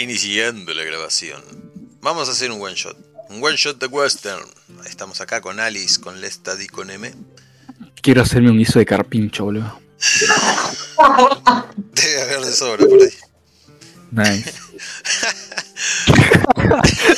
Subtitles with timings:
[0.00, 1.42] Iniciando la grabación.
[2.00, 2.96] Vamos a hacer un one shot.
[3.28, 4.42] Un one shot de western.
[4.86, 7.14] Estamos acá con Alice, con Lestad y con M.
[8.00, 9.78] Quiero hacerme un guiso de carpincho, boludo.
[11.92, 13.10] Debe haber de sobra por ahí.
[14.10, 14.54] Nice.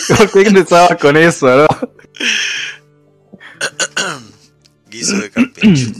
[0.16, 1.68] ¿Por qué empezaba con eso, no?
[4.90, 5.92] Guiso de carpincho.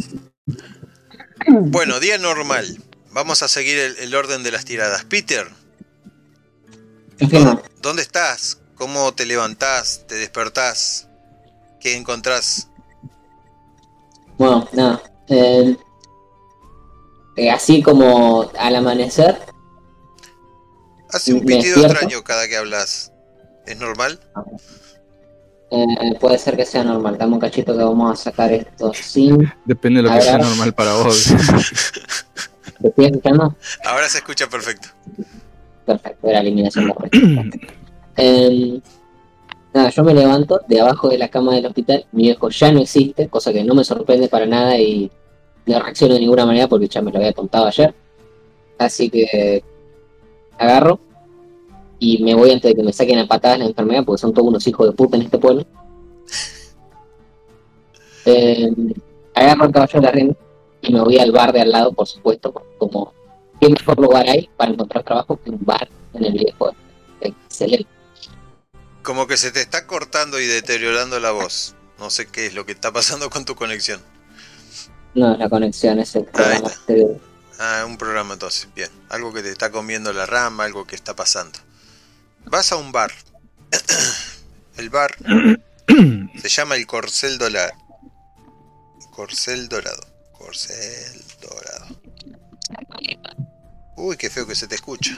[1.47, 2.83] Bueno, día normal.
[3.13, 5.05] Vamos a seguir el, el orden de las tiradas.
[5.05, 5.49] Peter,
[7.81, 8.59] ¿dónde estás?
[8.75, 10.05] ¿Cómo te levantás?
[10.07, 11.09] ¿Te despertás?
[11.81, 12.69] ¿Qué encontrás?
[14.39, 15.03] Bueno, nada.
[15.29, 15.77] eh,
[17.37, 19.39] eh, así como al amanecer,
[21.11, 21.93] Hace un pitido despierto.
[21.93, 23.13] extraño cada que hablas.
[23.67, 24.19] ¿Es normal?
[25.71, 25.87] eh,
[26.19, 27.19] puede ser que sea normal.
[27.19, 29.53] Dame un cachito que vamos a sacar esto sin.
[29.65, 31.27] Depende de lo que sea normal para vos.
[32.81, 33.55] ¿Te estoy escuchando?
[33.85, 34.89] Ahora se escucha perfecto.
[35.85, 37.61] Perfecto, era eliminación de.
[38.17, 38.81] Eh,
[39.75, 42.05] nada, yo me levanto de abajo de la cama del hospital.
[42.13, 45.11] Mi viejo ya no existe, cosa que no me sorprende para nada y
[45.67, 47.95] no reacciono de ninguna manera porque ya me lo había contado ayer.
[48.79, 49.63] Así que
[50.59, 51.01] agarro
[51.99, 54.49] y me voy antes de que me saquen a patadas la enfermedad porque son todos
[54.49, 55.65] unos hijos de puta en este pueblo.
[58.25, 58.71] Eh,
[59.35, 60.37] agarro el caballo de la rienda
[60.81, 63.13] y me voy al bar de al lado, por supuesto, como
[63.63, 66.75] qué mejor lugar hay para encontrar trabajo que un bar en el viejo.
[67.21, 67.87] Excelente.
[69.03, 71.77] Como que se te está cortando y deteriorando la voz.
[71.99, 74.01] No sé qué es lo que está pasando con tu conexión.
[75.15, 76.69] No, la conexión es el programa.
[76.69, 77.21] este-
[77.61, 78.69] Ah, un programa entonces.
[78.75, 78.89] Bien.
[79.11, 81.59] Algo que te está comiendo la rama, algo que está pasando.
[82.47, 83.13] Vas a un bar.
[84.77, 85.15] El bar
[86.43, 87.73] se llama el Corcel Dorado.
[89.13, 90.03] Corcel Dorado.
[90.33, 91.87] Corcel Dorado.
[93.97, 95.17] Uy, qué feo que se te escucha.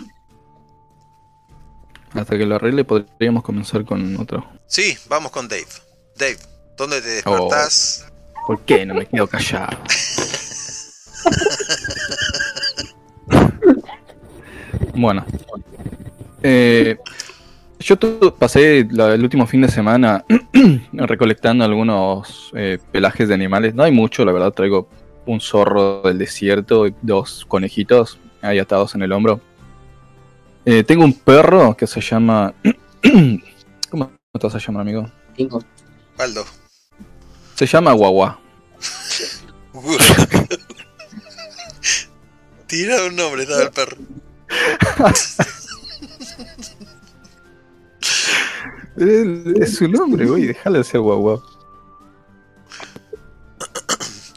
[2.13, 4.47] Hasta que lo arregle podríamos comenzar con otro.
[4.67, 5.67] Sí, vamos con Dave.
[6.17, 6.39] Dave,
[6.77, 8.07] ¿dónde te despertás?
[8.47, 9.77] ¿Por qué no me quedo callado?
[14.95, 15.25] bueno.
[16.43, 16.97] Eh,
[17.81, 17.97] yo
[18.37, 20.25] pasé la- el último fin de semana
[20.93, 23.75] recolectando algunos eh, pelajes de animales.
[23.75, 24.53] No hay mucho, la verdad.
[24.53, 24.89] Traigo
[25.27, 29.41] un zorro del desierto y dos conejitos ahí atados en el hombro.
[30.65, 32.55] Eh, tengo un perro que se llama...
[33.91, 35.11] ¿Cómo te vas a llamar, amigo?
[35.37, 35.63] Cinco.
[36.17, 36.45] Baldo.
[37.55, 38.41] Se llama Guagua.
[42.67, 43.97] Tira un nombre, estaba el perro.
[48.97, 50.47] Es, su nombre, güey.
[50.47, 51.43] Déjalo de ser Guagua.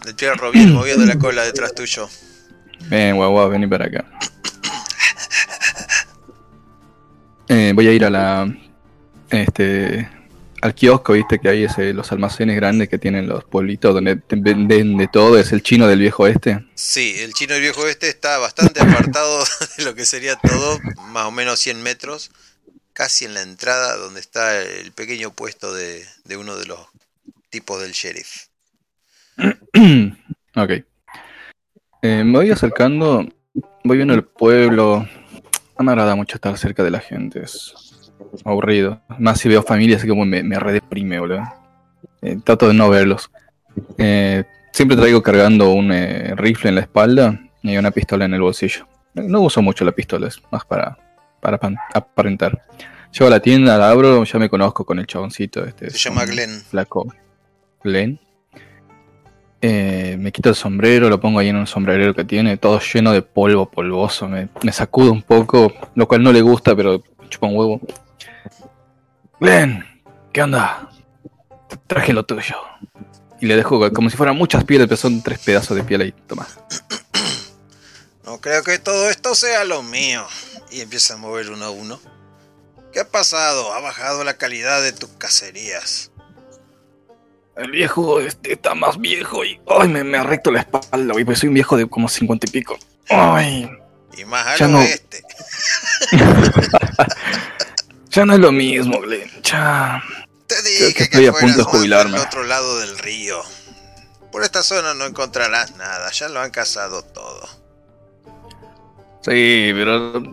[0.06, 2.10] El perro bien moviendo la cola detrás tuyo.
[2.90, 4.06] Ven, Guagua, vení para acá.
[7.50, 8.58] Eh, voy a ir a la.
[9.30, 10.10] Este.
[10.60, 14.36] Al kiosco, viste que hay ese, los almacenes grandes que tienen los pueblitos donde te
[14.36, 15.38] venden de todo.
[15.38, 16.66] Es el chino del viejo este.
[16.74, 19.44] Sí, el chino del viejo este está bastante apartado
[19.78, 22.32] de lo que sería todo, más o menos 100 metros,
[22.94, 26.80] casi en la entrada donde está el pequeño puesto de, de uno de los
[27.50, 28.48] tipos del sheriff.
[30.56, 30.72] ok.
[32.02, 33.26] Eh, me voy acercando.
[33.84, 35.08] Voy viendo el pueblo.
[35.78, 37.42] No me agrada mucho estar cerca de la gente.
[37.44, 37.74] Es
[38.46, 39.02] aburrido.
[39.20, 41.44] Más si veo familia, así como me, me redeprime, boludo.
[42.22, 43.32] Eh, trato de no verlos.
[43.98, 48.42] Eh, siempre traigo cargando un eh, rifle en la espalda y una pistola en el
[48.42, 48.88] bolsillo.
[49.14, 50.98] No uso mucho la pistola, es más para,
[51.42, 51.60] para
[51.94, 52.62] aparentar.
[53.12, 55.66] Llego a la tienda, la abro, ya me conozco con el chaboncito.
[55.66, 56.62] Este, Se llama Glenn.
[56.62, 57.08] Flaco.
[57.84, 58.20] Glenn.
[59.62, 63.12] Eh, me quito el sombrero, lo pongo ahí en un sombrerero que tiene, todo lleno
[63.12, 64.28] de polvo polvoso.
[64.28, 67.82] Me, me sacudo un poco, lo cual no le gusta, pero chupa un huevo.
[69.40, 69.86] Glenn,
[70.32, 70.90] ¿qué onda?
[71.88, 72.56] Traje lo tuyo.
[73.40, 76.14] Y le dejo como si fueran muchas pieles, pero son tres pedazos de piel ahí.
[76.26, 76.48] Toma.
[78.26, 80.26] No creo que todo esto sea lo mío.
[80.72, 82.00] Y empieza a mover uno a uno.
[82.92, 83.74] ¿Qué ha pasado?
[83.74, 86.12] Ha bajado la calidad de tus cacerías.
[87.58, 91.40] El viejo este está más viejo y ay, me, me arrecto la espalda, güey, porque
[91.40, 92.78] soy un viejo de como cincuenta y pico.
[93.10, 93.70] Ay,
[94.18, 94.80] Y más al Ya no.
[94.80, 95.24] oeste.
[98.12, 99.30] ya no es lo mismo, Glenn.
[99.44, 100.02] Ya.
[100.48, 102.18] Te Creo que dije que, estoy a punto de jubilarme.
[102.18, 103.38] al otro lado del río.
[104.32, 107.48] Por esta zona no encontrarás nada, ya lo han cazado todo.
[109.22, 110.24] Sí, pero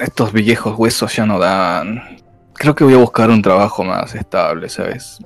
[0.00, 2.20] estos viejos huesos ya no dan.
[2.54, 5.18] Creo que voy a buscar un trabajo más estable, ¿sabes?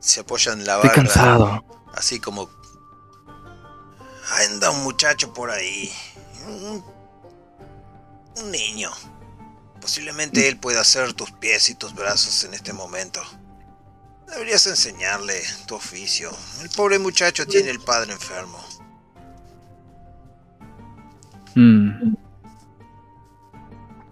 [0.00, 1.64] Se apoya en la Estoy barra, cansado.
[1.94, 2.48] así como...
[4.50, 5.90] Anda un muchacho por ahí.
[6.46, 6.84] Un,
[8.36, 8.90] un niño.
[9.80, 13.22] Posiblemente él pueda ser tus pies y tus brazos en este momento.
[14.26, 16.30] Deberías enseñarle tu oficio.
[16.60, 18.62] El pobre muchacho tiene el padre enfermo.
[21.54, 22.14] Mm.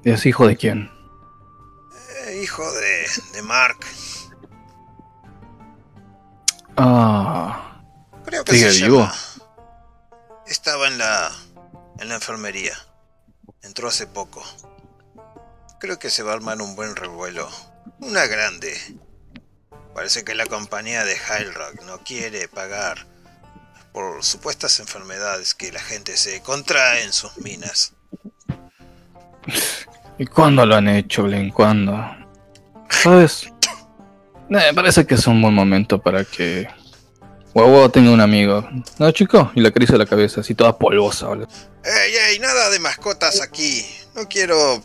[0.05, 0.91] ¿Es hijo de quién?
[2.27, 3.85] Eh, hijo de, de Mark.
[6.77, 7.81] Ah,
[8.25, 9.01] Creo que ¿Sigue se vivo?
[9.01, 9.15] llama.
[10.47, 11.31] Estaba en la
[11.99, 12.75] en la enfermería.
[13.63, 14.43] Entró hace poco.
[15.81, 17.49] Creo que se va a armar un buen revuelo.
[18.01, 18.77] Una grande.
[19.95, 23.07] Parece que la compañía de High Rock no quiere pagar
[23.93, 27.95] por supuestas enfermedades que la gente se contrae en sus minas.
[30.19, 31.51] ¿y cuándo lo han hecho, Glenn?
[31.51, 31.99] ¿Cuándo?
[32.91, 33.51] ¿Sabes?
[34.51, 36.69] Eh, parece que es un buen momento para que
[37.53, 38.69] Guau tenga un amigo.
[38.99, 39.51] ¿No, chico?
[39.55, 41.29] Y le acaricia la cabeza, así toda polvosa.
[41.85, 42.39] ¡Ey, ey!
[42.39, 43.85] Nada de mascotas aquí.
[44.15, 44.83] No quiero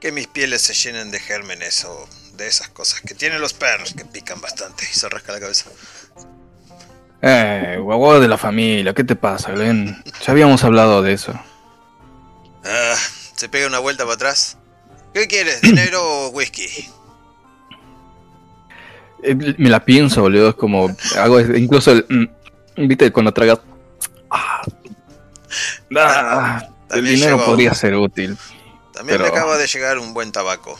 [0.00, 3.94] que mis pieles se llenen de gérmenes o de esas cosas que tienen los perros
[3.94, 5.70] que pican bastante y se rasca la cabeza.
[7.22, 10.02] Eh, de la familia, ¿qué te pasa, Glenn?
[10.26, 11.32] Ya habíamos hablado de eso.
[12.64, 12.96] Ah,
[13.34, 14.58] se pega una vuelta para atrás.
[15.14, 15.62] ¿Qué quieres?
[15.62, 16.90] ¿Dinero o whisky?
[19.24, 20.50] Eh, Me la pienso, boludo.
[20.50, 20.94] Es como.
[21.18, 22.06] Hago incluso el.
[22.08, 23.60] mm, Viste, cuando tragas.
[24.30, 24.62] Ah,
[25.96, 27.46] ah, el dinero llegó.
[27.46, 28.36] podría ser útil.
[28.92, 30.78] También me acaba de llegar un buen tabaco.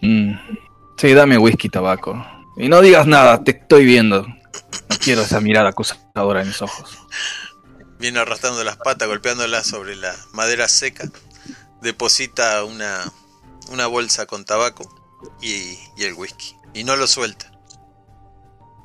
[0.00, 0.32] Mm.
[0.96, 2.22] Sí, dame whisky tabaco.
[2.56, 4.22] Y no digas nada, te estoy viendo.
[4.26, 6.98] No quiero esa mirada acusadora en mis ojos.
[7.98, 11.08] Viene arrastrando las patas, golpeándolas sobre la madera seca.
[11.80, 13.00] Deposita una,
[13.70, 14.99] una bolsa con tabaco
[15.40, 16.54] y, y el whisky.
[16.74, 17.50] Y no lo suelta.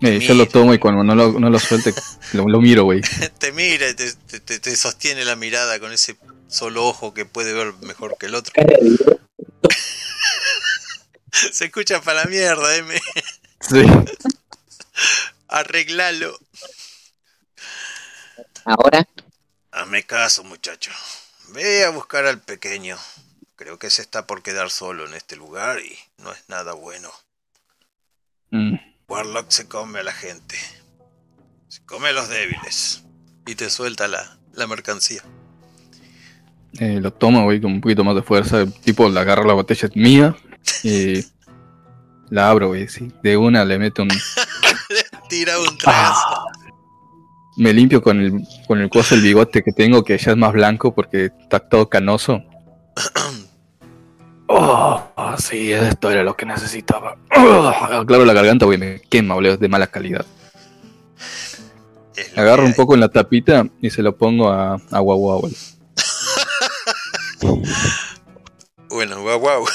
[0.01, 1.93] Eh, yo lo tomo y cuando no lo, no lo suelte,
[2.33, 3.01] lo, lo miro, güey.
[3.39, 6.17] Te mira y te, te- te- te sostiene la mirada con ese
[6.47, 8.53] solo ojo que puede ver mejor que el otro.
[11.31, 13.01] Se escucha para la mierda, M.
[13.61, 13.83] Sí.
[15.47, 16.37] Arreglalo.
[18.63, 19.07] Ahora,
[19.71, 20.91] Hazme caso, muchacho.
[21.49, 22.97] Ve a buscar al pequeño.
[23.55, 27.09] Creo que se está por quedar solo en este lugar y no es nada bueno.
[28.51, 28.75] Mm.
[29.07, 30.55] Warlock se come a la gente.
[31.69, 33.03] Se come a los débiles.
[33.45, 35.23] Y te suelta la, la mercancía.
[36.79, 38.65] Eh, lo tomo, güey, con un poquito más de fuerza.
[38.65, 40.35] Tipo, le agarro la botella es mía
[40.83, 41.23] y
[42.29, 42.89] la abro, güey.
[42.89, 43.11] Sí.
[43.23, 44.09] De una le meto un.
[45.29, 46.45] Tira un tragazo.
[47.57, 50.51] Me limpio con el, con el coso el bigote que tengo, que ya es más
[50.51, 52.43] blanco porque está todo canoso.
[54.47, 55.03] Oh,
[55.37, 57.17] sí, esto era lo que necesitaba.
[57.35, 60.25] Oh, claro, la garganta, güey, me quema, boludo, es de mala calidad.
[62.35, 65.49] Agarro un poco en la tapita y se lo pongo a, a Guau Guau.
[68.89, 69.65] Bueno, guau guau.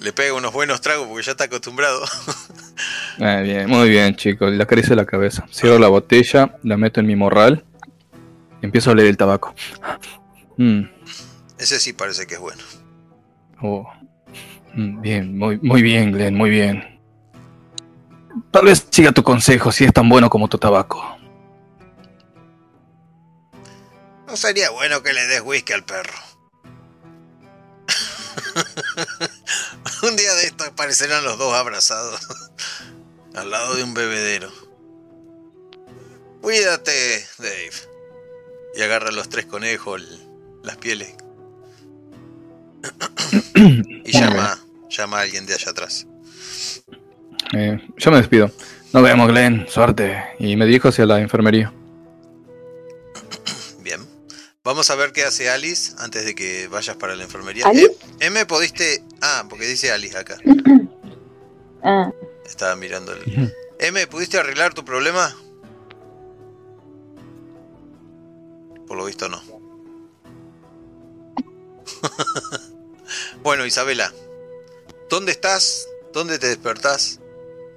[0.00, 2.00] Le pega unos buenos tragos porque ya está acostumbrado.
[3.18, 4.52] Bien, muy bien, chicos.
[4.52, 5.46] Le acaricio la cabeza.
[5.52, 7.64] Cierro la botella, la meto en mi morral
[8.60, 9.54] y empiezo a leer el tabaco.
[10.58, 10.82] Mm,
[11.58, 12.62] Ese sí parece que es bueno.
[13.62, 13.86] Oh.
[14.74, 17.00] Mm, bien, muy, muy bien, Glenn, muy bien.
[18.50, 21.16] Tal vez siga tu consejo si es tan bueno como tu tabaco.
[24.26, 26.12] No sería bueno que le des whisky al perro.
[30.02, 32.20] un día de esto aparecerán los dos abrazados
[33.34, 34.50] al lado de un bebedero.
[36.42, 37.72] Cuídate, Dave.
[38.74, 40.02] Y agarra los tres conejos,
[40.62, 41.14] las pieles.
[43.54, 46.06] Y llama, llama a alguien de allá atrás.
[47.52, 48.50] Eh, yo me despido.
[48.92, 49.66] Nos vemos, Glenn.
[49.68, 50.22] Suerte.
[50.38, 51.72] Y me dirijo hacia la enfermería.
[53.82, 54.00] Bien.
[54.64, 57.66] Vamos a ver qué hace Alice antes de que vayas para la enfermería.
[57.66, 57.92] ¿Alice?
[58.20, 59.02] Eh, M, ¿pudiste...?
[59.20, 60.38] Ah, porque dice Alice acá.
[61.88, 62.10] Ah,
[62.44, 63.54] Estaba mirando el...
[63.78, 65.36] M, ¿pudiste arreglar tu problema?
[68.88, 69.40] Por lo visto no.
[73.42, 74.12] bueno, Isabela,
[75.08, 75.88] ¿dónde estás?
[76.12, 77.20] ¿Dónde te despertás?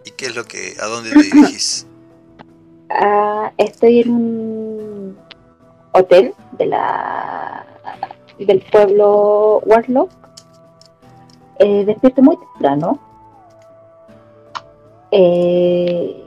[0.05, 0.75] ¿Y qué es lo que...
[0.79, 1.85] a dónde te dirigís?
[2.89, 5.17] ah, estoy en un
[5.91, 7.65] hotel de la
[8.39, 10.09] del pueblo Warlock.
[11.59, 12.99] Eh, despierto muy temprano.
[15.11, 16.23] Eh,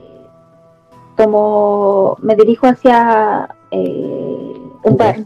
[1.17, 5.25] como me dirijo hacia eh, un bar.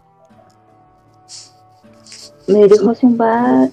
[2.48, 3.70] Me dirijo hacia un bar,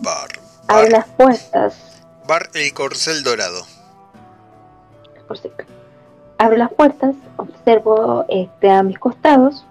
[0.00, 0.28] Bar.
[0.68, 1.74] abro Bar, las puertas.
[2.26, 3.66] bar El Corcel Dorado.
[5.28, 5.64] por cerca.
[6.38, 9.64] Abro las puertas, observo este, a mis costados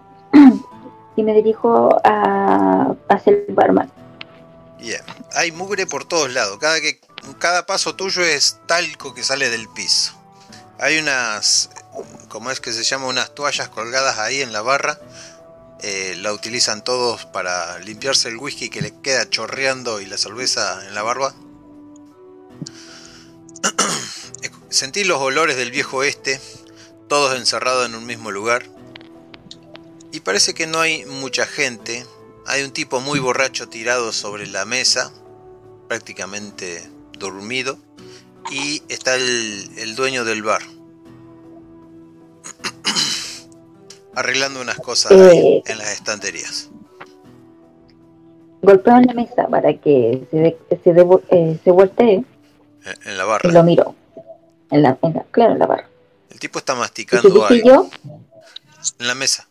[1.16, 3.92] y me dirijo a, hacia el barman.
[4.80, 5.02] Bien.
[5.36, 6.58] Hay mugre por todos lados.
[6.60, 7.00] Cada, que,
[7.40, 10.13] cada paso tuyo es talco que sale del piso.
[10.80, 11.70] Hay unas,
[12.30, 13.08] ¿cómo es que se llama?
[13.08, 14.98] Unas toallas colgadas ahí en la barra.
[15.86, 20.88] Eh, la utilizan todos para limpiarse el whisky que le queda chorreando y la cerveza
[20.88, 21.36] en la barba.
[24.70, 26.40] Sentí los olores del viejo este,
[27.10, 28.66] todos encerrados en un mismo lugar.
[30.13, 32.06] Y parece que no hay mucha gente.
[32.46, 35.12] Hay un tipo muy borracho tirado sobre la mesa,
[35.90, 37.78] prácticamente dormido.
[38.50, 40.62] Y está el, el dueño del bar.
[44.15, 45.63] Arreglando unas cosas Eh.
[45.65, 46.70] en las estanterías.
[48.62, 52.25] Golpeo en la mesa para que se, de- se, eh, se voltee En
[53.05, 53.51] en la y barra.
[53.51, 53.96] lo miro.
[54.72, 55.89] En la, en la- claro, en la barra.
[56.29, 57.89] El tipo está Y masticando algo yo
[59.00, 59.48] en la mesa.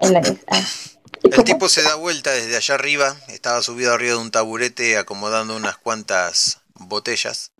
[0.00, 0.40] en la mesa.
[0.48, 0.62] Ah.
[1.24, 4.96] ¿Y El tipo se da vuelta desde allá arriba, estaba subido arriba de un taburete
[4.96, 7.50] acomodando unas cuantas botellas.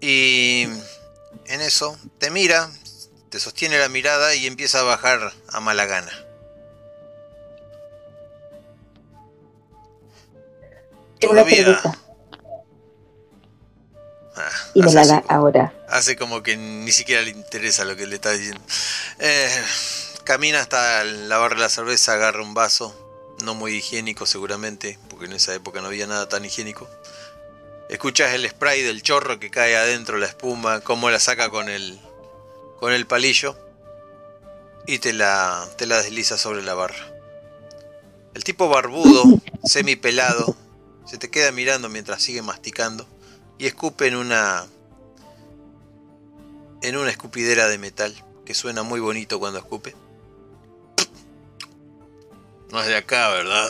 [0.00, 0.64] Y
[1.46, 2.68] en eso te mira,
[3.30, 6.12] te sostiene la mirada y empieza a bajar a mala gana.
[11.20, 11.80] Todavía
[14.36, 15.72] ah, y me hace la da como- ahora.
[15.88, 18.60] Hace como que ni siquiera le interesa lo que le está diciendo.
[19.18, 19.62] Eh,
[20.24, 22.96] camina hasta la barra de la cerveza, agarra un vaso,
[23.44, 26.88] no muy higiénico seguramente, porque en esa época no había nada tan higiénico.
[27.90, 32.00] Escuchas el spray del chorro que cae adentro, la espuma, cómo la saca con el,
[32.80, 33.56] con el palillo
[34.86, 37.14] y te la, te la desliza sobre la barra.
[38.34, 39.22] El tipo barbudo,
[39.62, 40.56] semipelado,
[41.04, 43.06] se te queda mirando mientras sigue masticando
[43.58, 44.66] y escupe en una
[46.82, 48.14] en una escupidera de metal
[48.46, 49.94] que suena muy bonito cuando escupe.
[52.72, 53.68] No es de acá, ¿verdad?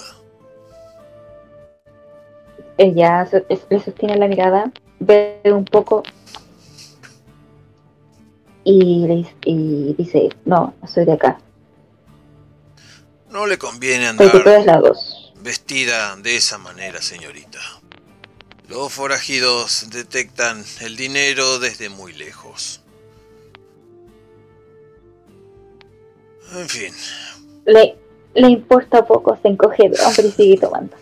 [2.79, 3.29] Ella
[3.69, 6.05] le sostiene la mirada, ve un poco
[8.71, 11.39] y, le dice- y dice, no, soy de acá.
[13.31, 15.33] No le conviene andar lados.
[15.41, 17.61] vestida de esa manera, señorita.
[18.69, 22.81] Los forajidos detectan el dinero desde muy lejos.
[26.53, 26.93] En fin,
[27.67, 27.97] Le,
[28.35, 30.97] le importa poco, se encoge de hombro y sigue tomando.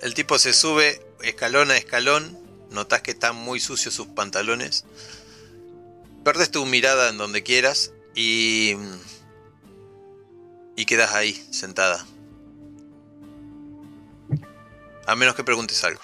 [0.00, 2.38] el tipo se sube escalón a escalón.
[2.70, 4.84] Notas que están muy sucios sus pantalones.
[6.28, 8.76] Perdes tu mirada en donde quieras y.
[10.76, 12.04] y quedas ahí, sentada.
[15.06, 16.02] A menos que preguntes algo.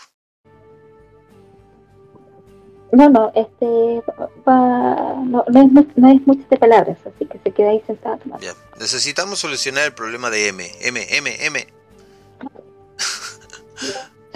[2.92, 4.02] No, no, este
[4.48, 8.18] va, no, no, es, no es mucho de palabras, así que se queda ahí sentada.
[8.40, 8.54] Bien.
[8.80, 10.72] Necesitamos solucionar el problema de M.
[10.80, 11.66] M, M, M.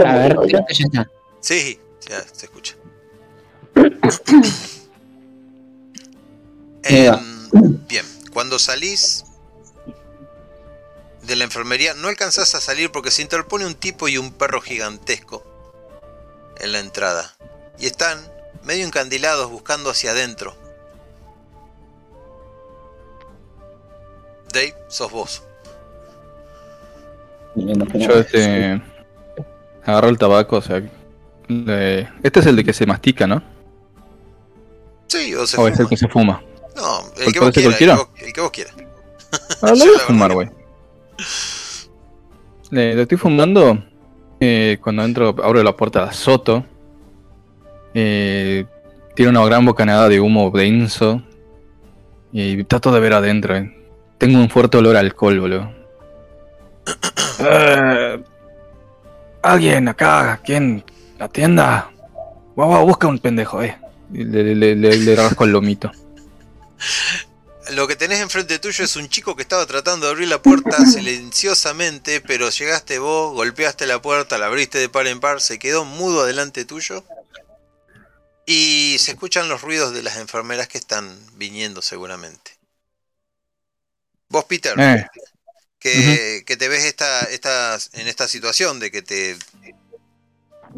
[0.04, 1.10] A ver, ya está.
[1.40, 2.76] Sí, ya se escucha.
[6.84, 7.50] Em,
[7.88, 9.24] bien, cuando salís
[11.22, 14.60] de la enfermería, no alcanzás a salir porque se interpone un tipo y un perro
[14.60, 15.44] gigantesco
[16.60, 17.36] en la entrada.
[17.78, 18.18] Y están
[18.64, 20.56] medio encandilados buscando hacia adentro.
[24.52, 25.42] Dave, sos vos.
[27.54, 28.80] Yo este
[29.84, 30.82] agarro el tabaco, o sea,
[31.48, 33.42] le- este es el de que se mastica, ¿no?
[35.08, 36.42] Sí, o se O es el que se fuma.
[36.78, 37.56] No, el ¿Cuál que vos ser quieras.
[37.56, 37.94] El, que cualquiera?
[37.96, 38.74] vos- el que vos quieras.
[39.62, 40.48] Ah, lo voy a fumar, güey.
[42.70, 43.78] Le, lo estoy fumando.
[44.40, 46.64] eh, cuando entro, abro la puerta de Soto.
[47.94, 48.64] Eh,
[49.16, 51.22] tiene una gran bocanada de humo denso.
[52.32, 53.56] Y trato de ver adentro.
[53.56, 53.74] eh.
[54.18, 55.70] Tengo un fuerte olor a alcohol, boludo.
[57.40, 58.20] Eh,
[59.42, 60.82] Alguien acá, ¿quién?
[61.20, 61.88] ¿La tienda?
[62.56, 63.76] Guau, guau, busca un pendejo, eh.
[64.12, 65.92] Y le, le, le, le rasco el lomito.
[67.70, 70.76] Lo que tenés enfrente tuyo es un chico que estaba tratando de abrir la puerta
[70.86, 75.84] silenciosamente, pero llegaste vos, golpeaste la puerta, la abriste de par en par, se quedó
[75.84, 77.04] mudo adelante tuyo.
[78.46, 82.52] Y se escuchan los ruidos de las enfermeras que están viniendo seguramente.
[84.30, 85.06] Vos, Peter, Eh,
[85.78, 89.36] que, que te ves esta, esta, en esta situación de que te,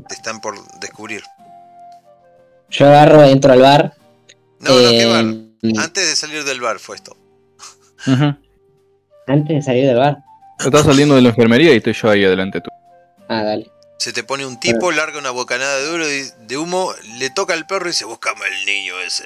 [0.09, 1.23] te están por descubrir.
[2.71, 3.97] Yo agarro, entro al bar.
[4.59, 5.50] No, no, qué eh, bar.
[5.63, 7.17] Antes de salir del bar fue esto.
[8.07, 8.35] ujú.
[9.27, 10.19] Antes de salir del bar.
[10.59, 12.71] Estás saliendo de la enfermería y estoy yo ahí adelante tú.
[13.29, 13.71] Ah, dale.
[13.99, 17.53] Se te pone un tipo, larga una bocanada de, duro y- de humo, le toca
[17.55, 19.25] al perro y dice, buscame el niño ese.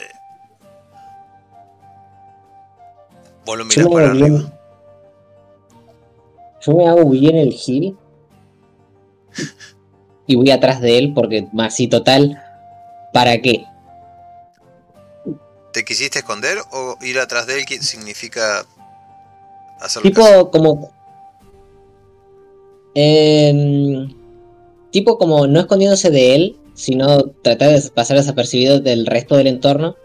[3.47, 4.27] Vos lo mirás Yo para me arriba.
[4.39, 4.53] bien.
[6.67, 7.97] Yo me hago bien el gil.
[10.27, 12.43] Y voy atrás de él porque así total.
[13.13, 13.67] ¿Para qué?
[15.75, 18.65] ¿Te quisiste esconder o ir atrás de él que significa
[19.81, 20.93] hacer Tipo como.
[22.95, 24.09] em,
[24.93, 29.97] tipo como no escondiéndose de él, sino tratar de pasar desapercibido del resto del entorno.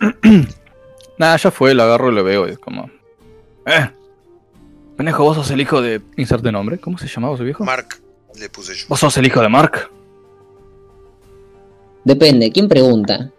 [1.18, 2.90] Nada, ya fue, lo agarro y lo veo y es como...
[3.64, 3.90] Eh.
[4.96, 6.00] Pendejo, vos sos el hijo de...
[6.16, 7.64] Inserte nombre, ¿cómo se llamaba su viejo?
[7.64, 8.00] Mark
[8.36, 8.86] le puse yo.
[8.88, 9.88] Vos sos el hijo de Mark.
[12.02, 13.30] Depende, ¿quién pregunta?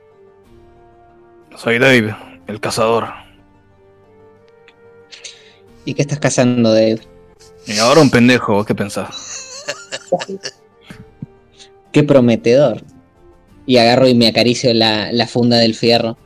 [1.60, 2.16] Soy Dave,
[2.48, 3.10] el cazador.
[5.84, 7.02] ¿Y qué estás cazando, Dave?
[7.68, 9.66] Y ahora un pendejo, ¿vos qué pensás?
[11.92, 12.82] Qué prometedor.
[13.66, 16.18] Y agarro y me acaricio la, la funda del fierro.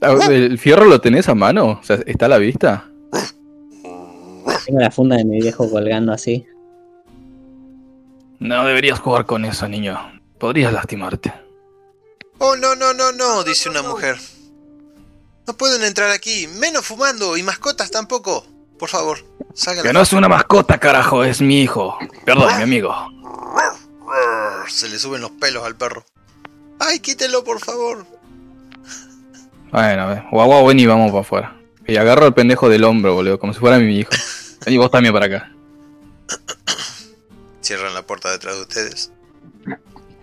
[0.00, 1.78] Ah, ¿El fierro lo tenés a mano?
[1.78, 2.88] O sea, ¿está a la vista?
[4.64, 6.46] Tengo la funda de mi viejo colgando así.
[8.38, 9.98] No deberías jugar con eso, niño.
[10.38, 11.41] Podrías lastimarte.
[12.38, 14.18] Oh, no, no, no, no, dice una mujer.
[15.46, 18.46] No pueden entrar aquí, menos fumando y mascotas tampoco.
[18.78, 19.24] Por favor,
[19.54, 19.84] salgan.
[19.84, 21.96] Que no es una mascota, carajo, es mi hijo.
[22.24, 22.94] Perdón, mi amigo.
[24.68, 26.04] Se le suben los pelos al perro.
[26.78, 28.06] Ay, quítelo, por favor.
[29.70, 30.24] Bueno, a ver.
[30.30, 31.56] Guau, guau, ven y vamos para afuera.
[31.86, 34.10] Y agarro al pendejo del hombro, boludo, como si fuera mi hijo.
[34.66, 35.52] Y vos también para acá.
[37.60, 39.12] Cierran la puerta detrás de ustedes.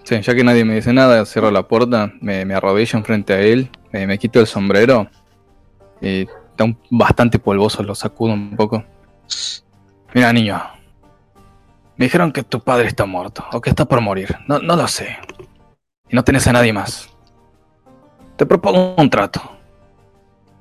[0.09, 3.41] Sí, ya que nadie me dice nada, cierro la puerta, me, me arrodillo enfrente a
[3.41, 5.07] él, eh, me quito el sombrero
[6.01, 8.83] y está un- bastante polvoso, lo sacudo un poco.
[10.15, 10.59] Mira, niño,
[11.95, 14.87] me dijeron que tu padre está muerto o que está por morir, no, no lo
[14.87, 15.15] sé.
[16.09, 17.07] Y no tenés a nadie más.
[18.35, 19.39] Te propongo un trato.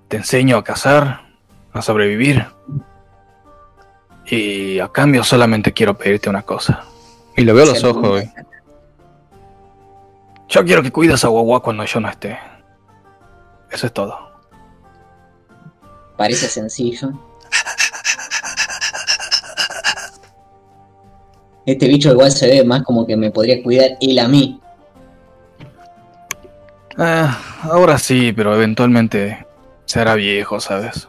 [0.08, 1.22] Te enseño a cazar,
[1.72, 2.44] a sobrevivir.
[4.26, 6.84] Y a cambio solamente quiero pedirte una cosa.
[7.34, 8.30] Y lo veo a los ojos, güey.
[10.48, 12.38] Yo quiero que cuides a Guagua cuando yo no esté.
[13.70, 14.18] Eso es todo.
[16.16, 17.12] Parece sencillo.
[21.66, 24.58] Este bicho igual se ve más como que me podría cuidar él a mí.
[26.96, 29.46] Ah, ahora sí, pero eventualmente
[29.84, 31.08] se hará viejo, ¿sabes?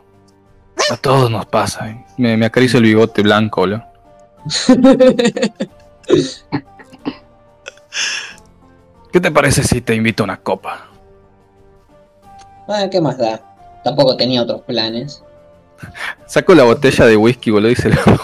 [0.91, 1.89] A todos nos pasa.
[1.89, 2.05] ¿eh?
[2.17, 2.47] Me, me
[2.77, 3.81] el bigote blanco, ¿lo?
[9.11, 10.87] ¿Qué te parece si te invito a una copa?
[12.67, 13.41] Ah, ¿qué más da?
[13.83, 15.23] Tampoco tenía otros planes.
[16.27, 18.03] Saco la botella de whisky, boludo, y se la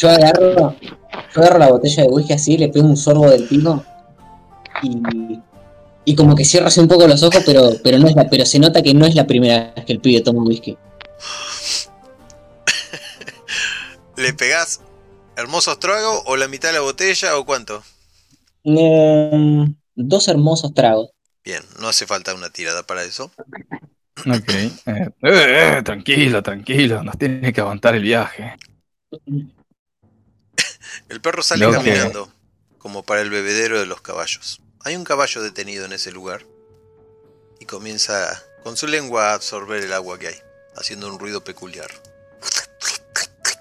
[0.00, 3.84] Yo agarro, yo agarro la botella de whisky así, le pego un sorbo del pico
[4.82, 5.40] y,
[6.04, 8.46] y como que cierro así un poco los ojos, pero, pero no es la, pero
[8.46, 10.76] se nota que no es la primera vez que el pibe toma whisky.
[14.16, 14.80] ¿Le pegás
[15.38, 17.82] hermosos tragos o la mitad de la botella o cuánto?
[19.94, 21.10] Dos hermosos tragos.
[21.44, 23.30] Bien, no hace falta una tirada para eso.
[24.18, 24.48] Ok.
[24.50, 27.02] Eh, eh, eh, tranquilo, tranquilo.
[27.02, 28.56] Nos tiene que aguantar el viaje.
[31.08, 32.30] El perro sale Lo que- caminando,
[32.78, 34.60] como para el bebedero de los caballos.
[34.80, 36.44] Hay un caballo detenido en ese lugar
[37.60, 40.36] y comienza con su lengua a absorber el agua que hay,
[40.76, 41.90] haciendo un ruido peculiar.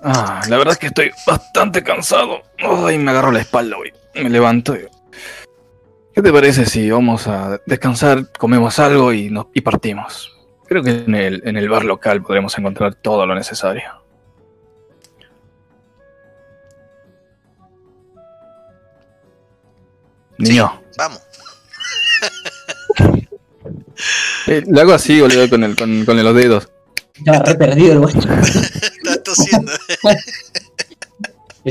[0.03, 2.41] Ah, la verdad es que estoy bastante cansado.
[2.59, 3.91] Ay, me agarro la espalda, güey.
[4.15, 4.75] Me levanto.
[4.75, 4.87] y-
[6.13, 10.33] ¿Qué te parece si vamos a descansar, comemos algo y, nos, y partimos?
[10.67, 13.83] Creo que en el, en el bar local podremos encontrar todo lo necesario.
[20.37, 21.21] Niño, Vamos,
[24.47, 26.69] eh, le hago así, boludo, con, el, con, con los dedos.
[27.15, 28.19] Estaba re perdido el guacho.
[28.19, 29.71] está tosiendo.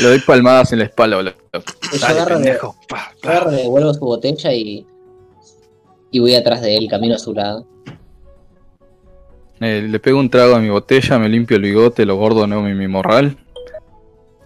[0.00, 1.34] Le doy palmadas en la espalda, boludo.
[2.02, 3.12] Agarro, pa.
[3.22, 4.84] agarro, su botella y,
[6.10, 7.66] y voy atrás de él, camino a su lado.
[9.60, 12.62] Eh, le pego un trago a mi botella, me limpio el bigote, lo gordo no
[12.62, 13.36] mi, mi morral.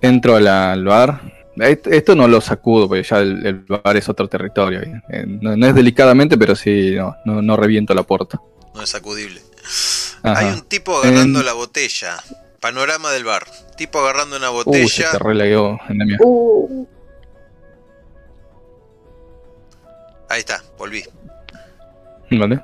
[0.01, 1.21] Entro a la- al bar.
[1.57, 4.81] Esto, esto no lo sacudo, porque ya el, el bar es otro territorio.
[5.11, 8.41] Eh, no, no es delicadamente, pero sí, no, no, no reviento la puerta.
[8.75, 9.41] No es sacudible.
[10.23, 10.39] Ajá.
[10.39, 12.23] Hay un tipo agarrando la botella.
[12.61, 13.45] Panorama del bar.
[13.77, 15.11] Tipo agarrando una Uh, se botella.
[15.11, 16.17] te relagueó en la mía.
[16.21, 16.87] Uh,
[20.29, 21.05] Ahí está, volví.
[22.31, 22.63] ¿Vale?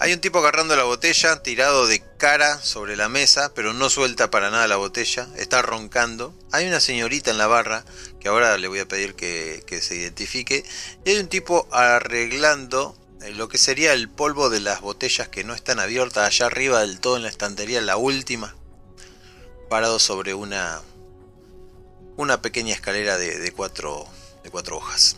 [0.00, 4.30] Hay un tipo agarrando la botella, tirado de cara sobre la mesa, pero no suelta
[4.30, 6.32] para nada la botella, está roncando.
[6.52, 7.84] Hay una señorita en la barra,
[8.18, 10.64] que ahora le voy a pedir que, que se identifique.
[11.04, 12.96] Y hay un tipo arreglando
[13.32, 17.00] lo que sería el polvo de las botellas que no están abiertas allá arriba del
[17.00, 18.54] todo en la estantería, la última,
[19.68, 20.82] parado sobre una,
[22.16, 24.06] una pequeña escalera de, de cuatro,
[24.42, 25.16] de cuatro hojas,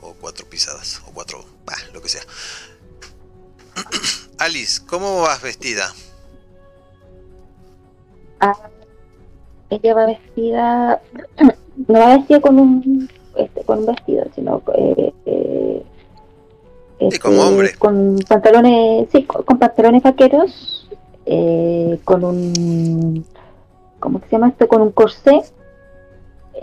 [0.00, 1.44] o cuatro pisadas, o cuatro,
[1.92, 2.22] lo que sea.
[4.38, 5.92] Alice, ¿cómo vas vestida?
[8.40, 8.54] Ah,
[9.70, 11.02] ella va vestida,
[11.88, 15.82] no va vestida con un, este, con un vestido, sino eh, eh,
[16.98, 17.74] Este, hombre.
[17.78, 20.88] con pantalones, sí, con, con pantalones vaqueros,
[21.26, 23.24] eh, con un,
[24.00, 24.66] ¿cómo que se llama esto?
[24.66, 25.42] Con un corsé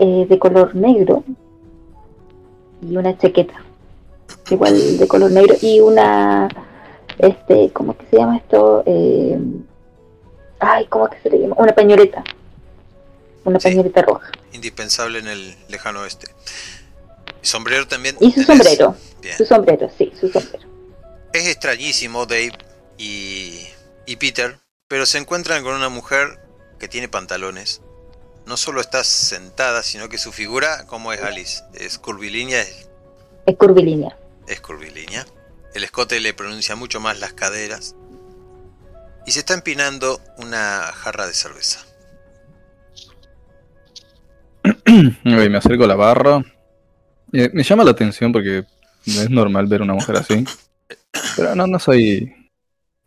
[0.00, 1.22] eh, de color negro
[2.82, 3.54] y una chaqueta
[4.50, 6.48] igual de color negro y una,
[7.18, 8.82] este, ¿cómo que se llama esto?
[8.86, 9.38] Eh,
[10.58, 11.54] ay, ¿cómo que se le llama?
[11.58, 12.24] Una pañoleta,
[13.44, 13.68] una Sí.
[13.68, 16.26] pañoleta roja Indispensable en el lejano oeste.
[17.44, 18.16] Y sombrero también.
[18.20, 18.46] y su tenés?
[18.46, 19.36] sombrero, Bien.
[19.36, 20.68] su sombrero, sí, su sombrero.
[21.32, 22.52] Es extrañísimo Dave
[22.96, 23.66] y,
[24.06, 26.38] y Peter, pero se encuentran con una mujer
[26.78, 27.82] que tiene pantalones.
[28.46, 32.88] No solo está sentada, sino que su figura, como es Alice, es curvilínea, es,
[33.46, 34.16] Es curvilínea.
[34.46, 35.26] es curvilínea.
[35.74, 37.96] El escote le pronuncia mucho más las caderas.
[39.26, 41.80] Y se está empinando una jarra de cerveza.
[45.24, 46.42] Me acerco a la barra.
[47.34, 48.64] Eh, me llama la atención porque
[49.06, 50.44] no es normal ver una mujer así.
[51.36, 52.32] Pero no, no soy.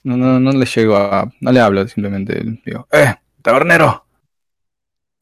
[0.04, 1.32] No, no, no le llego a.
[1.40, 3.16] No le hablo, simplemente digo, ¡Eh!
[3.42, 4.06] ¡Tabernero!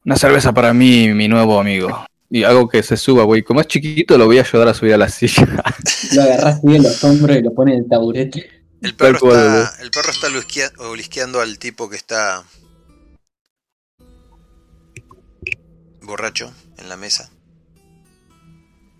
[0.04, 2.04] Una cerveza para mí y mi nuevo amigo.
[2.28, 3.42] Y hago que se suba, güey.
[3.42, 5.46] Como es chiquito, lo voy a ayudar a subir a la silla.
[6.14, 8.50] Lo agarras bien los hombros y lo pones en el taburete.
[8.82, 10.28] El perro cual, está, el perro está
[10.78, 12.44] olisqueando al tipo que está
[16.02, 17.30] borracho en la mesa.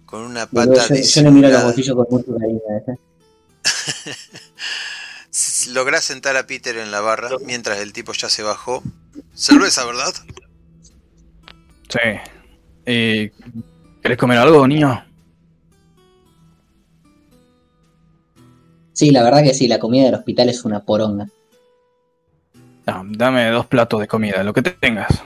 [0.06, 2.60] Con una pata yo, yo le miro los bolsillos con mucho cariño.
[2.88, 2.96] ¿eh?
[5.72, 8.82] Lográs sentar a Peter en la barra mientras el tipo ya se bajó.
[9.34, 10.14] Cerveza, ¿verdad?
[11.88, 11.98] Sí.
[12.86, 13.32] Eh,
[14.00, 15.02] ¿Querés comer algo, niño?
[18.92, 21.26] Sí, la verdad que sí, la comida del hospital es una poronga.
[22.86, 25.22] No, dame dos platos de comida, lo que te tengas.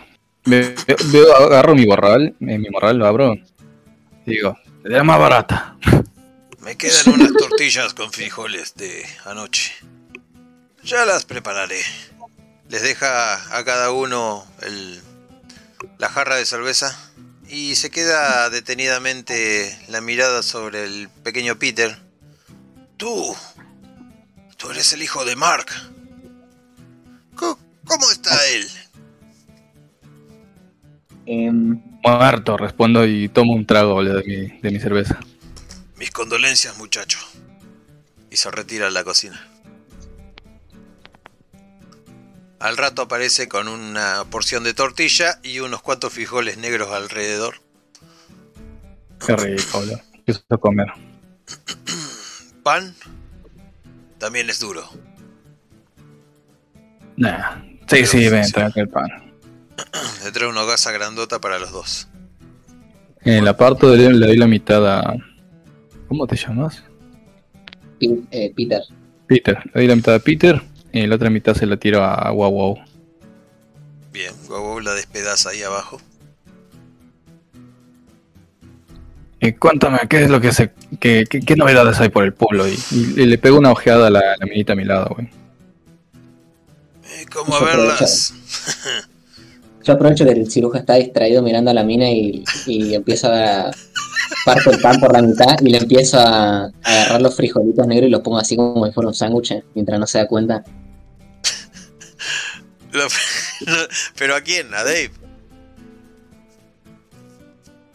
[0.46, 3.34] Ve- ve- veo- agarro mi morral, eh, mi morral lo abro.
[4.26, 5.76] Y digo, de la más barata.
[6.60, 9.72] Me quedan unas tortillas con frijoles de anoche.
[10.82, 11.80] Ya las prepararé.
[12.68, 15.00] Les deja a cada uno el-
[15.98, 16.96] la jarra de cerveza
[17.48, 21.98] y se queda detenidamente la mirada sobre el pequeño Peter.
[22.96, 23.34] Tú,
[24.56, 25.66] tú eres el hijo de Mark.
[27.34, 28.68] ¿Cómo está él?
[31.26, 35.20] Em, Muerto, respondo y tomo un trago boludo, de mi, de mi cerveza.
[35.96, 37.18] Mis condolencias, muchacho.
[38.30, 39.46] Y se retira a la cocina.
[42.58, 47.56] Al rato aparece con una porción de tortilla y unos cuantos frijoles negros alrededor.
[49.26, 50.00] Qué rico, boludo.
[50.50, 50.86] A comer.
[52.62, 52.94] Pan
[54.18, 54.88] también es duro.
[57.16, 57.62] Nah.
[57.88, 59.29] Sí, sí, ven, tráeme el pan.
[60.24, 62.08] Le trae una gasa grandota para los dos.
[63.22, 65.14] En la parte de le doy la mitad a.
[66.08, 66.82] ¿Cómo te llamas?
[68.00, 68.82] Eh, Peter.
[69.26, 69.58] Peter.
[69.66, 70.62] Le doy la mitad a Peter
[70.92, 72.78] y la otra mitad se la tiro a Wow Wow.
[74.12, 76.00] Bien, Guau la despedaza ahí abajo.
[79.42, 80.72] Y cuéntame, ¿qué es lo que se.
[80.98, 82.66] qué, qué- qué novedades hay por el pueblo?
[82.68, 85.28] Y, y le pego una ojeada a la, la minita a mi lado, güey.
[87.04, 88.34] Eh, ¿Cómo a verlas?
[89.82, 93.70] Yo aprovecho que el cirujano está distraído mirando a la mina y, y empiezo a
[94.44, 98.08] parto el pan por la mitad y le empiezo a, a agarrar los frijolitos negros
[98.08, 100.62] y los pongo así como si fuera un sándwich eh, mientras no se da cuenta.
[102.92, 103.06] Lo-
[104.18, 104.72] ¿Pero a quién?
[104.74, 105.10] ¿A Dave?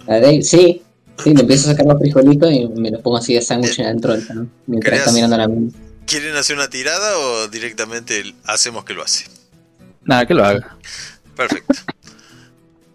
[0.08, 0.82] A Dave, sí,
[1.24, 4.14] sí, le empiezo a sacar los frijolitos y me los pongo así de sándwich adentro
[4.14, 5.72] del pan mientras está mirando a la mina.
[6.06, 9.26] ¿Quieren hacer una tirada o directamente hacemos que lo hace?
[10.04, 10.78] Nada, que lo haga.
[11.36, 11.74] Perfecto.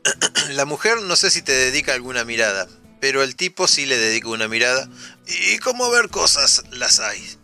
[0.50, 2.68] La mujer no sé si te dedica alguna mirada,
[3.00, 4.88] pero el tipo sí le dedica una mirada.
[5.26, 7.36] Y como ver cosas las hay.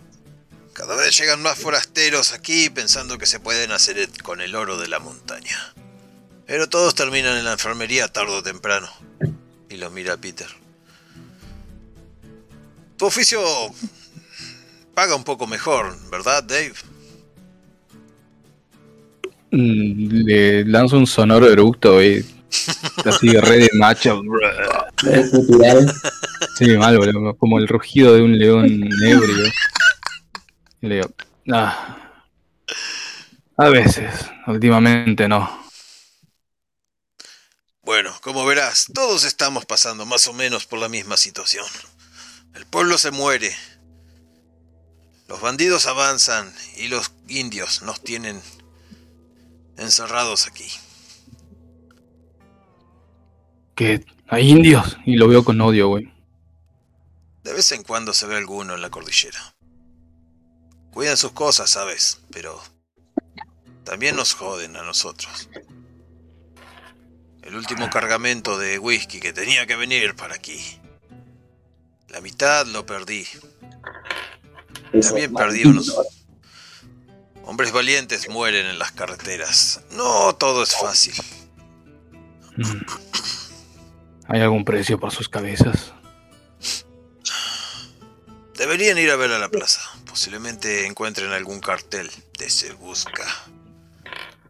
[0.72, 4.88] Cada vez llegan más forasteros aquí pensando que se pueden hacer con el oro de
[4.88, 5.74] la montaña.
[6.46, 8.90] Pero todos terminan en la enfermería tarde o temprano.
[9.70, 10.48] Y lo mira Peter.
[12.98, 13.40] Tu oficio
[14.94, 16.74] paga un poco mejor, ¿verdad, Dave?
[19.56, 22.24] Le lanzo un sonoro eructo y
[23.04, 24.22] así re de macho.
[26.56, 28.66] Sí, mal, boludo, como el rugido de un león
[29.02, 29.46] ebrio.
[30.80, 31.08] Y le digo,
[31.52, 31.96] ah,
[33.56, 34.12] a veces,
[34.46, 35.66] últimamente no.
[37.82, 41.64] Bueno, como verás, todos estamos pasando más o menos por la misma situación.
[42.54, 43.54] El pueblo se muere.
[45.28, 48.42] Los bandidos avanzan y los indios nos tienen
[49.76, 50.68] encerrados aquí.
[53.74, 56.12] Que hay indios y lo veo con odio, güey.
[57.44, 59.54] De vez en cuando se ve alguno en la cordillera.
[60.90, 62.20] Cuidan sus cosas, ¿sabes?
[62.32, 62.60] Pero
[63.84, 65.48] también nos joden a nosotros.
[67.42, 70.58] El último cargamento de whisky que tenía que venir para aquí.
[72.08, 73.24] La mitad lo perdí.
[75.00, 76.25] También perdí unos.
[77.46, 79.80] Hombres valientes mueren en las carreteras.
[79.92, 81.14] No todo es fácil.
[82.56, 82.80] Mm.
[84.28, 85.92] ¿Hay algún precio por sus cabezas?
[88.58, 89.80] Deberían ir a ver a la plaza.
[90.06, 93.24] Posiblemente encuentren algún cartel de se busca.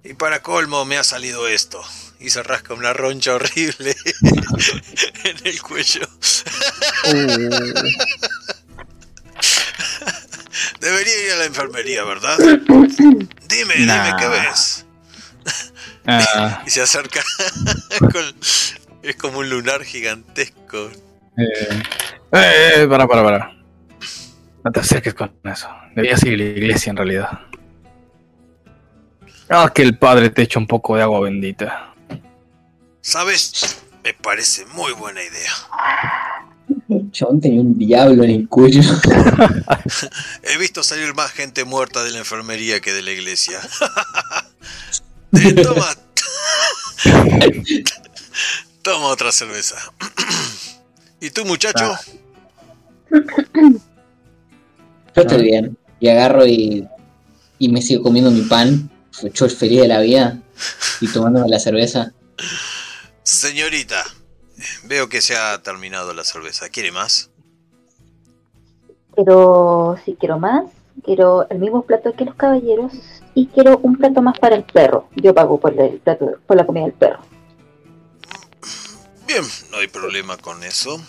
[0.03, 1.83] Y para colmo me ha salido esto.
[2.19, 3.95] Y se rasca una roncha horrible
[5.25, 6.09] en el cuello.
[10.81, 12.39] Debería ir a la enfermería, ¿verdad?
[12.69, 14.17] Dime, dime Nah.
[14.17, 14.87] qué ves.
[16.07, 17.21] Ah, Y se acerca
[18.01, 18.35] con-
[19.03, 20.91] Es como un lunar gigantesco.
[21.39, 21.83] eh,
[22.33, 23.53] eh, para, para, para.
[24.65, 25.69] No te acerques con eso.
[25.95, 27.41] Debías ir a la iglesia en realidad.
[29.49, 31.95] Ah, que el padre te echa un poco de agua bendita.
[33.01, 33.79] ¿Sabes?
[34.03, 35.53] Me parece muy buena idea.
[36.89, 38.81] El chabón tenía un diablo en el cuello.
[40.43, 43.59] He visto salir más gente muerta de la enfermería que de la iglesia.
[45.63, 45.87] Toma.
[48.83, 49.77] toma otra cerveza.
[51.21, 51.99] ¿Y tú, muchacho?
[53.11, 55.77] Yo estoy bien.
[55.99, 56.87] Y agarro y,
[57.59, 58.91] y me sigo comiendo mi pan.
[59.35, 60.41] Yo feliz de la vida.
[61.01, 62.13] Y tomándome la cerveza.
[63.25, 64.05] Señorita,
[64.85, 66.69] veo que se ha terminado la cerveza.
[66.69, 67.31] ¿Quiere más?
[69.15, 70.65] Pero si quiero más,
[71.05, 72.93] quiero el mismo plato que los caballeros
[73.35, 75.09] y quiero un plato más para el perro.
[75.17, 77.21] Yo pago por el plato, por la comida del perro.
[79.27, 81.01] Bien, no hay problema con eso.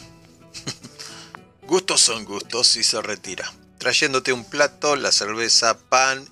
[1.67, 3.51] gustos son gustos y se retira.
[3.77, 6.25] Trayéndote un plato, la cerveza, pan.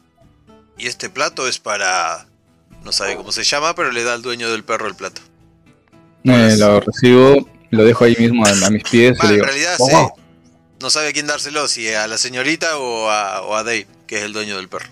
[0.77, 2.27] Y este plato es para...
[2.83, 5.21] No sabe cómo se llama, pero le da al dueño del perro el plato.
[6.25, 9.75] Eh, lo recibo, lo dejo ahí mismo a, a mis pies y en digo, realidad
[9.79, 9.93] "Oh, sí.
[9.95, 10.11] wow".
[10.81, 14.17] No sabe a quién dárselo, si a la señorita o a, o a Dave, que
[14.17, 14.89] es el dueño del perro.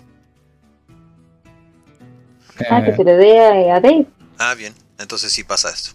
[2.70, 3.38] Ah, que Eh, se lo dé
[3.70, 4.06] a, a Dave.
[4.38, 4.72] Ah, bien.
[4.98, 5.90] Entonces sí pasa esto.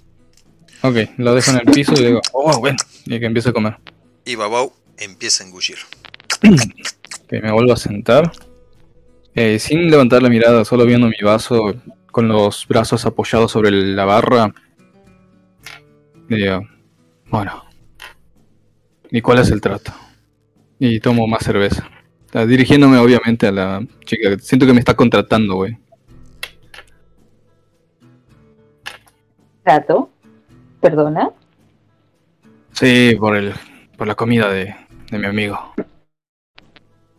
[0.81, 3.77] ok, lo dejo en el piso y digo, oh, bueno, y que empiece a comer.
[4.25, 5.77] Y Babau empieza a engullir.
[7.27, 8.31] Que me vuelvo a sentar.
[9.35, 11.73] Eh, sin levantar la mirada, solo viendo mi vaso
[12.11, 14.53] con los brazos apoyados sobre la barra.
[16.29, 16.61] Y digo,
[17.29, 17.65] bueno.
[19.09, 19.91] ¿Y cuál es el trato?
[20.77, 21.89] Y tomo más cerveza.
[22.25, 24.37] Está dirigiéndome obviamente a la chica.
[24.39, 25.77] Siento que me está contratando, güey.
[29.63, 30.11] Trato.
[30.79, 31.31] Perdona.
[32.73, 33.53] Sí, por el,
[33.97, 34.75] por la comida de,
[35.09, 35.73] de mi amigo.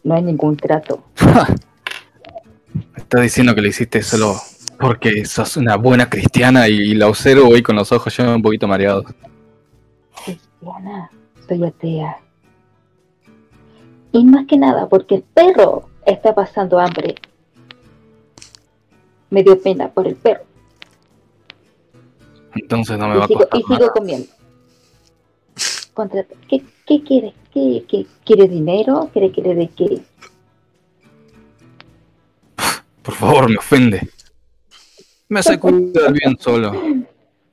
[0.04, 1.04] No hay ningún trato.
[2.72, 4.36] Me está diciendo que le hiciste solo
[4.80, 8.66] porque sos una buena cristiana y la observo hoy con los ojos ya un poquito
[8.66, 9.04] mareados.
[10.24, 11.10] Cristiana,
[11.46, 12.16] soy atea.
[14.12, 17.14] Y más que nada porque el perro está pasando hambre.
[19.28, 20.44] Me dio pena por el perro.
[22.54, 24.26] Entonces no me va Y a sigo, costar y sigo comiendo.
[25.94, 27.34] Contrata- ¿Qué, qué quiere?
[27.52, 29.10] ¿Qué, qué, ¿Quiere dinero?
[29.12, 30.00] ¿Quiere que le dé qué?
[33.02, 34.08] Por favor, me ofende.
[35.30, 36.72] Me hace cuidar bien solo.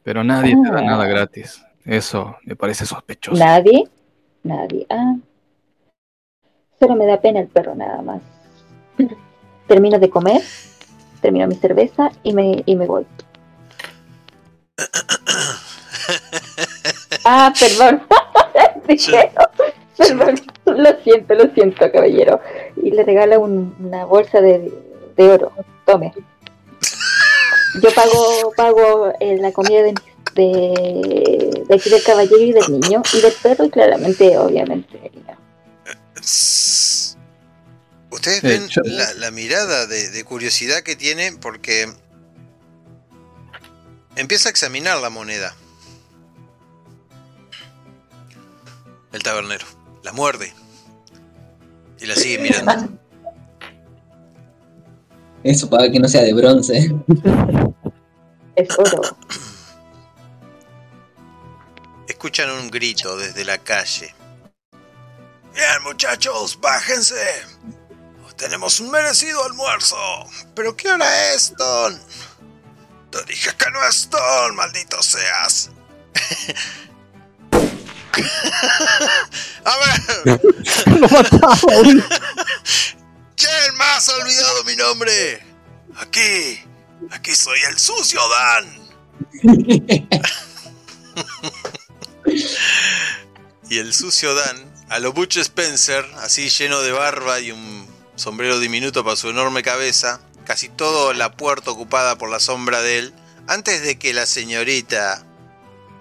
[0.03, 1.63] Pero nadie te da nada gratis.
[1.85, 3.37] Eso me parece sospechoso.
[3.41, 3.87] ¿Nadie?
[4.43, 4.85] Nadie.
[4.89, 5.15] Ah.
[6.79, 8.21] Solo me da pena el perro nada más.
[9.67, 10.41] Termino de comer,
[11.21, 13.05] termino mi cerveza y me, y me voy.
[17.29, 18.01] Ah, perdón.
[19.97, 20.35] Perdón.
[20.65, 22.39] Lo siento, lo siento, caballero.
[22.81, 24.71] Y le regala un- una bolsa de,
[25.17, 25.51] de oro.
[25.85, 26.13] Tome.
[27.81, 29.93] Yo pago, pago eh, la comida de,
[30.33, 35.11] de, de aquí del caballero y del niño y del perro y claramente, obviamente.
[35.25, 35.37] no.
[38.09, 41.87] Ustedes ven la, la mirada de, de curiosidad que tiene porque
[44.15, 45.55] empieza a examinar la moneda.
[49.13, 49.65] El tabernero.
[50.03, 50.53] La muerde.
[51.99, 52.89] Y la sigue mirando.
[55.47, 56.93] Eso para que no sea de bronce.
[58.55, 59.01] Es oro.
[62.07, 64.15] Escuchan un grito desde la calle.
[65.53, 67.45] Bien, muchachos, bájense.
[68.35, 69.95] Tenemos un merecido almuerzo.
[70.55, 71.99] ¿Pero qué hora es, Don?
[73.11, 75.69] Te dije que no es Don, maldito seas.
[79.65, 79.77] A
[80.25, 80.41] ver,
[80.99, 81.57] Lo mataba.
[83.37, 85.41] ¿Quién más ha olvidado mi nombre?
[85.95, 86.59] Aquí,
[87.11, 88.87] aquí soy el sucio Dan.
[93.69, 98.59] Y el sucio Dan, a lo Butch Spencer, así lleno de barba y un sombrero
[98.59, 103.13] diminuto para su enorme cabeza, casi toda la puerta ocupada por la sombra de él,
[103.47, 105.23] antes de que la señorita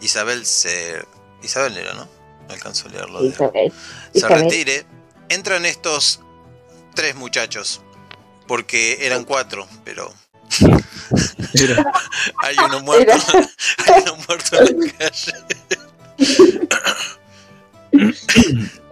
[0.00, 1.04] Isabel se...
[1.42, 2.08] Isabel era, ¿no?
[2.46, 3.22] No alcanzó a leerlo.
[3.22, 3.72] de- Isabel.
[4.14, 4.86] se retire,
[5.28, 6.20] entran estos
[6.96, 7.80] tres muchachos,
[8.48, 10.12] porque eran cuatro, pero
[12.42, 13.12] hay uno muerto,
[13.86, 15.32] hay uno muerto en la calle.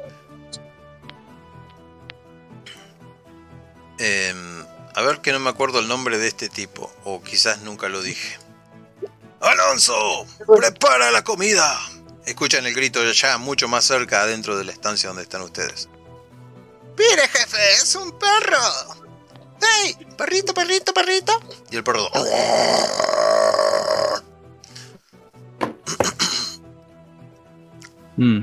[3.96, 7.88] Em, a ver que no me acuerdo el nombre de este tipo, o quizás nunca
[7.88, 8.38] lo dije.
[9.40, 11.78] Alonso, prepara la comida.
[12.26, 15.88] Escuchan el grito ya mucho más cerca adentro de la estancia donde están ustedes.
[16.98, 18.58] Mire, jefe, es un perro.
[19.60, 19.96] ¡Hey!
[20.16, 21.32] Perrito, perrito, perrito.
[21.70, 22.06] Y el perro.
[28.16, 28.38] Mm,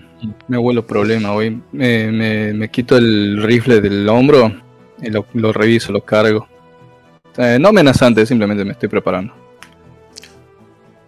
[0.48, 1.62] me huelo problema hoy.
[1.72, 4.52] Me, me- me quito el rifle del hombro
[5.02, 6.48] y lo, lo reviso, lo cargo.
[7.38, 9.34] Eh, no amenazante, simplemente me estoy preparando.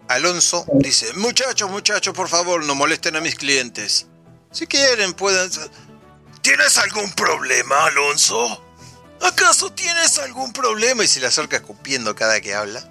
[0.07, 4.07] Alonso dice, muchachos, muchachos, por favor, no molesten a mis clientes.
[4.51, 5.49] Si quieren, pueden...
[6.43, 8.61] ¿Tienes algún problema, Alonso?
[9.21, 11.05] ¿Acaso tienes algún problema?
[11.05, 12.83] Y se le acerca escupiendo cada que habla.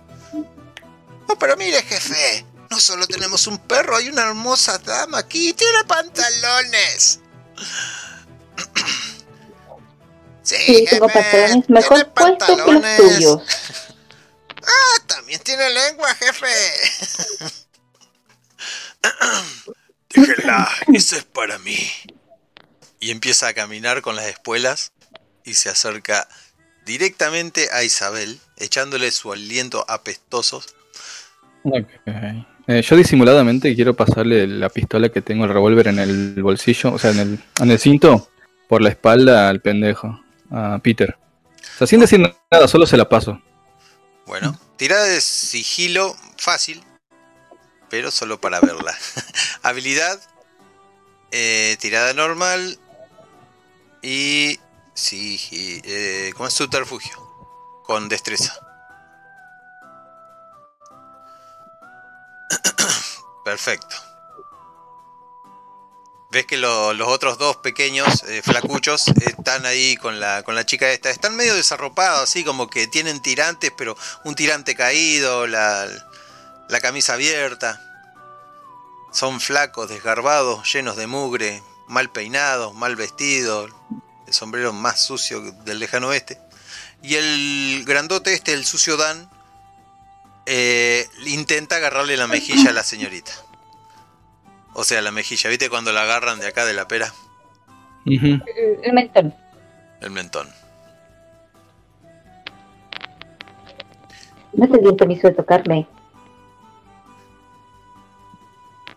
[1.28, 5.84] No, pero mire, jefe, no solo tenemos un perro, hay una hermosa dama aquí, tiene
[5.86, 7.20] pantalones.
[10.44, 13.42] Sí, Sí, tengo jefe, pantalones tiene mejor puestos que los tuyos.
[14.60, 16.48] Ah, también tiene lengua, jefe.
[20.10, 21.78] Déjenla, eso es para mí.
[23.02, 24.92] Y empieza a caminar con las espuelas
[25.44, 26.28] y se acerca
[26.86, 30.62] directamente a Isabel, echándole su aliento apestoso.
[31.64, 31.88] Ok.
[32.68, 36.98] Eh, yo disimuladamente quiero pasarle la pistola que tengo, el revólver en el bolsillo, o
[37.00, 38.30] sea, en el, en el cinto,
[38.68, 41.16] por la espalda al pendejo, a Peter.
[41.74, 43.42] O sea, sin decir nada, solo se la paso.
[44.26, 46.84] Bueno, tirada de sigilo fácil,
[47.90, 48.96] pero solo para verla.
[49.62, 50.20] Habilidad,
[51.32, 52.78] eh, tirada normal
[54.02, 54.58] y
[54.94, 57.16] sí, eh, ¿cómo es subterfugio?
[57.84, 58.54] Con destreza.
[63.44, 63.96] Perfecto.
[66.30, 70.64] Ves que lo- los otros dos pequeños, eh, flacuchos, están ahí con la, con la
[70.64, 71.10] chica esta.
[71.10, 75.86] Están medio desarropados, así como que tienen tirantes, pero un tirante caído, la,
[76.68, 77.80] la camisa abierta.
[79.12, 81.62] Son flacos, desgarbados, llenos de mugre,
[81.92, 83.70] mal peinados, mal vestidos,
[84.26, 86.38] el sombrero más sucio del lejano oeste.
[87.02, 89.28] Y el grandote este, el sucio Dan,
[90.46, 93.32] eh, intenta agarrarle la mejilla a la señorita.
[94.74, 97.12] O sea, la mejilla, ¿viste cuando la agarran de acá de la pera?
[98.06, 99.34] El mentón.
[100.00, 100.48] El mentón.
[104.54, 105.86] No te di el permiso de tocarme.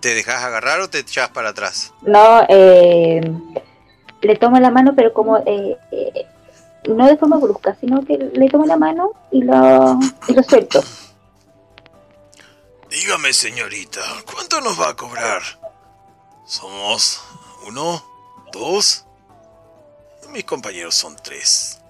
[0.06, 1.92] ¿Te dejas agarrar o te echas para atrás?
[2.04, 3.22] No, eh,
[4.22, 6.28] le tomo la mano, pero como eh, eh,
[6.88, 10.84] no de forma brusca, sino que le tomo la mano y lo, y lo suelto.
[12.88, 14.02] Dígame, señorita,
[14.32, 15.42] ¿cuánto nos va a cobrar?
[16.46, 17.24] Somos
[17.66, 18.04] uno,
[18.54, 19.08] dos.
[20.24, 21.82] y Mis compañeros son tres.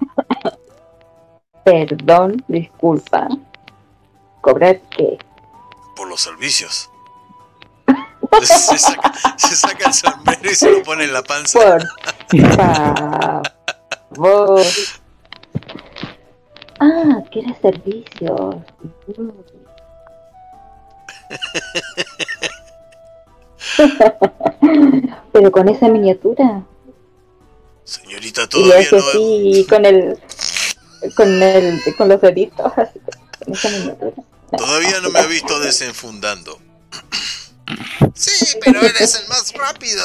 [1.64, 3.28] Perdón, disculpa.
[4.40, 5.16] ¿Cobrar qué?
[5.94, 6.88] Por los servicios.
[8.40, 11.78] Se saca, se saca el sombrero y se lo pone en la panza.
[12.30, 12.54] Por
[14.16, 14.62] favor.
[16.80, 18.56] Ah, quiere servicios.
[19.06, 19.30] Mm.
[25.32, 26.62] Pero con esa miniatura.
[27.84, 29.02] Señorita, Y todavía hace no.
[29.08, 30.18] así con el,
[31.16, 33.00] con el, con los deditos, así,
[33.46, 34.12] en esa miniatura.
[34.56, 36.58] Todavía no me ha visto desenfundando.
[38.14, 40.04] Sí, pero eres el más rápido.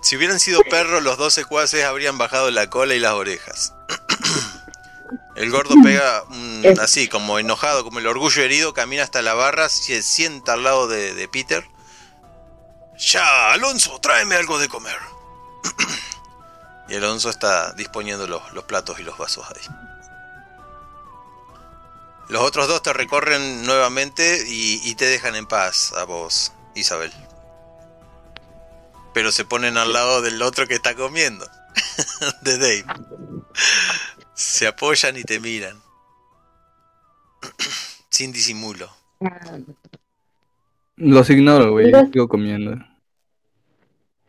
[0.00, 3.72] si hubieran sido perros, los dos secuaces habrían bajado la cola y las orejas.
[5.36, 6.24] El gordo pega
[6.82, 10.88] así, como enojado, como el orgullo herido, camina hasta la barra, se sienta al lado
[10.88, 11.66] de, de Peter.
[12.98, 14.98] Ya, Alonso, tráeme algo de comer.
[16.90, 19.89] Y Alonso está disponiendo los, los platos y los vasos ahí.
[22.30, 27.10] Los otros dos te recorren nuevamente y, y te dejan en paz a vos, Isabel.
[29.12, 31.44] Pero se ponen al lado del otro que está comiendo.
[32.42, 32.84] de Dave.
[34.34, 35.76] Se apoyan y te miran.
[38.08, 38.88] Sin disimulo.
[40.96, 41.92] Los ignoro, güey.
[42.12, 42.76] Sigo comiendo.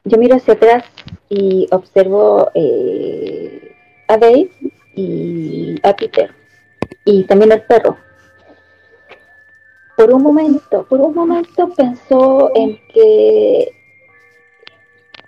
[0.05, 0.85] Yo miro hacia atrás
[1.29, 3.75] y observo eh,
[4.07, 4.49] a Dave
[4.95, 6.40] y a Peter
[7.05, 7.97] y también al perro.
[9.97, 13.71] Por un momento, por un momento pensó en que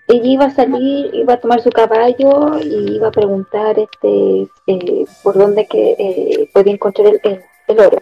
[0.08, 5.06] ella iba a salir, iba a tomar su caballo y iba a preguntar este eh,
[5.24, 8.02] por dónde que eh, podía encontrar el, el- el oro.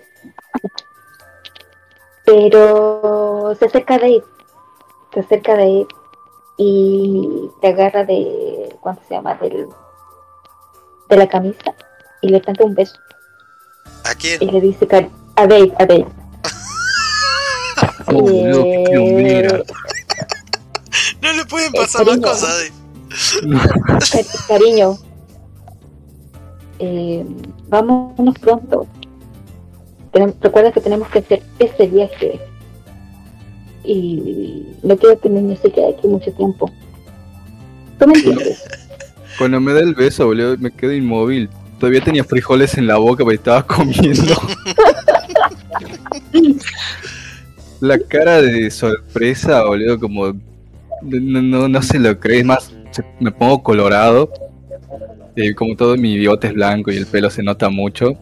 [2.26, 4.24] Pero se acerca a Dave,
[5.14, 5.88] se acerca a Dave
[6.58, 9.36] y te agarra de, ¿cuánto se llama?
[9.36, 9.68] Del,
[11.10, 11.74] de la camisa
[12.22, 12.96] y le planta un beso
[14.06, 14.52] ¿A y quién?
[14.54, 14.88] le dice
[15.36, 16.06] a Dave, a Dave.
[18.08, 19.62] Oh, boludo, qué Eh, pionera.
[21.22, 22.28] No le pueden Eh, pasar más cariño.
[22.28, 22.72] cosas.
[24.12, 24.97] Ca- cariño,
[26.80, 27.26] eh,
[27.70, 28.88] vámonos pronto.
[30.41, 32.39] Recuerda que tenemos que hacer este viaje.
[33.84, 36.70] Y no quiero que el niño se quede aquí mucho tiempo.
[37.97, 38.62] ¿Tú me entiendes?
[39.38, 41.49] Cuando me da el beso, boludo, me quedo inmóvil.
[41.82, 44.40] Todavía tenía frijoles en la boca porque estaba comiendo.
[47.80, 50.28] la cara de sorpresa, boludo, como...
[51.02, 52.72] No, no, no se lo crees, más
[53.20, 54.32] me pongo colorado.
[55.36, 58.14] eh, como todo mi bigote es blanco y el pelo se nota mucho.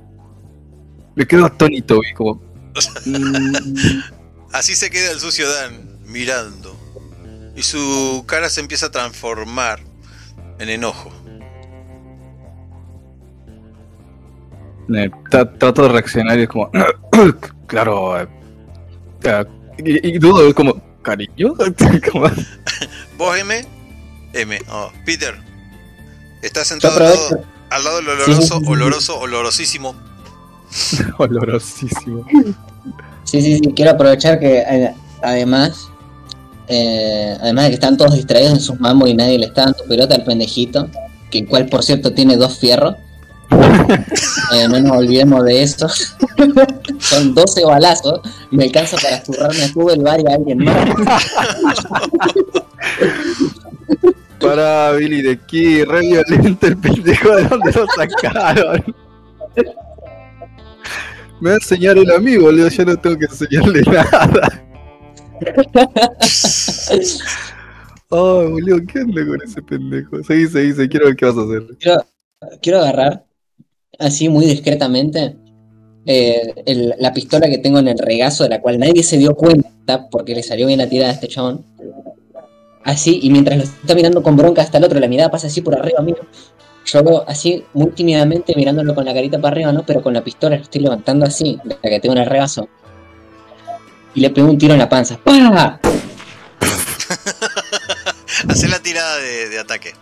[1.16, 2.41] Me quedo atónito, güey, como...
[4.53, 6.74] Así se queda el sucio Dan, mirando.
[7.57, 9.82] Y su cara se empieza a transformar
[10.60, 11.12] en enojo.
[14.95, 16.69] Eh, tra- trato de reaccionar y es como,
[17.67, 18.27] claro, eh,
[19.23, 19.45] eh,
[19.83, 21.53] y, y dudo, es como, cariño,
[23.17, 23.65] ¿Vos, M?
[24.33, 24.59] M.
[24.71, 25.35] Oh, Peter.
[26.41, 27.47] Estás sentado al lado, aprovecho.
[27.69, 28.65] al lado del oloroso, sí, sí, sí.
[28.71, 29.95] oloroso, olorosísimo.
[31.17, 32.25] olorosísimo.
[33.23, 35.89] Sí, sí, sí, quiero aprovechar que eh, además,
[36.67, 39.83] eh, además de que están todos distraídos en sus mamos y nadie le está dando
[39.85, 40.89] pelota al pendejito,
[41.29, 42.95] que el cual por cierto tiene dos fierros.
[43.52, 45.88] Eh, no nos olvidemos de eso.
[47.00, 48.22] Son 12 balazos.
[48.52, 50.89] Me alcanza para zurrarme a todo el bar y a alguien más.
[54.39, 58.95] Para Billy de aquí, re violento el pendejo, ¿de dónde lo sacaron?
[61.41, 64.64] Me va a enseñar el amigo, boludo, ya no tengo que enseñarle nada.
[68.10, 70.24] Oh, boludo, ¿qué onda con ese pendejo?
[70.24, 71.64] Seguí, seguí, seguí, quiero ver qué vas a hacer.
[71.78, 72.06] Quiero,
[72.62, 73.26] quiero agarrar,
[74.00, 75.36] así muy discretamente,
[76.06, 79.36] eh, el- la pistola que tengo en el regazo, de la cual nadie se dio
[79.36, 81.64] cuenta porque le salió bien la tirada a este chabón.
[82.84, 85.62] Así, y mientras lo está mirando con bronca hasta el otro, la mirada pasa así
[85.62, 86.16] por arriba mío.
[86.86, 89.86] Yo hago así, muy tímidamente, mirándolo con la carita para arriba, ¿no?
[89.86, 92.68] Pero con la pistola la estoy levantando así, la que tengo en el regazo.
[94.16, 95.20] Y le pego un tiro en la panza.
[95.24, 95.80] ¡Pah!
[98.47, 99.93] Hace la tirada de, de ataque.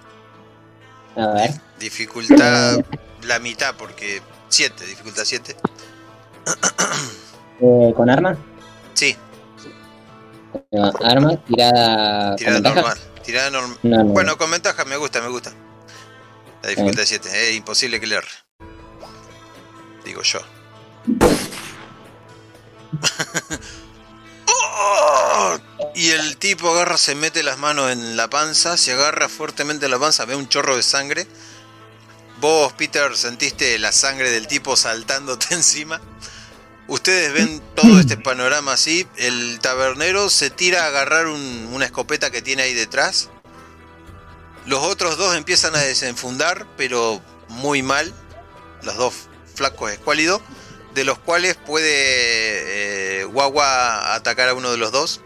[1.16, 1.52] A ver.
[1.80, 2.80] Dificultad
[3.28, 5.56] la mitad, porque 7, dificultad 7.
[7.62, 8.38] eh, ¿Con arma?
[8.94, 9.16] Sí,
[10.72, 12.30] Eh, arma, tirada.
[12.30, 12.76] ¿con tirada ventaja?
[12.76, 12.98] normal.
[13.24, 13.78] Tirada normal.
[13.84, 14.04] No, no.
[14.06, 15.52] Bueno, con ventaja, me gusta, me gusta.
[16.64, 18.28] La dificultad 7, es imposible que le erre.
[20.04, 20.40] Digo yo.
[24.48, 25.58] ¡Oh!
[25.96, 30.00] Y el tipo agarra, se mete las manos en la panza, se agarra fuertemente la
[30.00, 31.28] panza, ve un chorro de sangre.
[32.40, 36.00] Vos, Peter, sentiste la sangre del tipo saltándote encima.
[36.88, 39.08] Ustedes ven todo este panorama así.
[39.18, 43.30] El tabernero se tira a agarrar un- una escopeta que tiene ahí detrás.
[44.66, 48.14] Los otros dos empiezan a desenfundar, pero muy mal.
[48.84, 49.14] Los dos
[49.56, 50.42] flacos escuálidos.
[50.94, 55.22] De los cuales puede eh, Guagua atacar a uno de los dos.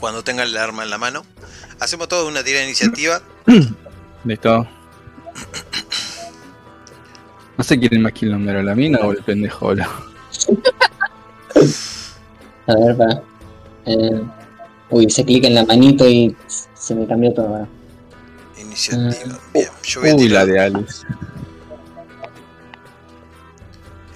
[0.00, 1.24] cuando tenga el arma en la mano.
[1.80, 3.20] Hacemos toda una tira de iniciativa.
[4.24, 4.68] Listo.
[7.60, 9.72] No sé quién es más kilómetro, la mina o el pendejo.
[9.72, 9.74] A
[12.74, 13.22] ver, para.
[13.84, 14.22] Eh,
[14.88, 16.34] uy, hice clic en la manito y
[16.72, 17.52] se me cambió todo.
[17.52, 17.68] ¿verdad?
[18.58, 19.38] Iniciativa.
[19.52, 21.04] Bien, yo voy a Uy, la de Alice.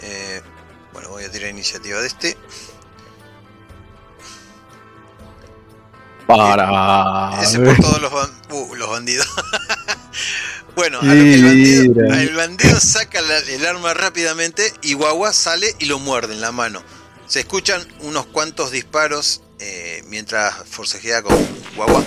[0.00, 0.40] eh,
[0.94, 2.38] bueno, voy a tirar iniciativa de este.
[6.26, 7.38] Para.
[7.42, 9.28] Ese por todos los, ban- uh, los bandidos.
[10.74, 12.20] bueno, a lo que el bandido, Mira.
[12.22, 16.52] el bandido saca la- el arma rápidamente y Guagua sale y lo muerde en la
[16.52, 16.82] mano.
[17.26, 21.36] Se escuchan unos cuantos disparos eh, mientras forcejea con
[21.76, 22.04] Guagua.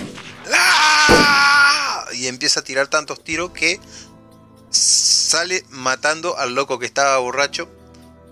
[0.52, 2.04] ¡Ah!
[2.14, 3.80] Y empieza a tirar tantos tiros que
[4.70, 7.68] sale matando al loco que estaba borracho,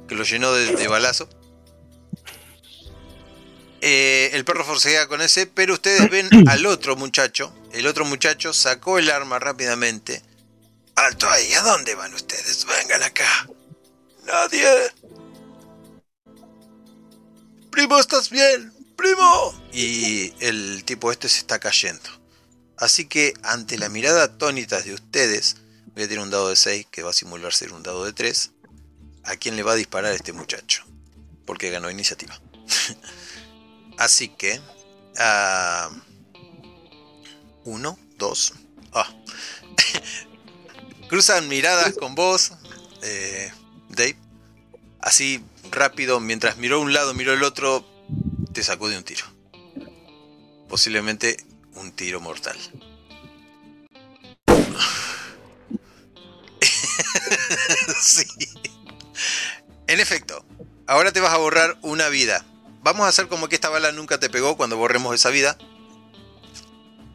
[0.08, 1.28] que lo llenó de, de balazo.
[3.80, 7.52] Eh, el perro forcejea con ese, pero ustedes ven al otro muchacho.
[7.72, 10.22] El otro muchacho sacó el arma rápidamente.
[10.96, 12.64] Alto ahí, ¿a dónde van ustedes?
[12.64, 13.46] Vengan acá.
[14.24, 14.66] Nadie.
[17.70, 18.72] Primo, ¿estás bien?
[18.96, 19.54] Primo.
[19.72, 22.08] Y el tipo este se está cayendo.
[22.78, 25.56] Así que ante la mirada atónita de ustedes,
[25.94, 28.14] voy a tirar un dado de 6 que va a simular ser un dado de
[28.14, 28.52] 3.
[29.24, 30.84] ¿A quién le va a disparar este muchacho?
[31.44, 32.40] Porque ganó iniciativa.
[33.98, 34.60] Así que...
[35.18, 35.90] ah,
[37.64, 38.54] uno, dos.
[38.92, 39.08] Ah.
[41.08, 42.52] Cruzan miradas con vos,
[43.02, 43.50] eh,
[43.88, 44.16] Dave.
[45.00, 47.86] Así rápido, mientras miró un lado, miró el otro,
[48.52, 49.24] te sacó de un tiro.
[50.68, 51.36] Posiblemente
[51.74, 52.56] un tiro mortal.
[58.00, 58.26] sí.
[59.86, 60.44] En efecto,
[60.86, 62.44] ahora te vas a borrar una vida.
[62.82, 65.56] Vamos a hacer como que esta bala nunca te pegó cuando borremos esa vida.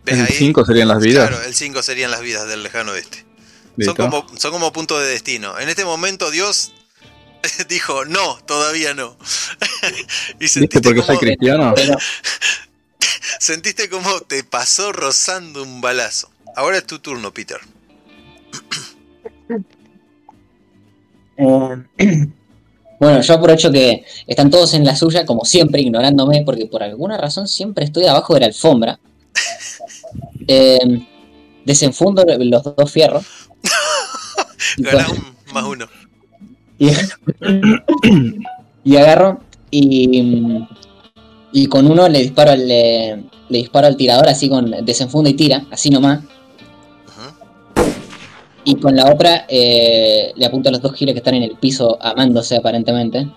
[0.05, 0.33] ¿Ves ¿El ahí?
[0.33, 1.27] 5 serían las vidas?
[1.27, 3.25] Claro, el 5 serían las vidas del lejano oeste.
[3.79, 5.57] Son como, son como puntos de destino.
[5.59, 6.71] En este momento Dios
[7.69, 9.17] dijo, no, todavía no.
[10.33, 11.73] y ¿Viste sentiste porque soy como, cristiano?
[13.39, 16.29] Sentiste como te pasó rozando un balazo.
[16.55, 17.59] Ahora es tu turno, Peter.
[21.37, 21.77] eh,
[22.99, 27.17] bueno, yo aprovecho que están todos en la suya, como siempre, ignorándome, porque por alguna
[27.17, 28.99] razón siempre estoy abajo de la alfombra.
[30.47, 31.07] Eh,
[31.65, 33.25] desenfundo los dos fierros.
[34.77, 35.87] Ganás con- un más uno.
[36.79, 36.89] y,
[38.83, 39.39] y agarro
[39.69, 40.65] y,
[41.51, 43.15] y con uno le disparo al le,
[43.49, 46.21] le disparo al tirador así con desenfunda y tira, así nomás.
[48.63, 51.57] Y con la otra eh, le apunto a los dos giles que están en el
[51.57, 53.27] piso amándose aparentemente.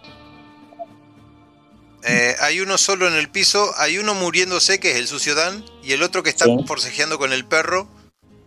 [2.07, 5.65] Eh, hay uno solo en el piso, hay uno muriéndose, que es el sucio Dan,
[5.83, 6.55] y el otro que está Sí.
[6.67, 7.89] forcejeando con el perro,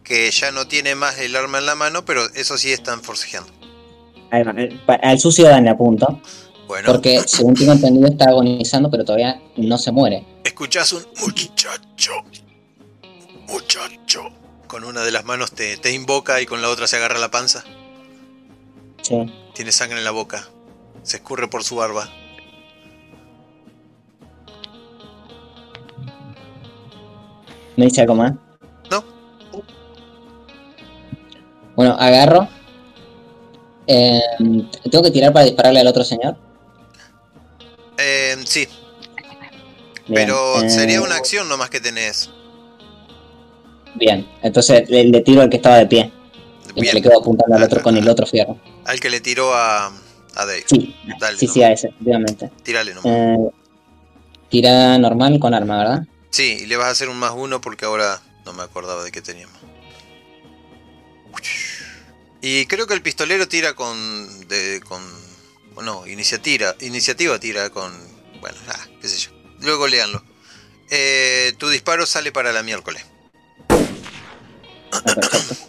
[0.07, 3.51] que ya no tiene más el arma en la mano, pero eso sí están forcejeando.
[4.33, 6.21] Va, eh, Al sucio Dan le apunto,
[6.67, 10.25] Bueno, porque según tengo entendido está agonizando, pero todavía no se muere.
[10.43, 12.11] escuchás un muchacho,
[13.47, 14.21] muchacho.
[14.67, 17.31] Con una de las manos te, te invoca y con la otra se agarra la
[17.31, 17.63] panza.
[19.01, 19.15] Sí.
[19.53, 20.47] Tiene sangre en la boca.
[21.03, 22.09] Se escurre por su barba.
[27.75, 28.33] ¿Me dice algo más?
[31.77, 32.47] Bueno, agarro.
[33.85, 34.19] Eh,
[34.91, 36.35] ¿Tengo que tirar para dispararle al otro señor?
[37.99, 38.67] Eh, sí,
[40.07, 42.31] Bien, pero eh, sería una acción nomás que tenés.
[43.95, 46.11] Bien, entonces le, le tiro al que estaba de pie.
[46.75, 48.59] Y le quedo apuntando al otro con el otro fierro.
[48.85, 50.63] al que le tiró a, a Dave.
[50.65, 52.51] Sí, Dale, sí, sí, a ese, efectivamente.
[52.63, 53.05] Tírale nomás.
[53.05, 53.49] Eh,
[54.49, 56.03] tirada normal con arma, ¿verdad?
[56.31, 59.11] Sí, y le vas a hacer un más uno porque ahora no me acordaba de
[59.11, 59.56] qué teníamos.
[62.41, 64.47] Y creo que el pistolero tira con.
[64.47, 65.01] De, con
[65.83, 66.75] no, iniciativa,
[67.39, 67.91] tira con.
[68.41, 69.31] Bueno, ah, qué sé yo.
[69.61, 70.23] Luego leanlo.
[70.89, 73.05] Eh, tu disparo sale para la miércoles.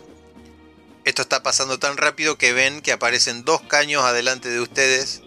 [1.05, 5.23] Esto está pasando tan rápido que ven que aparecen dos caños adelante de ustedes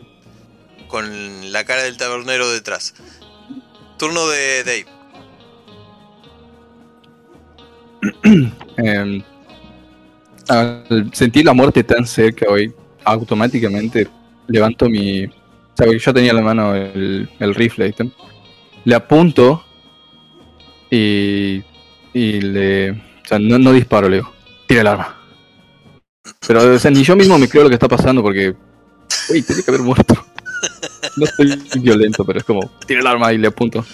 [0.87, 2.93] con la cara del tabernero detrás.
[3.97, 4.85] Turno de Dave.
[8.77, 9.21] Eh,
[10.51, 12.73] al sentir la muerte tan cerca hoy,
[13.03, 14.07] automáticamente
[14.47, 15.25] levanto mi.
[15.77, 18.11] Sabe que yo tenía en la mano el, el rifle, ¿viste?
[18.83, 19.63] Le apunto
[20.89, 21.63] y.
[22.13, 22.91] Y le.
[22.91, 24.33] O sea, no, disparo, le digo.
[24.67, 25.17] Tira el arma.
[26.45, 28.53] Pero o sea, ni yo mismo me creo lo que está pasando porque.
[29.29, 30.13] Uy, tiene que haber muerto.
[31.17, 32.69] No soy violento, pero es como.
[32.85, 33.85] Tira el arma y le apunto.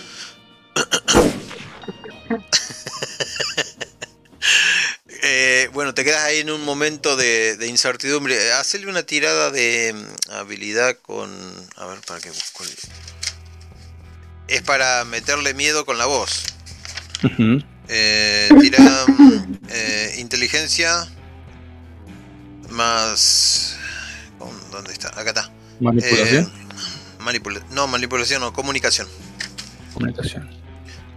[5.73, 8.51] bueno, te quedas ahí en un momento de, de incertidumbre.
[8.53, 11.29] Hacele una tirada de mm, habilidad con.
[11.75, 12.63] A ver, para que busco.
[12.63, 12.75] el-
[14.47, 16.43] Es para meterle miedo con la voz.
[17.23, 17.63] Ujú.
[17.89, 21.07] Eh, tira mm, eh, inteligencia
[22.69, 23.75] más.
[24.71, 25.09] ¿Dónde está?
[25.09, 25.51] Acá está.
[25.79, 26.45] Manipulación.
[26.45, 29.07] Eh, manipula- no, manipulación, no, comunicación.
[29.93, 30.49] Comunicación.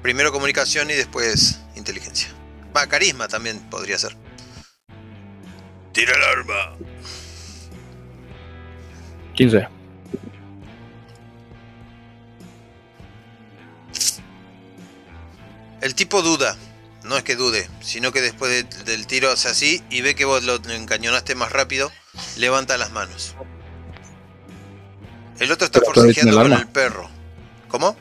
[0.03, 2.29] Primero comunicación y después inteligencia.
[2.77, 4.17] Va, carisma también podría ser.
[5.93, 6.77] Tira el arma.
[9.35, 9.67] 15.
[15.81, 16.57] El tipo duda.
[17.05, 20.27] No es que dude, sino que después de- del tiro hace así y ve que
[20.27, 21.91] vos lo encañonaste más rápido,
[22.37, 23.35] levanta las manos.
[25.39, 27.09] El otro está forcejeando el con el perro.
[27.69, 27.97] ¿Cómo?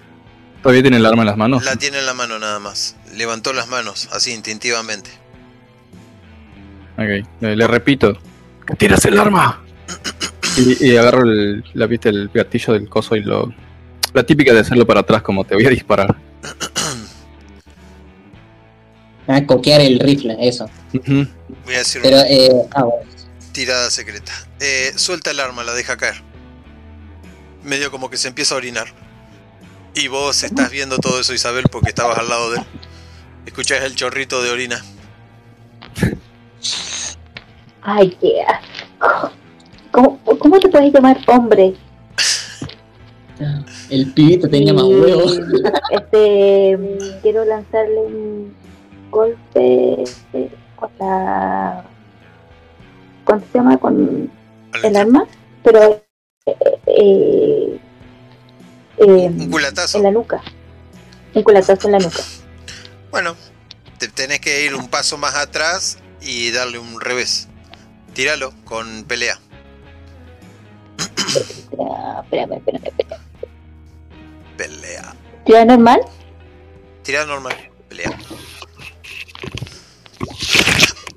[0.61, 1.63] ¿Todavía tiene el arma en las manos?
[1.63, 2.95] La tiene en la mano nada más.
[3.15, 5.09] Levantó las manos, así instintivamente.
[6.97, 8.17] Ok, le, le repito.
[8.67, 9.63] ¡Que tiras el arma!
[10.57, 13.53] Y, y agarro el, la viste el gatillo del coso y lo.
[14.13, 16.15] La típica de hacerlo para atrás, como te voy a disparar.
[19.27, 20.69] Ah, coquear el rifle, eso.
[20.91, 23.05] Voy a decir Pero, una eh, ah, bueno.
[23.51, 24.31] tirada secreta.
[24.59, 26.23] Eh, suelta el arma, la deja caer.
[27.63, 28.87] Medio como que se empieza a orinar.
[29.95, 32.65] Y vos estás viendo todo eso, Isabel, porque estabas al lado de él.
[33.45, 34.83] Escuchás el chorrito de orina.
[37.81, 39.31] Ay, qué asco.
[39.91, 41.73] ¿Cómo, ¿Cómo te puedes llamar hombre?
[43.89, 45.39] El pibito tenía más huevos.
[45.89, 46.77] Este,
[47.21, 48.53] quiero lanzarle un
[49.09, 51.83] golpe eh, con la.
[53.23, 53.77] ¿Cuánto se llama?
[53.77, 54.31] Con
[54.83, 55.25] el arma,
[55.63, 56.03] pero.
[56.45, 57.79] eh, eh,
[58.99, 59.97] eh, Un culatazo.
[59.97, 60.41] en la nuca.
[61.33, 62.19] Un culatazo en la nuca.
[63.11, 63.35] Bueno,
[63.97, 67.47] te tenés que ir un paso más atrás y darle un revés.
[68.13, 69.39] Tíralo con pelea.
[70.99, 73.21] Espera, Espérame, espérame, espérame.
[74.57, 75.15] Pelea.
[75.43, 76.01] ¿Tira normal?
[77.03, 77.55] Tira normal.
[77.89, 78.15] Pelea.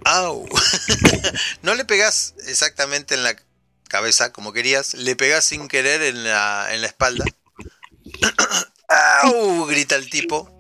[0.04, 0.46] ¡Au!
[1.62, 3.36] no le pegas exactamente en la
[3.88, 7.24] cabeza como querías, le pegas sin querer en la, en la espalda.
[9.22, 9.66] ¡Au!
[9.66, 10.50] grita el tipo.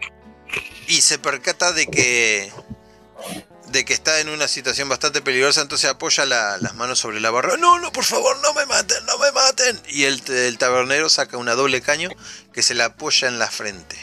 [0.88, 2.52] Y se percata de que.
[3.68, 7.30] de que está en una situación bastante peligrosa, entonces apoya la- las manos sobre la
[7.30, 7.56] barra.
[7.56, 9.80] No, no, por favor, no me maten, no me maten.
[9.88, 10.22] Y el,
[10.58, 12.10] tabernero saca una doble caño
[12.52, 13.96] que se la apoya en la frente.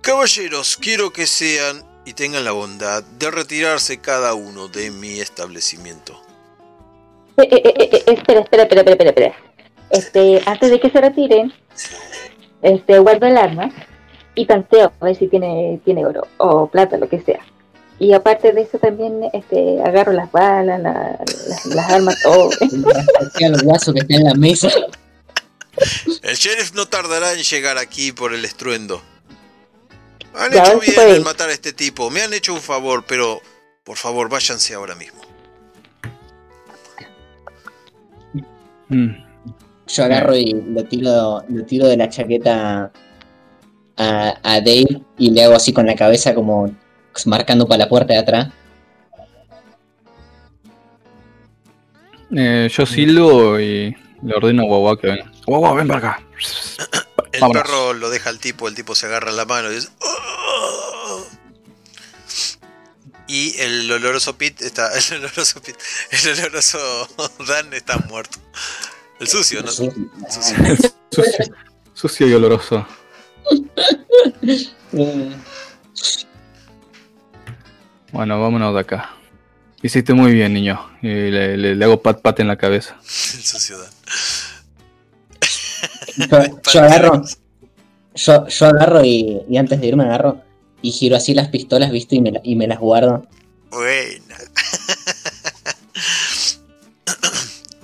[0.00, 6.20] Caballeros, quiero que sean y tengan la bondad de retirarse cada uno de mi establecimiento.
[7.36, 9.47] Eh, eh, eh, eh, espera, espera, espera, espera, espera.
[9.90, 11.52] Este, antes de que se retiren,
[12.62, 13.70] este, guardo el arma
[14.34, 17.40] y tanteo a ver si tiene, tiene oro o plata, lo que sea.
[18.00, 21.18] Y aparte de eso también este, agarro las balas, la-
[21.48, 22.50] las, las armas, todo.
[23.20, 24.68] Hacía los lazos que está en la mesa.
[26.22, 29.02] El sheriff no tardará en llegar aquí por el estruendo.
[30.34, 33.04] Han Ya, hecho bien puede en matar a este tipo, me han hecho un favor,
[33.06, 33.40] pero
[33.82, 35.20] por favor váyanse ahora mismo.
[38.88, 39.27] Mm.
[39.88, 42.92] Yo agarro y lo tiro, lo tiro de la chaqueta
[43.96, 46.70] a, a Dave y le hago así con la cabeza como
[47.26, 48.48] marcando para la puerta de atrás.
[52.36, 55.32] Eh, yo silbo y le ordeno a Guagua que venga.
[55.46, 56.22] Guagua, ven para acá.
[57.32, 57.62] El Vámonos.
[57.62, 59.88] perro lo deja al tipo, el tipo se agarra la mano y dice...
[60.00, 61.24] "Oh".
[63.26, 64.90] Y el oloroso Pit está...
[65.10, 65.76] El oloroso Pit...
[66.10, 66.78] El oloroso
[67.46, 68.38] Dan está muerto.
[69.20, 69.68] El sucio, ¿no?
[69.70, 69.94] Sucio.
[71.10, 71.44] Sucio,
[71.94, 72.86] sucio y oloroso.
[74.92, 75.32] Mm,
[78.12, 79.10] Bueno, vámonos de acá.
[79.82, 80.80] Hiciste muy bien, niño.
[81.02, 82.96] Y le, le- le hago pat pat en la cabeza.
[83.02, 83.90] El sucio Dan.
[86.18, 87.22] Yo, yo agarro,
[88.14, 90.42] yo, yo agarro y, y antes de irme agarro
[90.82, 92.16] y giro así las pistolas, ¿viste?
[92.16, 93.26] Y me, y me las guardo.
[93.70, 94.27] Buena.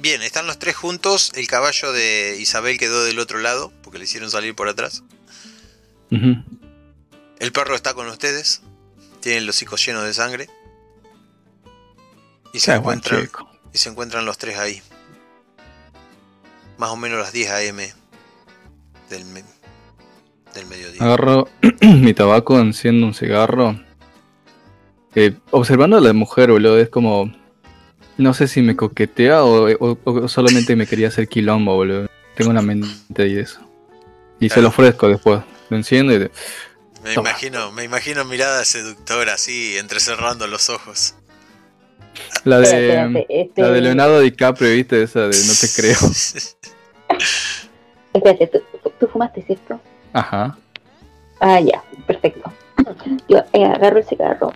[0.04, 1.32] Bien, están los tres juntos.
[1.34, 5.02] El caballo de Isabel quedó del otro lado porque le hicieron salir por atrás.
[6.10, 8.60] El perro está con ustedes.
[9.20, 10.50] Tiene el hocico lleno de sangre.
[12.52, 13.30] Y se, Qué encuentran,
[13.72, 14.82] y se encuentran los tres ahí.
[16.76, 17.90] Más o menos las 10 a.m.
[19.08, 19.42] del, me-
[20.54, 21.02] del mediodía.
[21.02, 21.48] Agarro
[21.80, 23.80] mi tabaco, enciendo un cigarro.
[25.14, 27.32] Eh, observando a la mujer, boludo, es como.
[28.16, 32.08] No sé si me coquetea o, o- o solamente me quería hacer quilombo, boludo.
[32.36, 33.60] Tengo una mente de eso.
[34.40, 35.40] Y se lo ofrezco después.
[35.70, 36.18] Lo enciendo y.
[36.18, 36.30] de-
[37.02, 37.30] Me Toma.
[37.30, 41.14] imagino, me imagino mirada seductora así, entrecerrando los ojos.
[42.44, 45.02] La Espérate, de, espérate, este- la de Leonardo DiCaprio, ¿viste?
[45.02, 45.98] Esa de No te creo.
[48.12, 48.60] Espérate, ¿tú,
[49.00, 49.80] tú fumaste, ¿cierto?
[50.12, 50.56] Ajá.
[51.40, 52.52] Ah, ya, perfecto.
[53.28, 54.52] Yo eh, agarro el cigarro,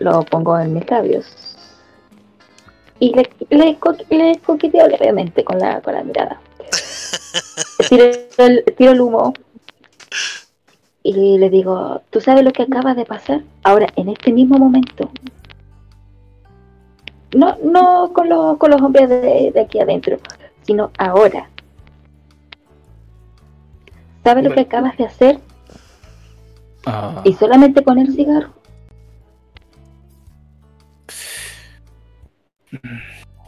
[0.00, 1.51] lo pongo en mis labios
[3.02, 6.40] y le, le, co- le coqueteo levemente con la, con la mirada.
[7.88, 8.04] Tiro
[8.38, 9.34] el, tiro el humo
[11.02, 13.40] y le digo, ¿tú sabes lo que acaba de pasar?
[13.64, 15.10] Ahora, en este mismo momento.
[17.34, 20.18] No, no con, los, con los hombres de, de aquí adentro,
[20.64, 21.50] sino ahora.
[24.22, 25.40] ¿Sabes lo que acabas de hacer?
[26.86, 28.50] Ah, Y solamente con el cigarro.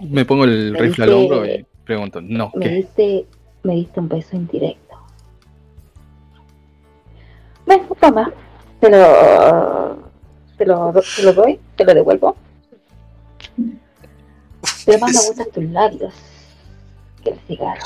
[0.01, 2.75] Me pongo el Me rifle al hombro y pregunto, no, Me ¿qué?
[2.75, 3.27] diste,
[3.63, 4.97] me diste un beso indirecto.
[7.67, 8.33] Ven, toma.
[8.81, 8.99] Te lo,
[10.59, 12.37] te lo, te lo doy, te lo devuelvo.
[14.87, 16.15] Pero más me gustan tus labios
[17.23, 17.81] que el cigarro.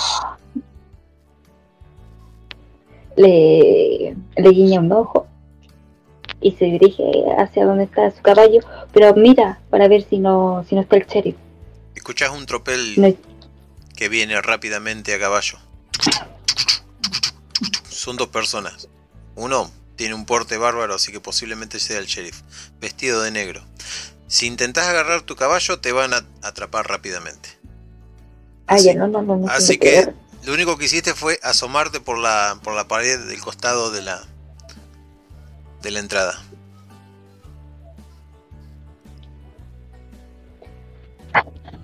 [3.17, 5.27] Le, le guiña un ojo
[6.41, 8.61] y se dirige hacia donde está su caballo,
[8.93, 11.37] pero mira para ver si no, si no está el sheriff.
[11.95, 13.15] Escuchás un tropel No,
[13.97, 15.59] que viene rápidamente a caballo.
[17.91, 18.89] Son dos personas.
[19.35, 22.43] Uno tiene un porte bárbaro, así que posiblemente sea el sheriff,
[22.81, 23.65] vestido de negro.
[24.29, 27.49] Si intentás agarrar tu caballo, te van a atrapar rápidamente.
[28.67, 29.49] ah, Así- ya, no, no, no, no.
[29.49, 30.15] Así tiene que
[30.45, 34.23] lo único que hiciste fue asomarte por la, por la pared del costado de la,
[35.83, 36.41] de la entrada.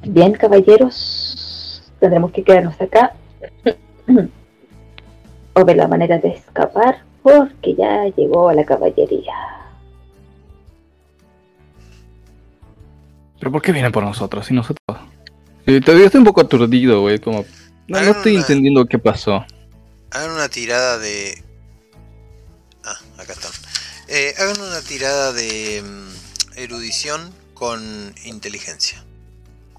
[0.07, 3.15] Bien, caballeros, tendremos que quedarnos acá
[5.55, 9.33] o ver la manera de escapar porque ya llegó la caballería.
[13.39, 14.51] ¿Pero por qué vienen por nosotros?
[14.51, 14.99] Y nosotros...
[15.67, 17.45] Eh, todavía estoy un poco aturdido, güey, como...
[17.89, 19.45] No, no estoy una- entendiendo qué pasó.
[20.11, 21.43] Hagan una tirada de.
[22.83, 23.51] Ah, acá están.
[24.09, 29.04] Eh, hagan una tirada de mm, erudición con inteligencia.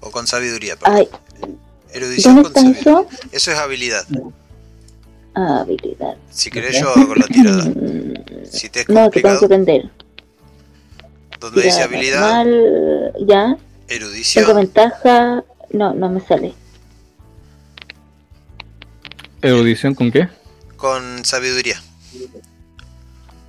[0.00, 0.96] O con sabiduría, perdón.
[0.98, 1.08] Ay,
[1.92, 3.08] Erudición ¿dónde con está sabiduría.
[3.18, 3.28] eso?
[3.32, 4.04] Eso es habilidad.
[5.34, 6.16] Habilidad.
[6.30, 7.64] Si querés, yo hago la tirada.
[8.50, 9.90] Si te es No, que tengo complicado, que aprender.
[11.40, 13.56] donde dice habilidad, normal, ya.
[13.86, 14.56] Tengo erudición.
[14.56, 15.44] ventaja.
[15.72, 16.54] No, no me sale.
[19.42, 20.28] ¿Erudición con qué?
[20.76, 21.80] Con sabiduría.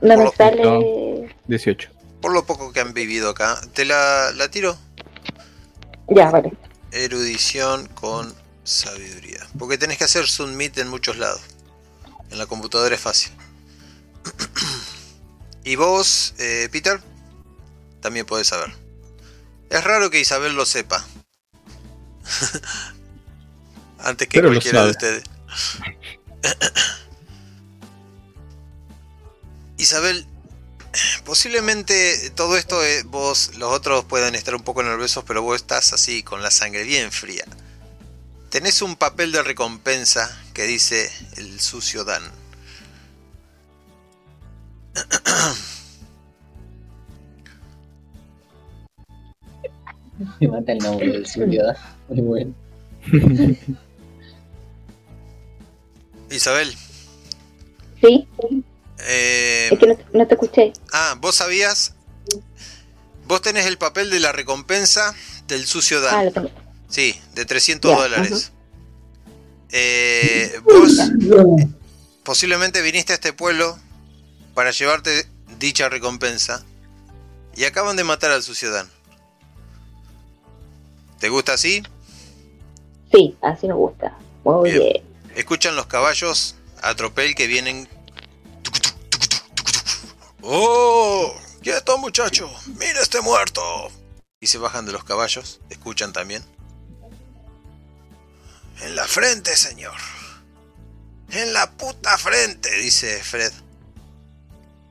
[0.01, 1.35] No Por me lo- sale.
[1.47, 1.89] 18.
[2.21, 3.59] Por lo poco que han vivido acá.
[3.73, 4.75] ¿Te la, la tiro?
[6.09, 6.53] Ya, vale.
[6.91, 8.33] Erudición con
[8.63, 9.45] sabiduría.
[9.57, 11.41] Porque tenés que hacer submit en muchos lados.
[12.31, 13.31] En la computadora es fácil.
[15.63, 17.01] y vos, eh, Peter,
[18.01, 18.73] también podés saber.
[19.69, 21.05] Es raro que Isabel lo sepa.
[23.99, 25.23] Antes que Pero cualquiera de ustedes.
[29.77, 30.25] Isabel,
[31.25, 35.93] posiblemente todo esto eh, vos, los otros puedan estar un poco nerviosos, pero vos estás
[35.93, 37.45] así con la sangre bien fría.
[38.49, 42.23] Tenés un papel de recompensa que dice el sucio Dan.
[50.39, 51.61] Me mata el nombre del suyo.
[52.09, 52.53] Muy bueno.
[56.29, 56.75] Isabel,
[58.01, 58.27] ¿Sí?
[58.99, 60.73] Eh, Es que no, no te escuché.
[60.93, 61.93] ah, vos sabías,
[63.27, 65.13] vos tenés el papel de la recompensa
[65.47, 66.25] del sucio Ah, Dan.
[66.25, 66.51] lo tengo.
[66.89, 68.51] Sí, de 300 Ya, dólares.
[69.71, 70.97] Eh, vos
[72.23, 73.77] posiblemente viniste a este pueblo
[74.53, 75.27] para llevarte
[75.59, 76.63] dicha recompensa
[77.55, 78.89] y acaban de matar al sucio Dan.
[81.19, 81.83] ¿Te gusta así?
[83.11, 84.17] Sí, así me gusta.
[84.43, 84.79] Muy Bien.
[84.83, 85.03] bien.
[85.35, 87.87] Escuchan los caballos a tropel que vienen.
[90.49, 91.35] ¡Oh!
[91.61, 92.49] ¡Quieto, muchacho!
[92.79, 93.61] ¡Mira este muerto!
[94.39, 95.59] Y se bajan de los caballos.
[95.69, 96.41] Escuchan también.
[98.79, 99.97] En la frente, señor.
[101.31, 103.51] En la puta frente, dice Fred.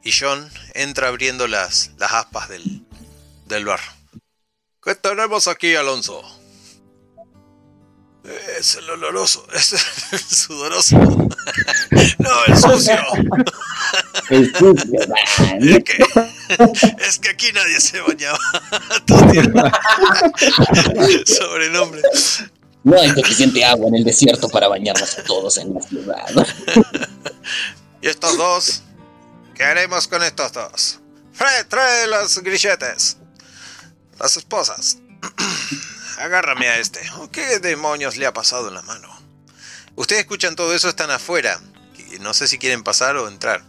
[0.03, 2.87] Y John entra abriendo las, las aspas del,
[3.47, 3.81] del bar.
[4.83, 6.23] ¿Qué tenemos aquí, Alonso?
[8.59, 9.75] Es el oloroso, es
[10.13, 10.99] el sudoroso.
[10.99, 12.99] no, el sucio.
[14.31, 15.19] El sucio, man.
[15.61, 15.99] Es que,
[17.07, 18.39] es que aquí nadie se bañaba.
[21.27, 22.01] Sobrenombre.
[22.85, 26.47] No hay suficiente agua en el desierto para bañarnos a todos en la ciudad.
[28.01, 28.83] Y estos dos
[29.57, 31.01] ¿Qué haremos con estos dos?
[31.33, 33.17] Fred, trae los grilletes.
[34.19, 34.99] Las esposas.
[36.19, 37.01] Agárrame a este.
[37.33, 39.09] ¿Qué demonios le ha pasado en la mano?
[39.97, 41.61] Ustedes escuchan todo eso, están afuera.
[42.21, 43.63] No sé si quieren pasar o entrar.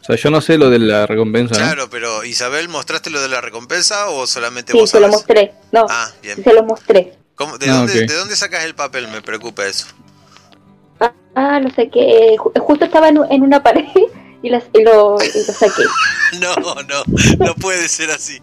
[0.00, 1.54] O sea, yo no sé lo de la recompensa.
[1.54, 1.60] ¿no?
[1.60, 5.54] Claro, pero Isabel, ¿mostraste lo de la recompensa o solamente Sí, vos se lo mostré.
[5.72, 6.42] No, Ah, bien.
[6.42, 7.18] se lo mostré.
[7.34, 8.06] ¿Cómo- de, Ah, dónde.
[8.06, 9.08] ¿De dónde sacas el papel?
[9.08, 9.86] Me preocupa eso.
[11.34, 12.34] Ah, no sé qué.
[12.38, 13.84] ju- Justo estaba en una pared
[14.42, 15.82] y, las, y, lo, y lo saqué.
[16.40, 17.04] No, no,
[17.38, 18.38] no puede ser así.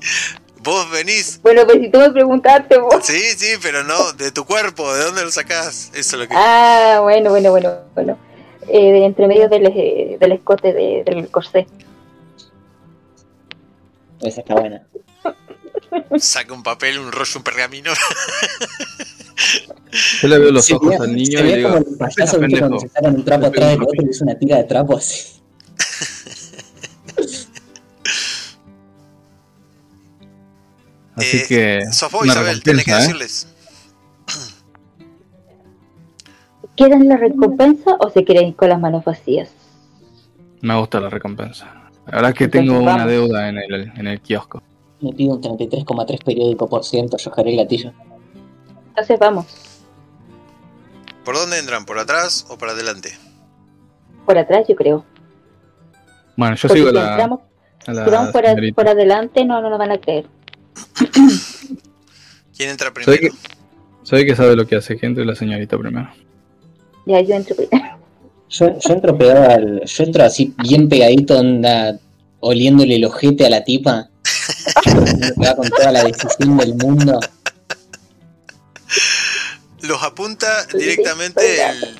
[0.66, 1.40] Vos venís.
[1.44, 3.06] Bueno, pues si tú me preguntaste vos.
[3.06, 5.92] Sí, sí, pero no, de tu cuerpo, ¿de dónde lo sacás?
[5.94, 6.34] Eso es lo que.
[6.36, 8.18] Ah, bueno, bueno, bueno, bueno.
[8.68, 11.68] Eh, de entre medio del, eh, del escote de- del corsé.
[14.22, 14.82] Esa está buena.
[16.18, 17.92] Saca un papel, un rollo, un pergamino.
[20.22, 21.98] Yo le veo los Se ojos ve- al niño se y le como digo, el
[21.98, 22.60] payaso "Venga, ¿viste?
[22.60, 22.80] cuando pendejo".
[22.80, 25.40] se sacan un trapo atrás del otro y es una tira de trapo así.
[31.16, 31.80] Así Eh, que.
[32.22, 33.02] Una Isabel, tenés que recompensa, ¿eh?
[33.02, 33.48] decirles.
[36.76, 39.50] ¿Quieren la recompensa o se quieren ir con las manos vacías?
[40.62, 41.66] Me gusta la recompensa.
[42.08, 44.62] La verdad es que Entonces, tengo una deuda en el, en el kiosco.
[45.00, 47.94] Me pido un 33,3 periódico por ciento, yo jaré el gatillo.
[48.90, 49.46] Entonces vamos.
[51.24, 51.86] ¿Por dónde entran?
[51.86, 53.18] ¿Por atrás o por adelante?
[54.26, 55.06] Por atrás, yo creo.
[56.36, 57.40] Bueno, yo Porque sigo si, la, entramos,
[57.88, 58.44] a la si vamos por,
[58.76, 60.28] por adelante, no, no nos van a creer.
[62.56, 63.34] ¿Quién entra Soy primero?
[63.36, 63.50] que,
[64.04, 66.10] soy que sabe lo que hace, que entre la señorita primero.
[67.06, 67.98] Ya yo entro primero.
[68.50, 69.84] Yo, yo entro pegado al.
[69.86, 72.00] Yo entro así bien pegadito, onda,
[72.40, 74.10] oliéndole el ojete a la tipa.
[75.38, 77.20] Me va con toda la decisión del mundo.
[79.82, 82.00] Los apunta directamente el,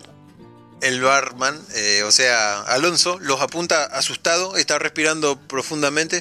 [0.82, 6.18] el barman, eh, o sea, Alonso, los apunta asustado, está respirando profundamente.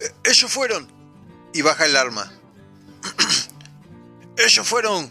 [0.00, 0.88] "Eh, Ellos fueron.
[1.56, 2.30] Y baja el arma.
[4.36, 5.10] Ellos fueron.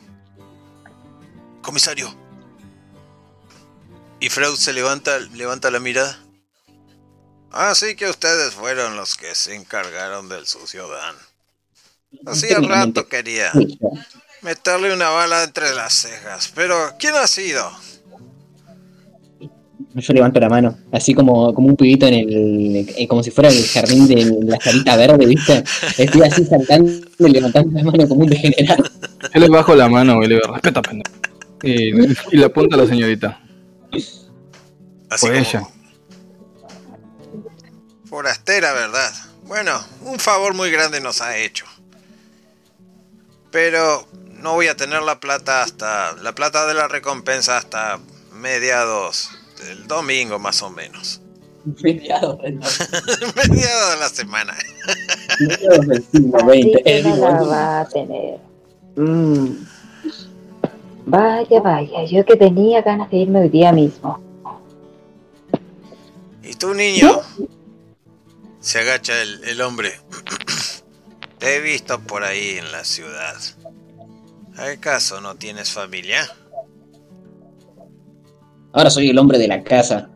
[1.63, 2.15] Comisario.
[4.19, 6.19] Y Freud se levanta, levanta la mirada.
[7.49, 11.15] Así que ustedes fueron los que se encargaron del sucio Dan.
[12.27, 13.51] Hacía rato quería
[14.41, 16.51] meterle una bala entre las cejas.
[16.53, 17.75] Pero, ¿quién ha sido?
[19.93, 22.89] Yo levanto la mano, así como, como un pibito en el.
[22.97, 25.63] eh, como si fuera el jardín de la carita verde, ¿viste?
[25.97, 28.83] Estoy así saltando y levantando la mano como un degenerado.
[29.33, 31.11] Yo le bajo la mano y le digo, respeta, pendejo.
[31.63, 31.91] Y,
[32.33, 33.41] y le apunta a la señorita.
[35.09, 35.67] Así como- ella.
[38.05, 39.11] Forastera, ¿verdad?
[39.43, 41.65] Bueno, un favor muy grande nos ha hecho.
[43.51, 44.07] Pero
[44.41, 46.13] no voy a tener la plata hasta.
[46.21, 47.99] la plata de la recompensa hasta
[48.33, 49.29] mediados
[49.59, 51.21] del domingo, más o menos.
[51.83, 54.55] Mediados mediados de la semana.
[55.39, 56.81] mediados del siglo XX.
[56.85, 58.39] Eh, no la va a tener.
[58.95, 59.65] Mm.
[61.07, 64.19] Vaya, vaya, yo que tenía ganas de irme hoy día mismo.
[66.43, 67.21] ¿Y tú, niño?
[68.59, 69.99] Se agacha el, el hombre.
[71.39, 73.35] Te he visto por ahí en la ciudad.
[74.57, 76.27] ¿Acaso no tienes familia?
[78.75, 80.09] Ahora soy el hombre de la casa.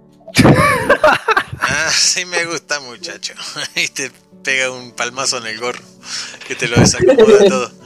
[1.62, 3.34] Ah, sí me gusta, muchacho.
[3.76, 4.12] Y te
[4.43, 5.82] pega un palmazo en el gorro
[6.45, 7.72] que te lo desacomoda todo.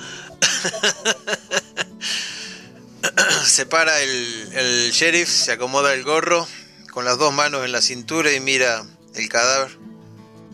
[3.45, 6.47] Se para el, el sheriff, se acomoda el gorro
[6.91, 9.77] con las dos manos en la cintura y mira el cadáver.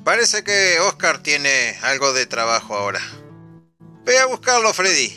[0.03, 2.99] Parece que Oscar tiene algo de trabajo ahora.
[4.03, 5.15] Ve a buscarlo, Freddy.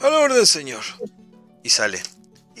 [0.00, 0.82] A la orden, señor.
[1.62, 2.02] Y sale.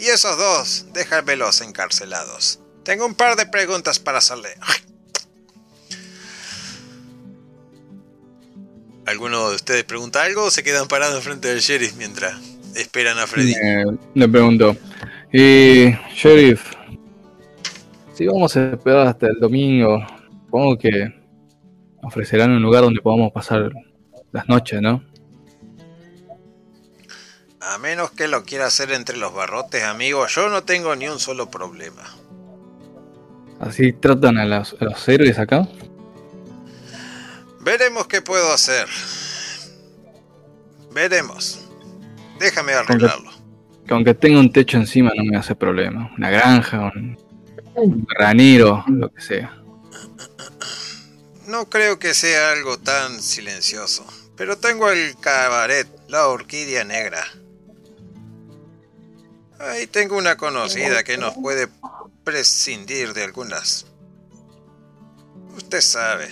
[0.00, 2.60] Y esos dos, déjamelos encarcelados.
[2.84, 4.50] Tengo un par de preguntas para hacerle.
[9.06, 12.34] ¿Alguno de ustedes pregunta algo o se quedan parados frente del sheriff mientras
[12.76, 13.54] esperan a Freddy?
[14.14, 14.76] Le pregunto,
[15.32, 16.72] y sheriff,
[18.14, 20.06] si vamos a esperar hasta el domingo,
[20.44, 21.12] supongo que
[22.02, 23.72] ofrecerán un lugar donde podamos pasar
[24.30, 25.02] las noches, ¿no?
[27.68, 31.20] A menos que lo quiera hacer entre los barrotes, amigo, yo no tengo ni un
[31.20, 32.02] solo problema.
[33.60, 35.68] Así tratan a los, a los héroes acá.
[37.60, 38.88] Veremos qué puedo hacer.
[40.94, 41.60] Veremos.
[42.40, 43.30] Déjame arreglarlo.
[43.86, 46.10] Que aunque tenga un techo encima no me hace problema.
[46.16, 47.18] Una granja, un,
[47.74, 49.62] un granero, lo que sea.
[51.46, 54.06] No creo que sea algo tan silencioso,
[54.36, 57.22] pero tengo el cabaret, la orquídea negra.
[59.60, 61.68] Ahí tengo una conocida que nos puede
[62.24, 63.86] prescindir de algunas
[65.58, 66.28] Usted sabe,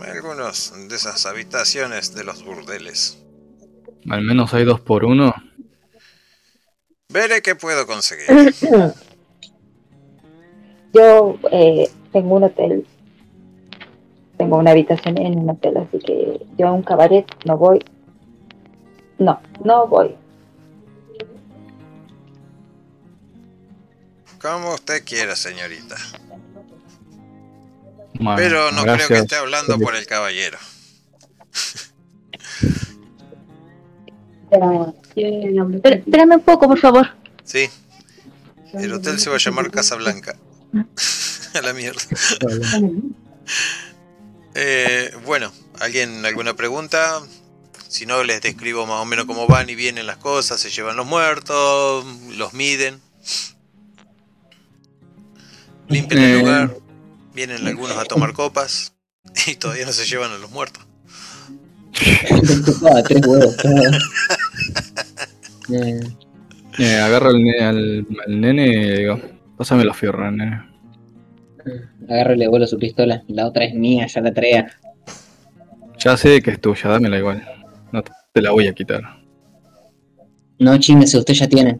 [0.00, 3.20] algunos de esas habitaciones de los burdeles.
[4.08, 5.34] Al menos hay dos por uno.
[7.12, 8.54] Veré qué puedo conseguir.
[10.94, 12.86] Yo eh, tengo un hotel.
[14.38, 17.80] Tengo una habitación en un hotel, así que yo a un cabaret no voy.
[19.18, 20.14] No, no voy.
[24.40, 25.96] Como usted quiera, señorita.
[28.14, 30.58] Bueno, Pero no creo que esté hablando por el caballero.
[34.50, 37.06] Espera- Espérame un poco, por favor.
[37.44, 37.68] Sí,
[38.74, 40.36] el hotel se va a llamar Casa Blanca.
[41.54, 42.00] a la mierda.
[44.52, 47.22] Eh, bueno, ¿alguien alguna pregunta?
[47.86, 50.60] Si no, les describo más o menos cómo van y vienen las cosas.
[50.60, 52.04] Se llevan los muertos,
[52.36, 53.00] los miden.
[55.90, 56.76] Limpian el lugar.
[57.34, 58.94] Vienen algunos a tomar copas.
[59.46, 60.82] Y todavía no se llevan a los muertos.
[62.90, 63.90] Ah, tres huevos, claro.
[65.72, 66.00] Eh,
[66.78, 69.20] Eh, agarro al, ne- al- al nene y le digo,
[69.56, 70.62] pásame los fierros, nene.
[72.08, 73.22] agarro y le vuelo su pistola.
[73.28, 74.66] La otra es mía, ya la traía.
[75.98, 77.46] Ya sé que es tuya, dámela igual.
[77.92, 79.02] No te- la voy a quitar.
[80.58, 81.78] No, chímese, usted ya tiene.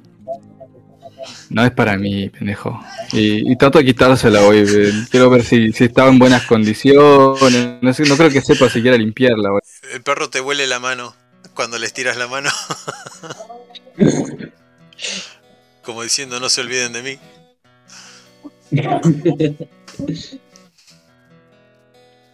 [1.50, 2.80] No es para mí, pendejo.
[3.12, 4.64] Y, y trato de quitársela hoy.
[5.10, 7.78] Quiero ver si, si estaba en buenas condiciones.
[7.82, 9.50] No, sé, no creo que sepa siquiera limpiarla.
[9.50, 9.62] güey.
[9.92, 11.14] El perro te huele la mano
[11.54, 12.50] cuando les tiras la mano.
[15.82, 17.18] Como diciendo, no se olviden de mí.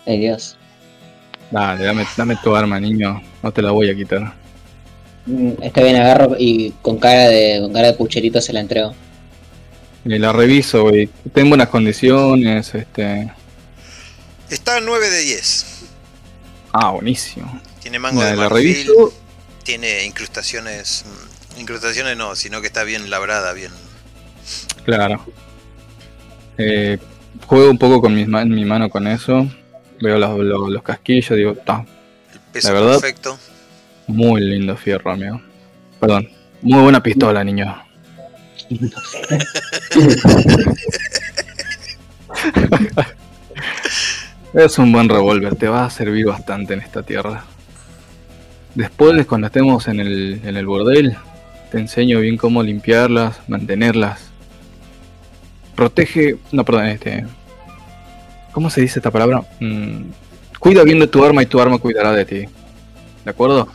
[0.06, 0.56] Ay, Dios.
[1.50, 3.22] Dale, dame, dame tu arma, niño.
[3.42, 4.45] No te la voy a quitar.
[5.26, 8.94] Mm, Está bien, agarro y con cara de, con cara de pucherito se la entrego.
[10.04, 11.08] Y la reviso, güey.
[11.24, 12.74] Está en buenas condiciones.
[12.74, 13.32] Este.
[14.48, 15.66] Está 9 de 10.
[16.72, 17.60] Ah, buenísimo.
[17.82, 19.12] Tiene mango La, de la marfil, reviso.
[19.64, 21.04] tiene incrustaciones.
[21.56, 23.72] mm, Incrustaciones no, sino que está bien labrada, bien.
[24.84, 25.24] Claro.
[26.58, 26.98] Eh,
[27.46, 29.48] juego un poco con mis ma- mi mano con eso.
[30.00, 31.36] Veo los, los, los casquillos.
[31.36, 31.84] Digo, está
[32.32, 33.38] El peso La verdad- perfecto.
[34.06, 35.40] Muy lindo fierro, amigo.
[36.00, 36.28] Perdón.
[36.62, 37.76] Muy buena pistola, niño.
[44.54, 47.44] Es un buen revólver, te va a servir bastante en esta tierra.
[48.74, 51.14] Después, cuando estemos en el, en el bordel,
[51.70, 54.30] te enseño bien cómo limpiarlas, mantenerlas.
[55.74, 56.38] Protege.
[56.52, 57.26] No, perdón, este.
[58.52, 59.42] ¿Cómo se dice esta palabra?
[59.60, 60.04] Mm,
[60.58, 62.46] cuida bien de tu arma y tu arma cuidará de ti.
[63.24, 63.68] ¿De acuerdo?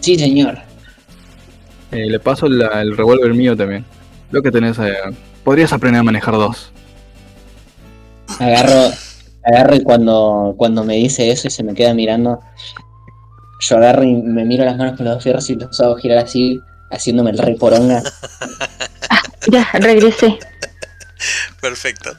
[0.00, 0.58] Sí, señor.
[1.90, 3.84] Eh, le paso la- el revólver mío también.
[4.30, 4.94] Lo que tenés eh,
[5.44, 6.70] Podrías aprender a manejar dos.
[8.38, 8.92] Agarro,
[9.44, 12.40] agarro y cuando, cuando me dice eso y se me queda mirando,
[13.60, 16.18] yo agarro y me miro las manos con los dos fierros y los hago girar
[16.18, 16.60] así,
[16.92, 18.02] haciéndome el rey poronga.
[19.50, 20.38] Ya, regresé.
[21.60, 22.12] Perfecto.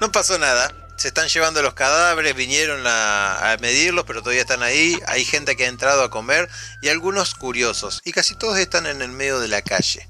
[0.00, 0.72] No pasó nada.
[0.96, 4.98] Se están llevando los cadáveres, vinieron a, a medirlos, pero todavía están ahí.
[5.06, 6.48] Hay gente que ha entrado a comer
[6.82, 8.00] y algunos curiosos.
[8.04, 10.08] Y casi todos están en el medio de la calle.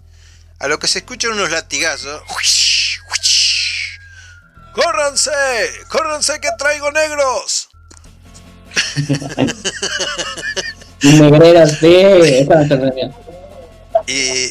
[0.58, 2.22] A lo que se escuchan unos latigazos.
[2.30, 3.00] ¡Huish!
[3.10, 3.98] ¡Huish!
[4.72, 5.30] ¡Córranse!
[5.88, 7.68] ¡Córranse que traigo negros!
[11.02, 12.46] Negreras, sí.
[14.06, 14.50] Y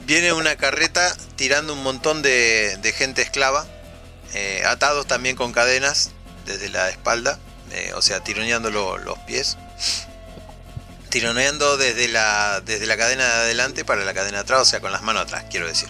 [0.06, 3.66] viene una carreta tirando un montón de, de gente esclava,
[4.34, 6.10] eh, atados también con cadenas
[6.46, 7.38] desde la espalda,
[7.72, 9.56] eh, o sea, tironeando lo- los pies.
[11.08, 14.80] Tironeando desde la, desde la cadena de adelante para la cadena de atrás, o sea,
[14.80, 15.88] con las manos atrás, quiero decir.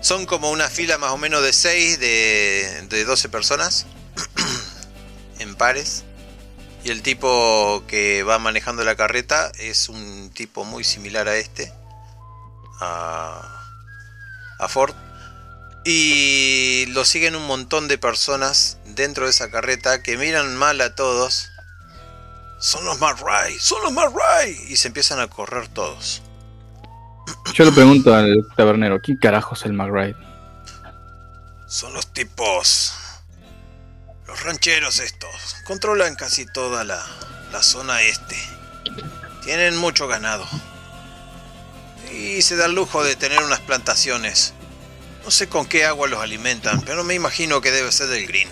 [0.00, 3.86] Son como una fila más o menos de 6, de, de 12 personas,
[5.40, 6.04] en pares.
[6.84, 11.72] Y el tipo que va manejando la carreta es un tipo muy similar a este,
[12.80, 14.94] a Ford.
[15.88, 20.96] Y lo siguen un montón de personas dentro de esa carreta que miran mal a
[20.96, 21.52] todos.
[22.58, 24.50] Son los McRae, son los McRae.
[24.68, 26.22] Y se empiezan a correr todos.
[27.54, 30.16] Yo le pregunto al tabernero, ¿quién carajo es el McRae?
[31.68, 32.92] Son los tipos.
[34.26, 35.54] Los rancheros estos.
[35.68, 37.00] Controlan casi toda la,
[37.52, 38.36] la zona este.
[39.44, 40.48] Tienen mucho ganado.
[42.12, 44.52] Y se da el lujo de tener unas plantaciones.
[45.26, 48.48] No sé con qué agua los alimentan, pero me imagino que debe ser del green.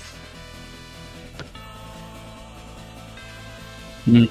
[4.06, 4.24] Mm.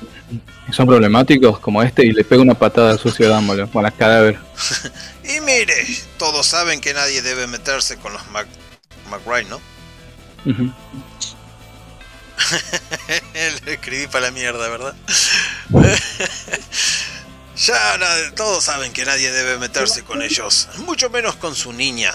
[0.73, 4.41] Son problemáticos como este y le pego una patada al sucio dámosle, con las cadáveres.
[5.23, 5.73] Y mire,
[6.17, 8.45] todos saben que nadie debe meterse con los Mac,
[9.09, 9.61] McRae, ¿no?
[10.43, 10.73] Lo
[13.71, 14.95] escribí para la mierda, ¿verdad?
[17.63, 17.97] ya
[18.35, 22.13] todos saben que nadie debe meterse con ellos, mucho menos con su niña,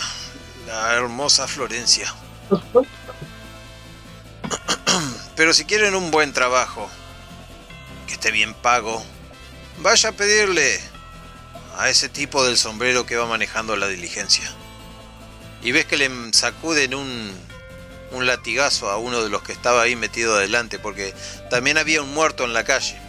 [0.66, 2.14] la hermosa Florencia.
[5.36, 6.90] Pero si quieren un buen trabajo,
[8.06, 9.02] que esté bien pago,
[9.78, 10.80] vaya a pedirle
[11.78, 14.52] a ese tipo del sombrero que va manejando la diligencia.
[15.62, 17.32] Y ves que le sacuden un,
[18.10, 21.14] un latigazo a uno de los que estaba ahí metido adelante, porque
[21.48, 23.07] también había un muerto en la calle.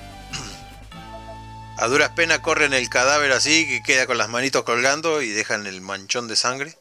[1.81, 5.65] A duras penas corren el cadáver así, que queda con las manitos colgando y dejan
[5.65, 6.73] el manchón de sangre.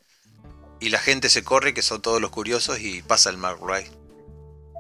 [0.81, 3.87] Y la gente se corre, que son todos los curiosos, y pasa el Mark Wright.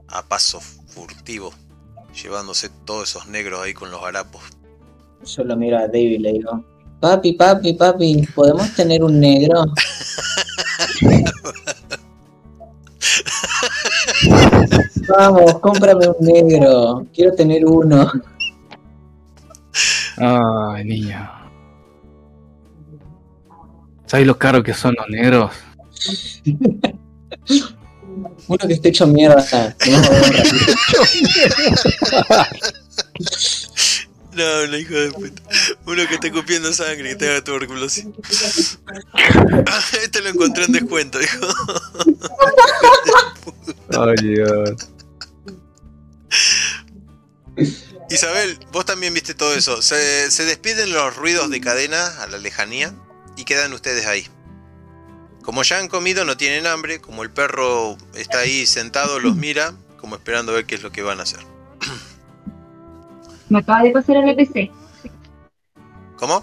[0.09, 1.55] A paso furtivo,
[2.21, 4.43] llevándose todos esos negros ahí con los harapos.
[5.25, 6.65] Yo lo miro a David y le digo,
[6.99, 9.67] papi, papi, papi, ¿podemos tener un negro?
[15.17, 17.07] Vamos, cómprame un negro.
[17.15, 18.11] Quiero tener uno.
[20.21, 21.31] Ay, niño.
[24.07, 25.53] ¿Sabes lo caro que son los negros?
[28.49, 29.77] Uno que esté hecho mierda.
[29.87, 30.03] no.
[34.39, 35.43] No, no, hijo de puta.
[35.85, 38.07] Uno que esté copiando sangre, que tenga tuberculosis.
[40.05, 41.47] este lo encontré en descuento, dijo.
[43.99, 44.89] Ay, Dios.
[48.11, 49.83] Isabel, vos también viste todo eso.
[49.83, 52.95] Se, se despiden los ruidos de cadena a la lejanía
[53.37, 54.27] y quedan ustedes ahí.
[55.43, 57.01] Como ya han comido, no tienen hambre.
[57.01, 60.91] Como el perro está ahí sentado, los mira, como esperando a ver qué es lo
[60.91, 61.41] que van a hacer.
[63.49, 64.71] Me acaba de pasar en la PC.
[66.17, 66.43] ¿Cómo?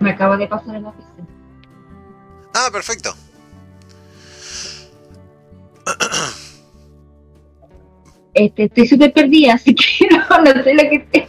[0.00, 1.08] Me acaba de pasar en la PC.
[2.54, 3.16] Ah, perfecto.
[8.34, 11.28] Este, estoy súper perdida, así que no, no sé lo que,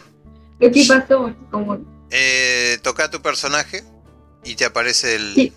[0.60, 1.34] lo que pasó.
[1.50, 1.78] Como,
[2.10, 3.82] Eh, toca tu personaje
[4.44, 5.34] y te aparece el.
[5.34, 5.52] Sí.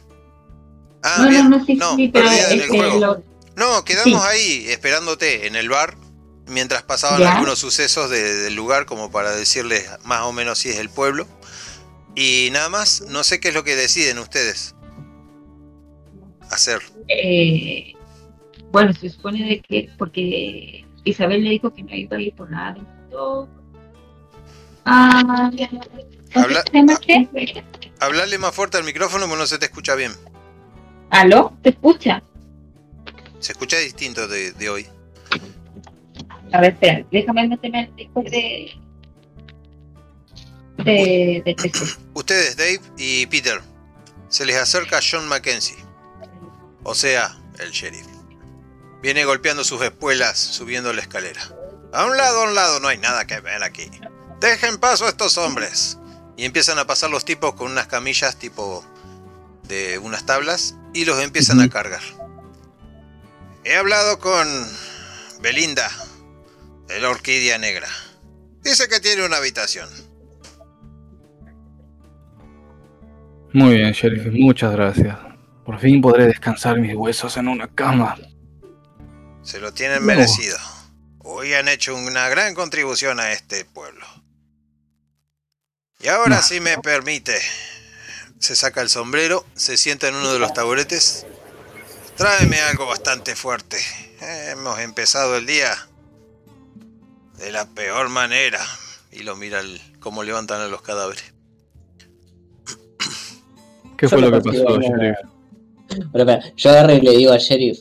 [1.04, 1.50] Ah, no, bien.
[1.50, 3.00] no, no, sí, no, sí, pero perdida en el este, juego.
[3.00, 3.24] lo-
[3.56, 5.96] No, quedamos ahí esperándote en el bar
[6.48, 7.34] mientras pasaban Ya.
[7.34, 11.28] algunos sucesos de- del lugar como para decirles más o menos si es el pueblo.
[12.16, 14.76] Y nada más, no sé qué es lo que deciden ustedes
[16.50, 16.82] hacer.
[17.08, 17.94] eh,
[18.72, 22.50] bueno, se supone de que, porque Isabel le dijo que no iba a ir por
[22.50, 22.78] nada.
[24.86, 25.80] Ah, ya, ya.
[26.34, 26.64] ¿cómo Habla-?
[28.00, 30.12] Hablarle más fuerte al micrófono porque no se te escucha bien.
[31.10, 31.58] ¿Aló?
[31.62, 32.24] ¿Te escucha?
[33.40, 34.88] Se escucha distinto de, de hoy.
[36.52, 38.72] A ver, espera, déjame meterme al Discord de.
[40.78, 41.42] de.
[41.46, 41.72] de.
[42.14, 43.62] Ustedes, Dave y Peter,
[44.30, 45.78] se les acerca John Mackenzie.
[46.84, 48.09] O sea, el sheriff.
[49.02, 51.42] Viene golpeando sus espuelas, subiendo la escalera.
[51.94, 53.90] A un lado, a un lado, no hay nada que ver aquí.
[54.42, 55.98] Dejen paso a estos hombres.
[56.38, 58.86] Y empiezan a pasar los tipos con unas camillas tipo
[59.64, 62.02] de unas tablas y los empiezan a cargar.
[63.66, 64.48] He hablado con
[65.42, 65.90] Belinda,
[66.88, 67.88] de la Orquídea Negra.
[68.64, 69.90] Dice que tiene una habitación.
[73.54, 75.18] Muy bien, sheriff, muchas gracias.
[75.66, 78.16] Por fin podré descansar mis huesos en una cama.
[79.50, 80.06] Se lo tienen No.
[80.06, 80.56] merecido.
[81.24, 84.06] Hoy han hecho una gran contribución a este pueblo.
[86.00, 86.44] Y ahora, No.
[86.44, 87.36] si me permite,
[88.38, 91.26] se saca el sombrero, se sienta en uno de los taburetes.
[92.16, 93.80] Tráeme algo bastante fuerte.
[94.52, 95.76] Hemos empezado el día
[97.40, 98.64] de la peor manera.
[99.12, 101.24] Y lo mira el, cómo levantan a los cadáveres.
[103.98, 105.18] ¿Qué fue lo que pasó, sheriff?
[106.56, 107.80] Yo agarro y le digo al sheriff.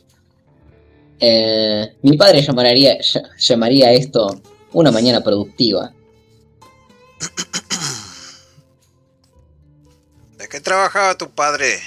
[1.21, 4.41] Eh, mi padre llamaría, ll- llamaría esto
[4.73, 5.93] una mañana productiva.
[10.37, 11.79] ¿De qué trabajaba tu padre?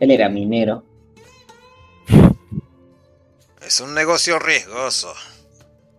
[0.00, 0.84] Él era minero.
[3.66, 5.12] Es un negocio riesgoso.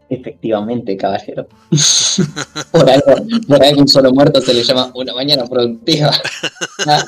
[0.10, 1.48] Efectivamente, caballero.
[2.72, 3.16] por, algo,
[3.48, 6.12] por algo un solo muerto se le llama una mañana productiva.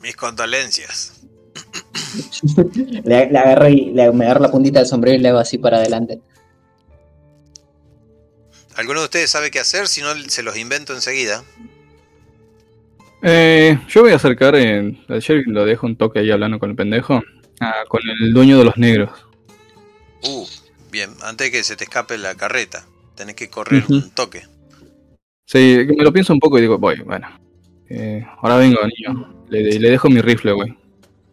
[0.00, 1.19] Mis condolencias.
[3.04, 5.58] Le, le agarro y le, me agarro la puntita del sombrero y le hago así
[5.58, 6.20] para adelante.
[8.76, 9.88] ¿Alguno de ustedes sabe qué hacer?
[9.88, 11.42] Si no, se los invento enseguida.
[13.22, 16.70] Eh, yo voy a acercar, eh, al sheriff lo dejo un toque ahí hablando con
[16.70, 17.20] el pendejo.
[17.60, 19.10] Ah, con el dueño de los negros.
[20.22, 20.46] Uh,
[20.90, 24.44] bien, antes de que se te escape la carreta, tenés que correr un toque.
[25.44, 27.28] Sí, me lo pienso un poco y digo, voy, bueno.
[27.90, 29.44] Eh, ahora vengo, niño.
[29.50, 30.74] Le, le dejo mi rifle, güey.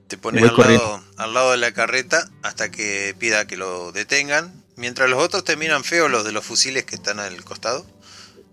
[0.07, 4.63] Te pones al lado, al lado de la carreta hasta que pida que lo detengan.
[4.75, 7.85] Mientras los otros te miran feo, los de los fusiles que están al costado.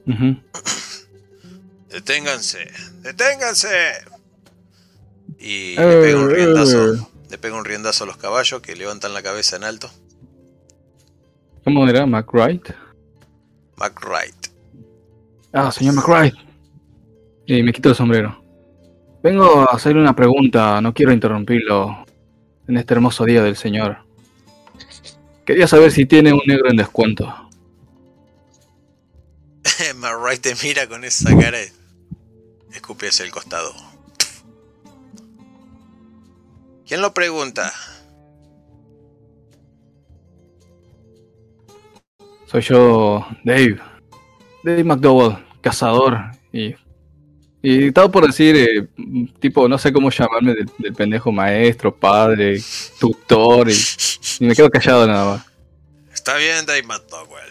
[1.90, 2.70] Deténganse,
[3.02, 3.68] deténganse.
[5.38, 6.34] Y Eh, le pega un eh.
[6.34, 7.10] riendazo.
[7.30, 9.90] Le pega un riendazo a los caballos que levantan la cabeza en alto.
[11.64, 12.04] ¿Cómo era?
[12.06, 12.68] ¿McWright?
[13.76, 14.48] McWright.
[15.52, 16.34] Ah, señor McWright.
[17.46, 18.43] Y me quito el sombrero.
[19.24, 22.04] Vengo a hacerle una pregunta, no quiero interrumpirlo
[22.68, 23.96] en este hermoso día del señor.
[25.46, 27.34] Quería saber si tiene un negro en descuento.
[29.96, 33.72] McWright te mira con esa cara y escupe hacia el costado.
[36.86, 37.72] ¿Quién lo pregunta?
[42.44, 43.80] Soy yo, Dave.
[44.62, 46.30] Dave McDowell, cazador.
[46.52, 46.74] Y,
[47.66, 48.86] y estaba por decir, eh,
[49.40, 52.62] tipo, no sé cómo llamarme del, del pendejo maestro, padre,
[53.00, 53.70] tutor.
[53.70, 53.74] Y,
[54.40, 55.46] y me quedo callado nada más.
[56.12, 57.48] Está bien, Dave McDowell.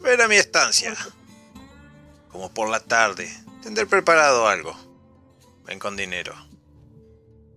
[0.00, 0.96] Ven a mi estancia.
[2.32, 3.28] Como por la tarde.
[3.62, 4.74] Tendré preparado algo.
[5.66, 6.34] Ven con dinero.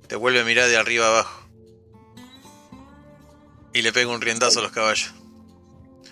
[0.07, 1.47] Te vuelve a mirar de arriba abajo.
[3.73, 5.13] Y le pega un riendazo a los caballos.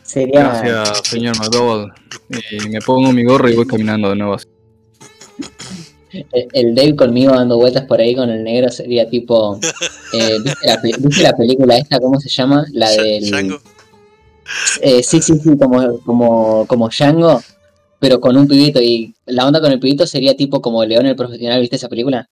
[0.03, 0.61] Sería.
[0.61, 1.91] Gracias, señor McDowell.
[2.49, 4.48] Y me pongo mi gorro y voy caminando de nuevo así.
[6.11, 9.59] El, el Dave conmigo dando vueltas por ahí con el negro sería tipo.
[10.13, 11.99] eh, ¿viste, la, pe- viste la película esta?
[11.99, 12.65] ¿Cómo se llama?
[12.73, 13.29] La del.
[13.29, 13.61] Django.
[14.81, 17.41] Eh, sí, sí, sí, como, como, como Django,
[17.99, 18.81] pero con un pibito.
[18.81, 22.27] Y la onda con el pibito sería tipo como León el Profesional, ¿viste esa película?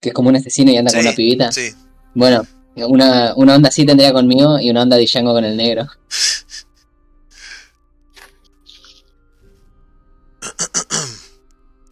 [0.00, 1.50] Que es como un asesino y anda con una pibita.
[1.52, 1.70] Sí.
[2.14, 2.46] Bueno,
[2.76, 5.86] una, una onda así tendría conmigo y una onda de Django con el negro.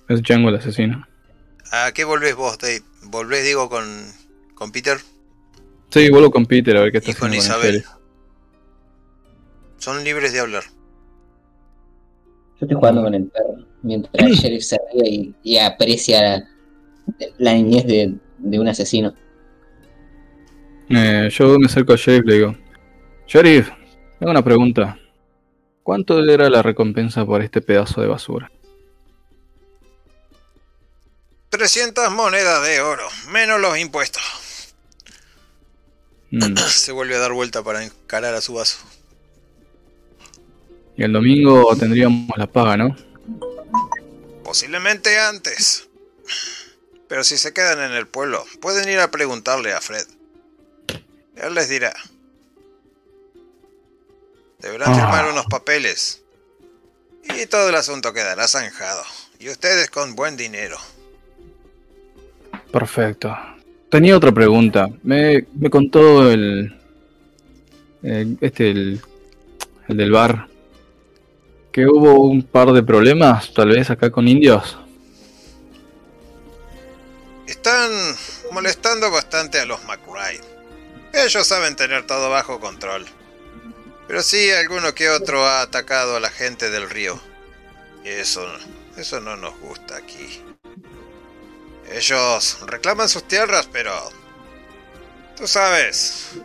[0.09, 1.07] Es Django el asesino.
[1.73, 2.83] ¿A qué volvés vos, Dave?
[3.05, 3.85] ¿Volvés, digo, con,
[4.55, 4.99] con Peter?
[5.91, 7.85] Sí, vuelvo con Peter a ver qué está Y con Isabel.
[9.79, 10.65] Son libres de hablar.
[12.61, 16.49] Yo estoy jugando con el perro, mientras el sheriff se ríe y, y aprecia la,
[17.39, 19.15] la niñez de, de un asesino.
[20.91, 22.57] Eh, yo me acerco al sheriff y le digo,
[23.27, 23.71] Sheriff,
[24.19, 24.99] tengo una pregunta.
[25.83, 28.51] ¿Cuánto era la recompensa por este pedazo de basura?
[31.57, 34.23] 300 monedas de oro, menos los impuestos.
[36.31, 38.79] Mm, Se vuelve a dar vuelta para encarar a su vaso.
[40.97, 42.97] Y el domingo tendríamos la paga, ¿no?
[44.45, 45.89] Posiblemente antes.
[47.09, 50.07] Pero si se quedan en el pueblo, pueden ir a preguntarle a Fred.
[51.37, 51.93] Él les dirá.
[54.61, 54.95] Deberán Ah.
[54.95, 56.23] firmar unos papeles.
[57.25, 59.03] Y todo el asunto quedará zanjado.
[59.39, 60.79] Y ustedes con buen dinero.
[62.75, 63.33] Perfecto.
[63.89, 64.89] Tenía otra pregunta.
[65.05, 66.77] Me, me contó el,
[68.03, 69.01] el- este, el,
[69.87, 70.49] el del bar,
[71.71, 74.77] que hubo un par de problemas, tal vez acá con indios.
[77.47, 77.93] Están
[78.51, 80.41] molestando bastante a los McRae.
[81.13, 83.05] Ellos saben tener todo bajo control.
[84.09, 87.21] Pero sí, alguno que otro ha atacado a la gente del río.
[88.05, 88.45] Y eso,
[88.97, 90.43] eso no nos gusta aquí.
[91.93, 93.93] Ellos reclaman sus tierras, pero...
[95.37, 96.37] Tú sabes.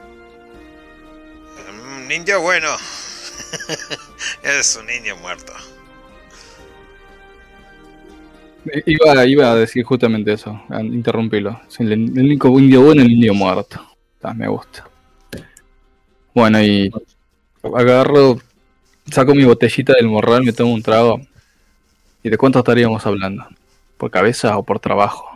[2.03, 2.69] Un indio bueno.
[4.43, 5.53] es un indio muerto.
[8.85, 10.59] Iba, a decir justamente eso.
[10.69, 13.85] Es el, único indio bueno, el indio muerto.
[14.21, 14.87] Ah, me gusta.
[16.33, 16.91] Bueno, y
[17.75, 18.37] agarro,
[19.09, 21.21] saco mi botellita del morral, me tomo un trago.
[22.21, 23.47] ¿Y de cuánto estaríamos hablando?
[23.97, 25.28] ¿Por cabeza o por trabajo?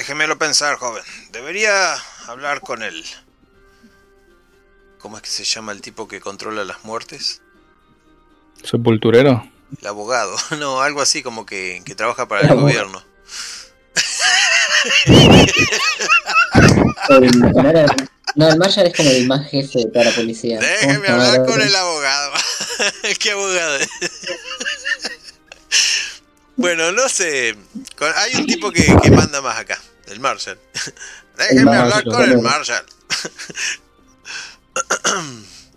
[0.00, 1.02] Déjemelo pensar, joven.
[1.30, 1.94] Debería
[2.26, 3.04] hablar con él.
[4.98, 7.42] ¿Cómo es que se llama el tipo que controla las muertes?
[8.64, 9.46] ¿Sepulturero?
[9.78, 10.34] El abogado.
[10.58, 13.04] No, algo así como que, que trabaja para el gobierno.
[17.10, 17.52] El-
[18.36, 20.58] no, el Marshall es como el más jefe de toda la policía.
[20.58, 22.32] ¿Cómo Déjeme hablar con el abogado.
[23.20, 23.78] ¿Qué abogado?
[26.60, 27.56] Bueno, no sé.
[28.16, 29.78] Hay un tipo que, que manda más acá.
[30.08, 30.58] El Marshall.
[31.38, 32.38] Déjeme Marshall, hablar con el.
[32.38, 32.84] Marshall.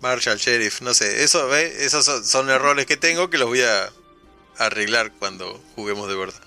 [0.00, 1.24] Marshall, sheriff, no sé.
[1.24, 1.84] Eso, ¿ve?
[1.84, 3.90] Esos son, son errores que tengo que los voy a
[4.58, 6.40] arreglar cuando juguemos de verdad.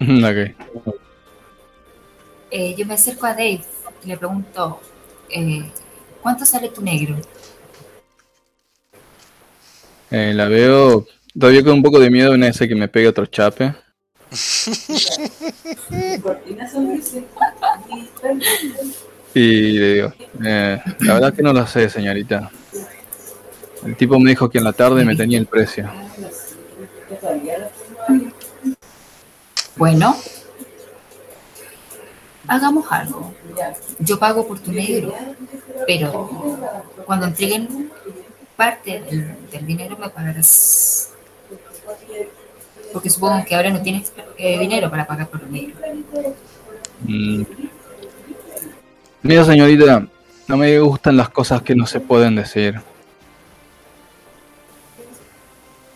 [0.00, 0.96] ok.
[2.50, 3.64] Eh, yo me acerco a Dave
[4.04, 4.80] y le pregunto,
[5.30, 5.70] eh,
[6.20, 7.16] ¿cuánto sale tu negro?
[10.10, 11.06] Eh, la veo
[11.38, 13.74] todavía con un poco de miedo, no sé que me pegue otro chape.
[19.34, 20.12] Y le digo,
[20.44, 22.50] eh, la verdad que no lo sé, señorita.
[23.84, 25.90] El tipo me dijo que en la tarde me tenía el precio.
[29.76, 30.16] Bueno,
[32.46, 33.34] hagamos algo.
[33.98, 35.14] Yo pago por tu negro,
[35.86, 36.30] pero
[37.04, 37.90] cuando entreguen
[38.56, 39.02] parte
[39.50, 41.11] del dinero me pagarás.
[42.92, 45.74] Porque supongo que ahora no tienes eh, dinero para pagar por el negro.
[47.06, 47.42] Mm.
[49.22, 50.06] Mira, señorita,
[50.48, 52.80] no me gustan las cosas que no se pueden decir.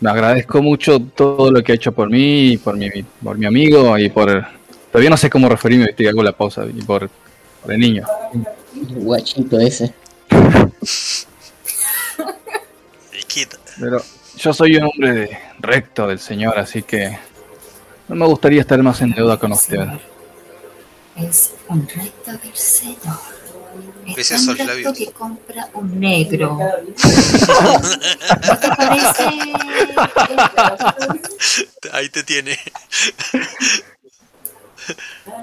[0.00, 2.88] Me agradezco mucho todo lo que ha hecho por mí, y por mi,
[3.22, 4.46] por mi amigo y por...
[4.92, 7.10] Todavía no sé cómo referirme, estoy hago la pausa, y por,
[7.62, 8.04] por el niño.
[8.74, 9.92] Guachito ese.
[13.78, 14.00] Pero
[14.36, 17.18] yo soy un hombre de- recto del Señor, así que
[18.08, 19.86] no me gustaría estar más en deuda con usted.
[21.16, 23.18] Es un recto del Señor.
[24.06, 24.96] Es ¿Ves tan esos recto labios?
[24.98, 26.58] que compra un negro.
[28.46, 29.24] ¿No te parece?
[31.92, 32.58] Ahí te tiene.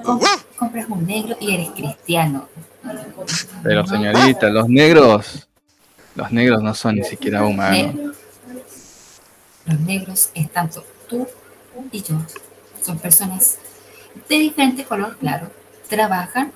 [0.02, 0.20] Com-
[0.56, 2.48] compras un negro y eres cristiano.
[3.62, 5.46] Pero señorita, los negros,
[6.14, 8.16] los negros no son ni siquiera humanos.
[9.66, 11.26] Los negros es tanto tú
[11.90, 12.16] y yo.
[12.82, 13.56] Son personas
[14.28, 15.50] de diferente color, claro.
[15.88, 16.52] Trabajan,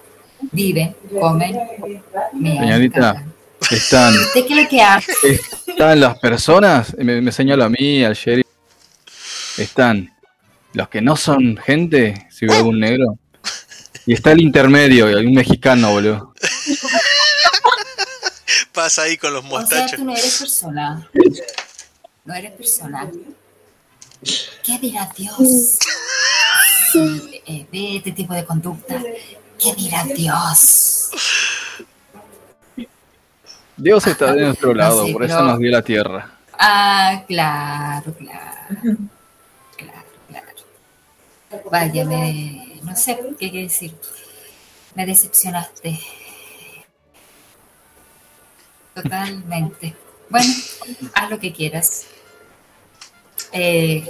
[0.53, 1.57] viven, comen,
[2.35, 3.25] me Señorita,
[3.71, 5.41] Están, ¿Usted qué es lo que hace?
[5.67, 8.47] están las personas, me, me señalo a mí, al sheriff,
[9.59, 10.15] están
[10.75, 13.19] los que no son gente, si veo algún negro,
[14.07, 16.35] y está el intermedio, y algún mexicano, boludo.
[18.73, 19.99] Pasa ahí con los O sea, mostachos.
[19.99, 21.09] tú no eres persona.
[22.29, 23.11] No eres persona.
[24.63, 25.79] ¿Qué dirá Dios?
[26.93, 29.03] Si eh, ve este tipo de conducta,
[29.59, 31.09] ¿qué dirá Dios?
[33.79, 36.39] Dios está de nuestro lado, Sí, por eso pero- nos dio la tierra.
[36.59, 38.97] Ah, claro, claro.
[39.79, 41.65] Claro, claro.
[41.71, 43.97] Vaya, me, no sé qué quiere decir.
[44.95, 45.99] Me decepcionaste.
[48.95, 49.97] Totalmente.
[50.29, 50.53] Bueno,
[51.15, 52.05] haz lo que quieras.
[53.53, 54.05] Eh,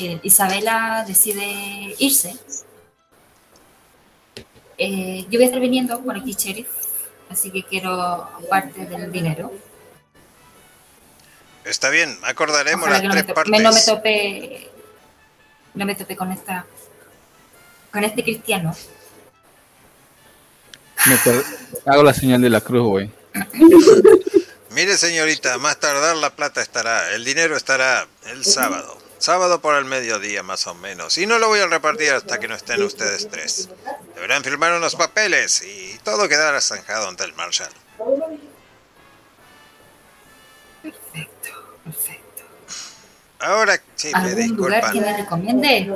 [0.00, 2.36] eh, Isabela decide irse.
[4.78, 6.68] Eh, yo voy a estar viniendo por aquí, sheriff,
[7.30, 9.52] así que quiero parte del dinero.
[11.64, 13.50] Está bien, acordaremos Ojalá las que no me, tres partes.
[13.52, 14.68] me- no me tope
[15.74, 16.66] no me tope con esta
[17.92, 18.74] con este cristiano
[21.06, 21.16] Me
[21.92, 23.10] hago la señal de la cruz, güey.
[24.74, 28.98] Mire, señorita, más tardar la plata estará, el dinero estará el sábado.
[29.18, 31.16] Sábado por el mediodía, más o menos.
[31.18, 33.68] Y no lo voy a repartir hasta que no estén ustedes tres.
[34.14, 37.70] Deberán firmar unos papeles y todo quedará zanjado ante el Marshal.
[40.82, 41.50] perfecto
[41.84, 42.42] perfecto
[43.38, 45.00] Ahora sí, me algún lugar que disculpan.
[45.00, 45.90] me recomiende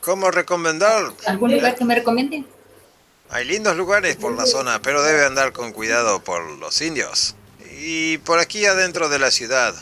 [0.00, 1.12] ¿Cómo recomendar?
[1.26, 2.44] algún lugar que me recomiende
[3.32, 7.36] Hay lindos lugares por la zona, pero debe andar con cuidado por los indios.
[7.80, 9.72] Y por aquí adentro de la ciudad.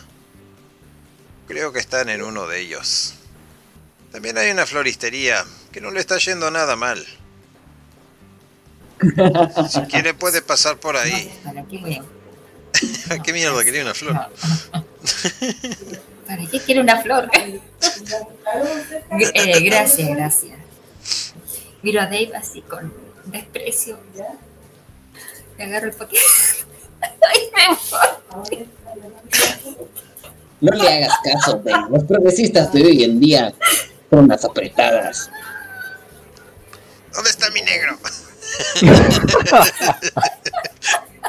[1.47, 3.15] Creo que están en uno de ellos.
[4.13, 7.03] También hay una floristería que no le está yendo nada mal.
[9.71, 11.33] Si quiere puede pasar por ahí.
[11.43, 12.03] para qué voy
[13.11, 13.65] a ¿Qué mierda?
[13.65, 14.15] Quería una flor.
[16.27, 17.61] para qué quiere una flor eh,
[19.61, 20.59] gracias gracias
[21.83, 23.99] miro a Dave así con desprecio
[25.57, 26.23] le agarro el paquete
[27.01, 27.63] Ay, me
[28.37, 28.69] voy.
[30.61, 31.87] No le hagas caso, Dave.
[31.91, 33.55] Los progresistas de hoy en día
[34.11, 35.31] son las apretadas.
[37.13, 37.97] ¿Dónde está mi negro?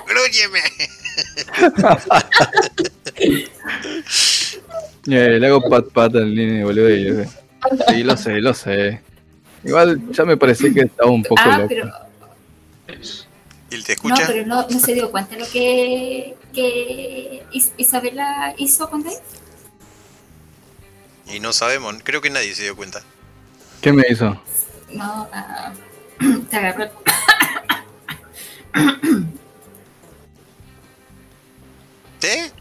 [0.08, 0.60] ¡Grúyeme!
[5.08, 6.90] Eh, le hago pat pat al nene, boludo.
[6.90, 7.30] Y, eh,
[7.88, 9.02] sí, lo sé, lo sé.
[9.64, 11.68] Igual ya me parecía que estaba un poco ah loco.
[11.69, 11.90] pero
[13.72, 14.23] ¿Y él te No, escucha?
[14.27, 19.19] pero no, no se dio cuenta lo que, que Is- Isabela hizo con Dave.
[21.27, 23.02] Y no sabemos, creo que nadie se dio cuenta.
[23.81, 24.41] ¿Qué me hizo?
[24.91, 25.72] No, ah,
[26.49, 26.90] te agarró.
[32.19, 32.52] ¿Te?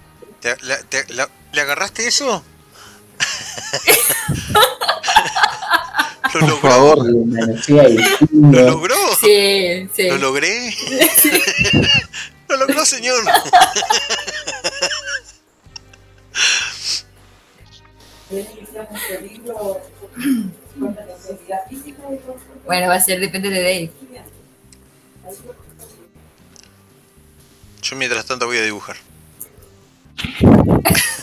[0.41, 2.45] ¿Te- la- te- la- ¿Le agarraste eso?
[6.41, 6.71] ¿Lo Por logró?
[6.71, 7.07] favor.
[8.33, 8.97] ¿Lo logró?
[9.21, 10.09] Sí, sí.
[10.09, 10.75] ¿Lo logré?
[12.49, 13.25] ¿Lo logró, señor?
[22.67, 23.91] Bueno, va a ser, depende de Dave.
[27.83, 28.97] Yo mientras tanto voy a dibujar.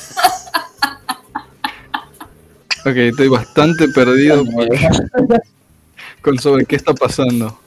[2.86, 4.45] Ok, estoy bastante perdido
[6.22, 7.60] con sobre qué está pasando.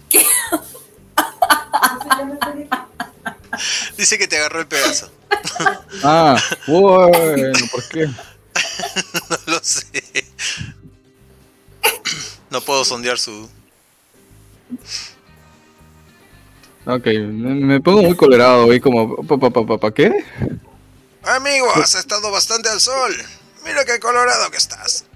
[3.97, 5.11] Dice que te agarró el pedazo.
[6.05, 8.07] Ah, bueno, ¿por qué?
[9.29, 9.85] No lo sé.
[12.51, 13.51] No puedo sondear su.
[16.87, 20.25] Ok, me, me pongo muy colorado, voy como, ¿pa, pa, pa, pa, qué?
[21.25, 23.13] Amigo, has estado bastante al sol.
[23.65, 25.08] Mira qué colorado que estás.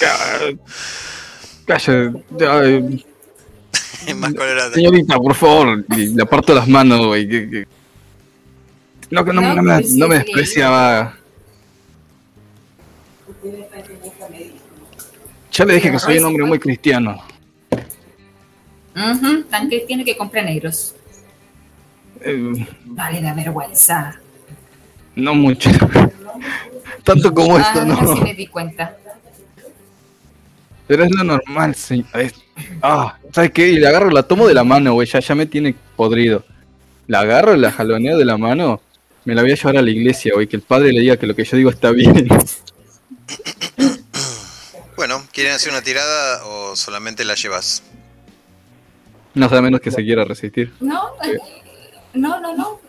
[0.00, 1.98] Calla,
[2.52, 3.04] ay,
[4.16, 4.72] Más colorado.
[4.74, 7.28] señorita, por favor, y le aparto las manos, güey.
[7.28, 7.66] que- que-
[9.10, 11.16] No, que no, No, no me, pues no me despreciaba.
[15.52, 17.22] Ya le dije que soy un hombre muy cristiano.
[18.96, 20.94] Ujú, tan que tiene que comprar negros.
[22.22, 24.18] Eh, Vale, da vergüenza.
[25.16, 25.70] no mucho.
[27.04, 28.14] Tanto como esto, ah, no.
[28.16, 28.96] sí me di cuenta.
[30.90, 32.06] Pero es lo normal, señor.
[32.82, 33.68] Ah, ¿sabes qué?
[33.68, 35.06] Y le agarro, la tomo de la mano, güey.
[35.06, 36.44] Ya, ya me tiene podrido.
[37.06, 38.80] La agarro, la jaloneo de la mano.
[39.24, 40.48] Me la voy a llevar a la iglesia, güey.
[40.48, 42.26] Que el padre le diga que lo que yo digo está bien.
[44.96, 47.82] Bueno, ¿quieren hacer una tirada o solamente la llevas?
[49.32, 50.74] No sé a menos que se quiera resistir.
[50.80, 51.38] No, eh,
[52.12, 52.80] no, no, no.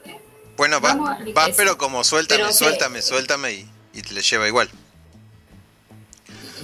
[0.58, 4.46] Bueno, va, va pero como suéltame, Pero que- suéltame, suéltame y, y te le lleva
[4.48, 4.70] igual.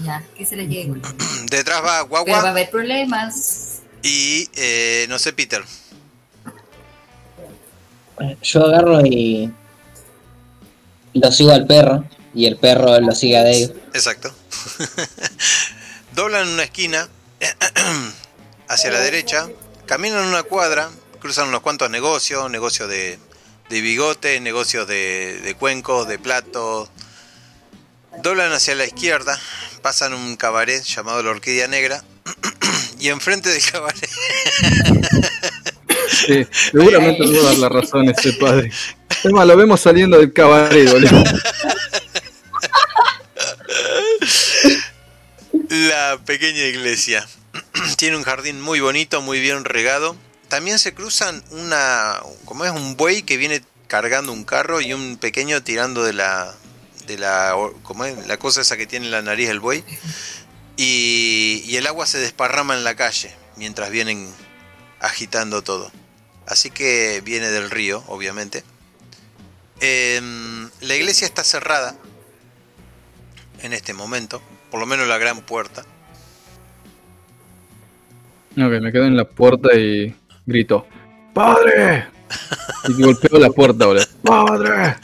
[0.03, 0.93] Ya, que se le llegue.
[1.49, 3.79] Detrás va Pero va a Guagua haber problemas.
[4.03, 5.63] y eh, no sé, Peter.
[8.41, 9.51] Yo agarro y
[11.13, 12.03] lo sigo al perro
[12.33, 13.73] y el perro lo sigue a Dave.
[13.93, 14.33] Exacto.
[16.15, 17.07] Doblan una esquina
[18.67, 19.47] hacia la derecha,
[19.85, 23.19] caminan una cuadra, cruzan unos cuantos negocios, negocios de,
[23.69, 26.89] de bigote, negocios de, de cuencos, de platos.
[28.23, 29.39] Doblan hacia la izquierda,
[29.87, 32.03] pasan un cabaret llamado La Orquídea Negra
[32.99, 34.09] y enfrente del cabaret
[36.09, 38.69] Sí, seguramente me va a dar la razón ese padre.
[39.23, 41.23] Es más, lo vemos saliendo del cabaret, boludo.
[45.69, 47.25] La pequeña iglesia.
[47.97, 50.17] Tiene un jardín muy bonito, muy bien regado.
[50.49, 55.15] También se cruzan una, como es un buey que viene cargando un carro y un
[55.15, 56.57] pequeño tirando de la,
[57.07, 59.83] de la, como es la cosa esa que tiene en la nariz el buey.
[60.75, 64.31] Y, y el agua se desparrama en la calle mientras vienen
[64.99, 65.91] agitando todo.
[66.45, 68.63] Así que viene del río, obviamente.
[69.79, 71.95] Em, la iglesia está cerrada
[73.61, 75.83] en este momento, por lo menos la gran puerta.
[78.51, 80.15] Ok, me quedo en la puerta y
[80.45, 80.87] grito:
[81.33, 82.07] ¡Padre!
[82.89, 84.05] Y golpeo la puerta, boludo.
[84.23, 84.95] ¡Padre!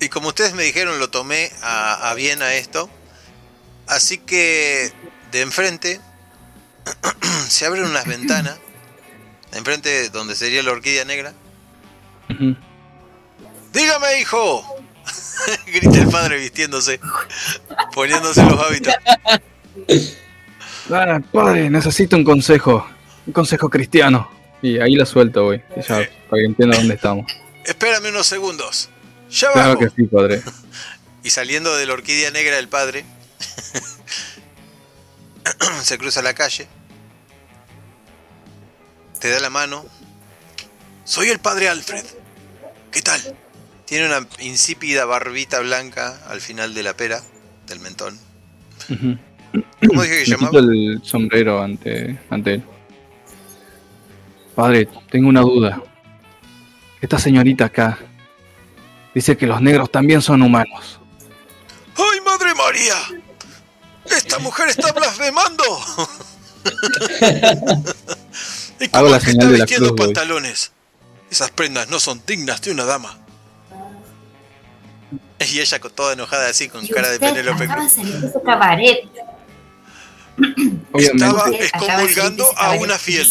[0.00, 2.90] Y como ustedes me dijeron, lo tomé a, a bien a esto.
[3.86, 4.92] Así que
[5.32, 6.00] de enfrente
[7.48, 8.58] se abren unas ventanas.
[9.52, 11.32] De enfrente donde sería la orquídea negra.
[13.72, 14.64] ¡Dígame, hijo!
[15.66, 16.98] Grita el padre vistiéndose,
[17.94, 18.94] poniéndose los hábitos.
[20.90, 22.86] Ah, padre, necesito un consejo.
[23.26, 24.30] Un consejo cristiano.
[24.62, 25.62] Y ahí la suelto, güey.
[25.76, 27.32] Ya, para que entienda dónde estamos.
[27.64, 28.88] Espérame unos segundos.
[29.30, 30.42] Ya Claro que sí, padre.
[31.22, 33.04] Y saliendo de la orquídea negra del padre,
[35.82, 36.66] se cruza la calle,
[39.20, 39.84] te da la mano.
[41.04, 42.04] Soy el padre Alfred.
[42.90, 43.20] ¿Qué tal?
[43.84, 47.20] Tiene una insípida barbita blanca al final de la pera,
[47.66, 48.18] del mentón.
[48.88, 50.50] ¿Cómo dije que Me llamaba?
[50.50, 52.62] quito el sombrero ante, ante él.
[54.54, 55.80] Padre, tengo una duda.
[57.00, 57.98] Esta señorita acá
[59.16, 61.00] dice que los negros también son humanos.
[61.96, 62.94] ¡Ay, madre María!
[64.04, 65.64] ¡Esta mujer está blasfemando!
[68.78, 70.06] ¿Y Hago la es que señal está de la vistiendo cruz, voy.
[70.14, 70.72] pantalones?
[71.30, 73.18] Esas prendas no son dignas de una dama.
[75.50, 77.92] Y ella con toda enojada así, con Y cara de Penélope Cruz.
[77.92, 78.98] salir de su cabaret.
[80.92, 81.24] Obviamente.
[81.24, 83.26] Estaba excomulgando a una fiel.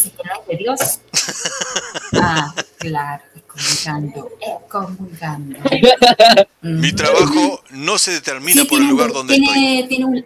[2.19, 3.23] Ah, claro,
[3.55, 5.59] excomulgando, excomulgando.
[6.61, 9.53] Mi trabajo no se determina Sí, por el tiene lugar un- donde estoy.
[9.53, 10.21] tiene, Tiene un...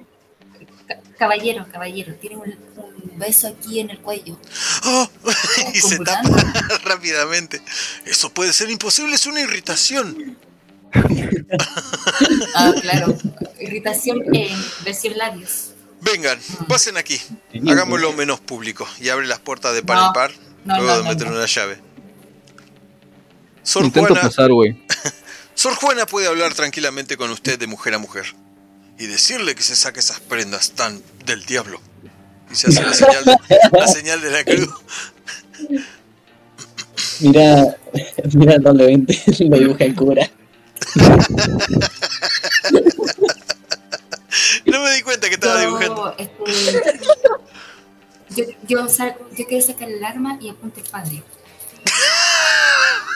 [0.88, 4.38] ca- Caballero, caballero, tiene un, un beso aquí en el cuello.
[4.84, 5.10] ¡Ah!
[5.74, 6.30] y se tapa
[6.86, 7.62] rápidamente.
[8.06, 10.38] Eso puede ser imposible, es una irritación.
[12.56, 13.16] Ah, claro.
[13.60, 14.50] irritación en
[14.84, 15.72] versión labios.
[16.02, 17.20] Vengan, pasen aquí.
[17.70, 18.88] Hagámoslo menos público.
[19.02, 20.32] Y abre las puertas de par en par.
[20.66, 21.36] No, luego no, de meter no.
[21.36, 21.80] una llave.
[23.64, 24.78] Sor Intento Juana, pasar, güey.
[25.54, 28.26] Sor Juana puede hablar tranquilamente con usted de mujer a mujer.
[28.98, 31.80] Y decirle que se saque esas prendas tan del diablo.
[32.52, 33.38] Y se hace la señal de
[33.80, 34.70] la, señal de la cruz.
[37.22, 37.78] Mira,
[38.34, 40.30] mira doble 20, lo dibuja el cura.
[44.66, 46.16] No me di cuenta que estaba dibujando.
[46.18, 47.00] Yo, este,
[48.30, 51.24] yo, yo, salgo- yo quiero sacar el arma y apunto el padre.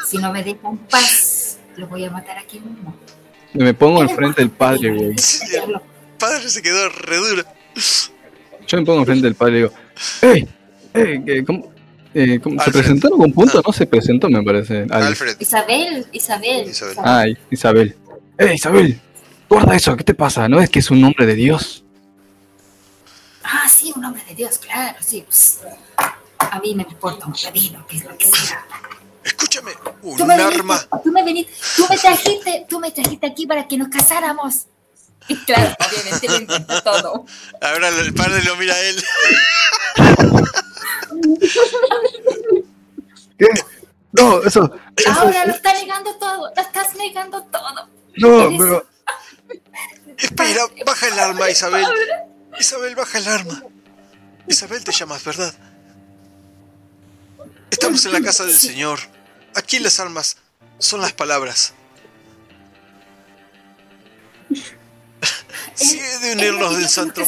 [0.10, 2.96] Si no me dejan paz, lo voy a matar aquí mismo.
[3.54, 5.16] Me pongo enfrente del padre, güey.
[6.20, 7.44] Padre se quedó re duro.
[8.68, 9.72] Yo me pongo enfrente del padre y digo,
[10.22, 10.48] ¡Ey!
[10.94, 11.24] ¡Ey!
[11.26, 11.72] ¿qué- ¿Cómo?
[12.14, 13.62] Eh, ¿cómo- ¿Se en algún punto?
[13.66, 14.86] No se presentó, me parece.
[14.90, 16.70] Alfred, Isabel, Isabel.
[16.70, 16.96] Isabel.
[17.04, 17.98] Ay, Isabel.
[18.38, 19.00] ¡Ey, Isabel!
[19.50, 20.48] Guarda eso, ¿qué te pasa?
[20.48, 21.84] ¿No es que es un nombre de Dios?
[23.44, 25.24] Ah, sí, un hombre de Dios, claro, sí.
[25.26, 25.60] pues.
[26.40, 28.64] A mí me importa un pepino, que es lo que sea.
[29.24, 29.72] Escúchame.
[30.02, 30.76] Un Tú me, arma.
[30.80, 34.66] viniste- tú, me viniste- tú me trajiste, tú me trajiste aquí para que nos casáramos.
[35.28, 37.26] Y claro, obviamente lo intento todo.
[37.62, 39.04] Ahora el padre lo mira a él.
[43.38, 43.48] ¿Qué?
[44.12, 44.62] No, eso.
[45.18, 47.90] Ahora lo está negando todo, lo estás negando todo.
[48.18, 48.86] No, Eres- pero.
[50.18, 51.86] Espera, baja el arma, Isabel.
[52.60, 53.64] Isabel, baja el arma.
[54.48, 55.54] Isabel, te llamas, ¿verdad?
[57.72, 59.00] Estamos en la casa del Señor.
[59.56, 60.38] Aquí las armas
[60.80, 61.74] son las palabras.
[65.76, 67.24] Si he de unirnos en santo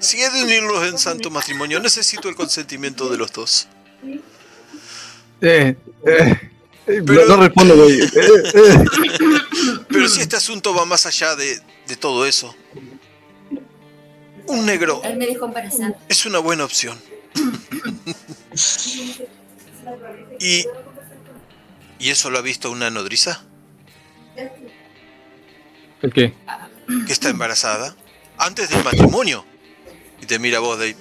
[0.00, 3.68] si he de unirnos en santo matrimonio, necesito el consentimiento de los dos.
[5.40, 6.40] Eh, eh, eh,
[7.06, 8.00] Pero- no, respondo, güey.
[8.00, 8.08] Eh,
[8.54, 8.84] eh.
[9.88, 12.56] Pero si este asunto va más allá de, de todo eso,
[14.46, 15.96] un negro Él me dijo embarazada.
[16.08, 17.00] es una buena opción.
[20.40, 20.64] ¿Y,
[21.98, 23.42] ¿Y eso lo ha visto una nodriza?
[26.02, 26.32] ¿El qué?
[27.06, 27.94] que está embarazada
[28.38, 29.44] antes del matrimonio.
[30.22, 30.96] Y te mira vos, Dave.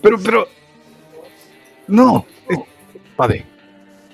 [0.00, 0.48] Pero, pero.
[1.86, 2.26] No.
[3.16, 3.46] padre.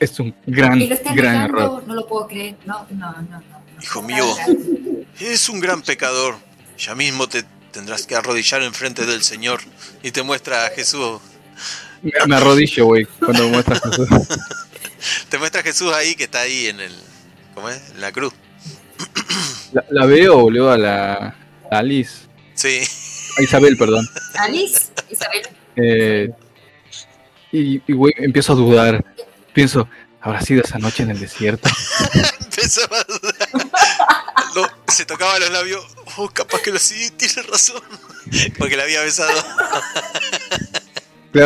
[0.00, 1.84] Es un gran, Y lo está gran negando, error.
[1.86, 2.56] no lo puedo creer.
[2.64, 3.22] No, no, no.
[3.22, 3.42] no.
[3.82, 4.24] Hijo mío,
[5.20, 6.36] es un gran pecador.
[6.78, 9.60] Ya mismo te tendrás que arrodillar enfrente del Señor
[10.02, 11.20] y te muestra a Jesús.
[12.02, 14.08] Me, me arrodillo, güey, cuando me muestras Jesús.
[15.28, 16.92] Te muestra Jesús ahí que está ahí en el.
[17.54, 17.80] ¿Cómo es?
[17.90, 18.32] En la cruz.
[19.72, 21.36] La, la veo, boludo, a la
[21.70, 22.26] a Alice.
[22.54, 22.80] Sí.
[23.38, 24.08] A Isabel, perdón.
[24.34, 25.42] Alice, Isabel.
[25.76, 26.30] Eh,
[27.52, 29.04] y, y, güey, empiezo a dudar.
[29.52, 29.88] Pienso,
[30.20, 31.68] ¿habrá sido esa noche en el desierto?
[32.40, 33.48] Empezaba a dudar.
[34.54, 35.84] No, se tocaba los labios.
[36.16, 37.82] Oh, capaz que lo sí, tiene razón.
[38.58, 39.44] Porque la había besado.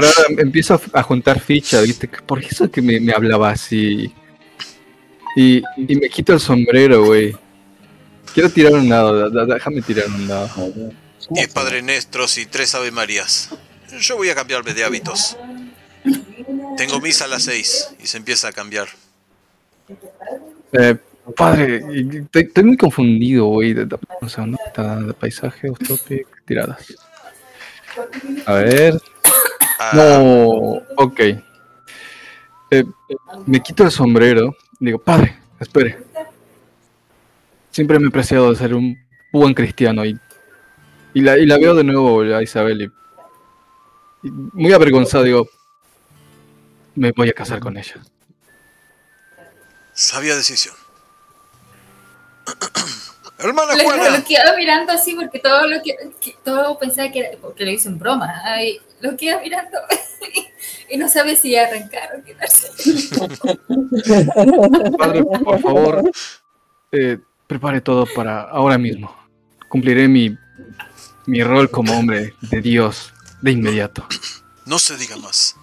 [0.01, 0.09] Claro,
[0.39, 2.09] empiezo a, juntar fichas, ¿viste?
[2.09, 4.10] ¿Por eso es que me, me hablaba así?
[5.36, 7.36] Y, y me quito el sombrero, güey.
[8.32, 10.48] Quiero tirar un dado, da- da- déjame tirar un dado.
[11.28, 13.51] Diez Padre Nestros y tres Ave Marías.
[14.01, 15.36] Yo voy a cambiarme de hábitos.
[16.78, 18.89] Tengo misa a las seis y se empieza a cambiar.
[20.73, 20.97] Eh,
[21.36, 21.82] padre,
[22.23, 23.74] estoy, estoy muy confundido, güey.
[23.74, 26.94] Da- Un segundo, está de paisaje, topic, tiradas.
[28.47, 28.98] A ver.
[29.85, 31.21] Ah, No, ok.
[32.71, 32.85] Eh,
[33.47, 34.57] me quito el sombrero.
[34.79, 35.99] Digo, padre, espere.
[37.71, 38.97] Siempre me he preciado de ser un
[39.33, 40.19] buen cristiano y,
[41.15, 45.49] y, la, y la veo de nuevo a Isabel y, y muy avergonzado digo,
[46.95, 47.95] me voy a casar con ella.
[49.95, 50.75] Sabia decisión.
[53.43, 57.19] Hermana Lo, Juana, lo quedaba mirando así porque todo lo que, que- todo pensaba que
[57.20, 58.40] era porque lo hizo en broma.
[58.44, 59.78] Ay, lo queda mirando
[60.90, 62.69] y no sabe si arrancar o quedarse.
[64.98, 66.02] Padre, por favor,
[66.93, 69.14] eh, prepare todo para ahora mismo.
[69.69, 70.36] Cumpliré mi,
[71.27, 74.06] mi rol como hombre de Dios de inmediato.
[74.66, 75.56] no se diga más.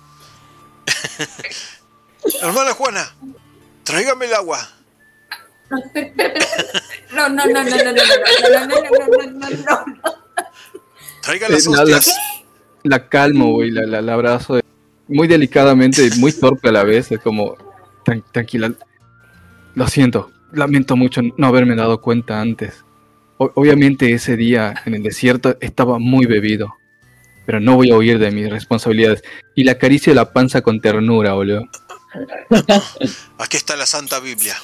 [2.41, 3.15] Hermana Juana,
[3.83, 4.67] tráigame el agua.
[5.69, 6.33] No, pero- pero-
[7.13, 10.13] no, no, no, no, no, no, no, no, no, no, no, no, no, no.
[11.21, 12.17] Traiga Eh, las la- la- hostias.
[12.83, 14.63] La calmo, güey, la, la, la abrazo eh,
[15.07, 17.11] muy delicadamente y muy torpe a la vez.
[17.11, 17.57] Es como,
[18.05, 18.71] "Tran- tranquila,
[19.75, 22.85] lo siento, lamento mucho no haberme dado cuenta antes.
[23.37, 26.73] O- obviamente ese día en el desierto estaba muy bebido,
[27.45, 29.23] pero no voy a huir de mis responsabilidades.
[29.55, 31.67] Y le acaricio la panza con ternura, boludo.
[33.37, 34.55] Aquí está la Santa Biblia,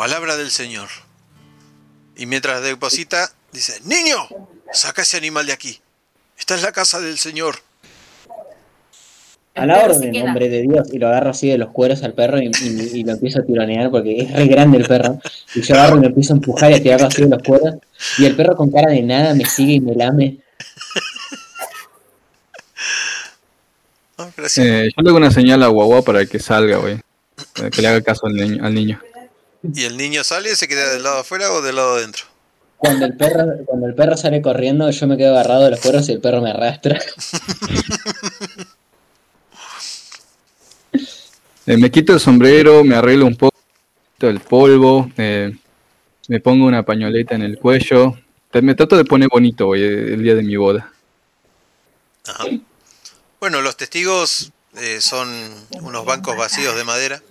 [0.00, 0.88] palabra del Señor.
[2.16, 4.16] Y mientras deposita, Dice, niño,
[4.72, 5.78] saca ese animal de aquí.
[6.38, 7.56] Esta es la casa del Señor.
[9.54, 12.14] A la orden, en nombre de Dios, y lo agarro así de los cueros al
[12.14, 15.18] perro y, y- y lo empiezo a tironear porque es re grande el perro.
[15.54, 17.74] Y yo agarro y lo empiezo a empujar y a tirarlo así de los cueros.
[18.18, 20.38] Y el perro con cara de nada me sigue y me lame.
[24.16, 24.30] Ah.
[24.56, 27.00] Eh, yo le hago una señal a Guagua para que salga, güey.
[27.54, 28.64] Para que le haga caso al niño.
[28.64, 29.00] Al niño.
[29.62, 32.24] ¿Y el niño sale y se queda del lado afuera o del lado adentro?
[32.78, 36.08] Cuando el perro, cuando el perro sale corriendo, yo me quedo agarrado de los cueros
[36.08, 36.98] y el perro me arrastra.
[41.66, 43.54] Eh, me quito el sombrero, me arreglo un poco
[44.18, 45.56] el polvo, eh,
[46.26, 48.18] me pongo una pañoleta en el cuello.
[48.54, 50.92] Me trato de poner bonito, güey, el día de mi boda.
[52.26, 52.44] Ajá.
[53.38, 55.28] Bueno, los testigos eh, son
[55.82, 57.22] unos bancos vacíos de madera.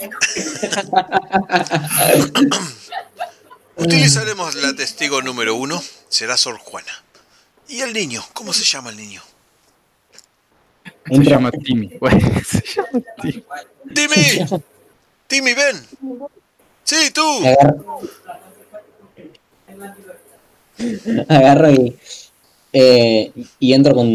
[3.76, 6.92] Utilizaremos la testigo número uno, será Sor Juana.
[7.68, 8.24] ¿Y el niño?
[8.32, 9.22] ¿Cómo se llama el niño?
[11.06, 12.20] Se llama Timmy, güey.
[12.44, 13.44] Se llama Timmy.
[13.94, 14.62] ¡Timmy!
[15.26, 15.86] ¡Timmy, ven!
[16.84, 17.22] ¡Sí, tú!
[17.46, 18.00] agarro,
[21.28, 21.96] agarro y,
[22.72, 24.08] eh, y entro con,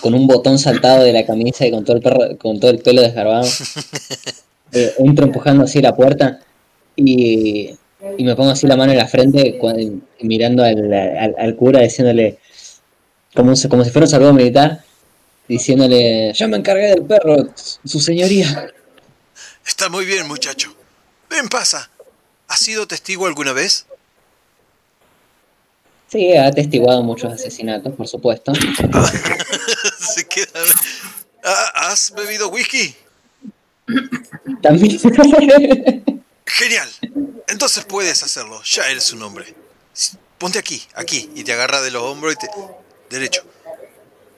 [0.00, 2.80] con un botón saltado de la camisa y con todo el perro, con todo el
[2.80, 3.46] pelo desgarbado.
[4.74, 6.40] Eh, entro empujando así la puerta
[6.96, 7.70] y,
[8.18, 9.58] y me pongo así la mano en la frente
[10.20, 12.38] mirando al, al- al cura diciéndole
[13.34, 14.82] como, si- como si fuera un saludo militar
[15.48, 17.48] diciéndole yo me encargué del perro
[17.84, 18.66] su señoría
[19.66, 20.74] Está muy bien, muchacho.
[21.30, 21.88] Ven, pasa.
[22.48, 23.86] ¿Has sido testigo alguna vez?
[26.08, 28.52] sí ha atestiguado muchos asesinatos por supuesto
[29.98, 30.60] Se queda...
[31.74, 32.94] ¿Has bebido whisky?
[34.62, 34.98] También
[36.46, 36.90] Genial.
[37.48, 38.62] Entonces puedes hacerlo.
[38.64, 39.54] Ya eres un hombre.
[40.38, 42.48] Ponte aquí, aquí, y te agarra de los hombros y te...
[43.10, 43.44] Derecho.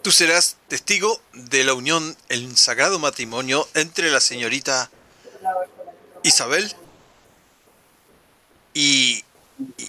[0.02, 4.90] Tú serás testigo de la unión, el sagrado matrimonio entre la señorita
[6.23, 6.73] Isabel
[8.74, 9.24] y...
[9.78, 9.89] y,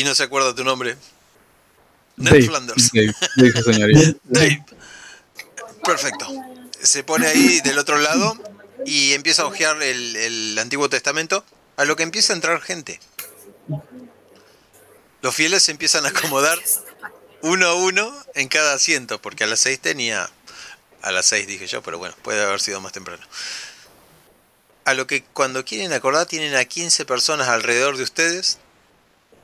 [0.00, 0.96] y no se acuerda tu nombre.
[2.16, 2.90] Ned Dave, Flanders.
[2.92, 4.18] Dave, Dave, señorita.
[4.24, 4.64] Dave.
[5.84, 6.26] Perfecto.
[6.82, 8.36] Se pone ahí del otro lado
[8.84, 11.44] y empieza a hojear el, Antiguo Testamento,
[11.76, 13.00] a lo que empieza a entrar gente.
[15.22, 16.58] Los fieles se empiezan a acomodar
[17.42, 20.30] uno a uno en cada asiento, porque a las seis tenía...
[21.02, 23.22] A las seis dije yo, pero bueno, puede haber sido más temprano.
[24.86, 28.58] A lo que cuando quieren acordar tienen a 15 personas alrededor de ustedes.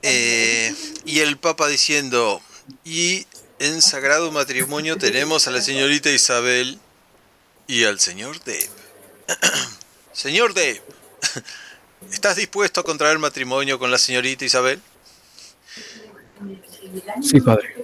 [0.03, 2.41] eh, y el Papa diciendo,
[2.85, 3.27] y
[3.59, 6.79] en sagrado matrimonio tenemos a la señorita Isabel
[7.67, 8.80] y al señor Dave.
[10.13, 10.83] señor Dave,
[12.13, 14.81] ¿estás dispuesto a contraer matrimonio con la señorita Isabel?
[17.23, 17.75] Sí, padre.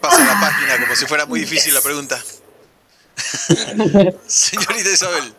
[0.00, 2.22] Pasa la página como si fuera muy difícil la pregunta.
[4.26, 5.34] señorita Isabel,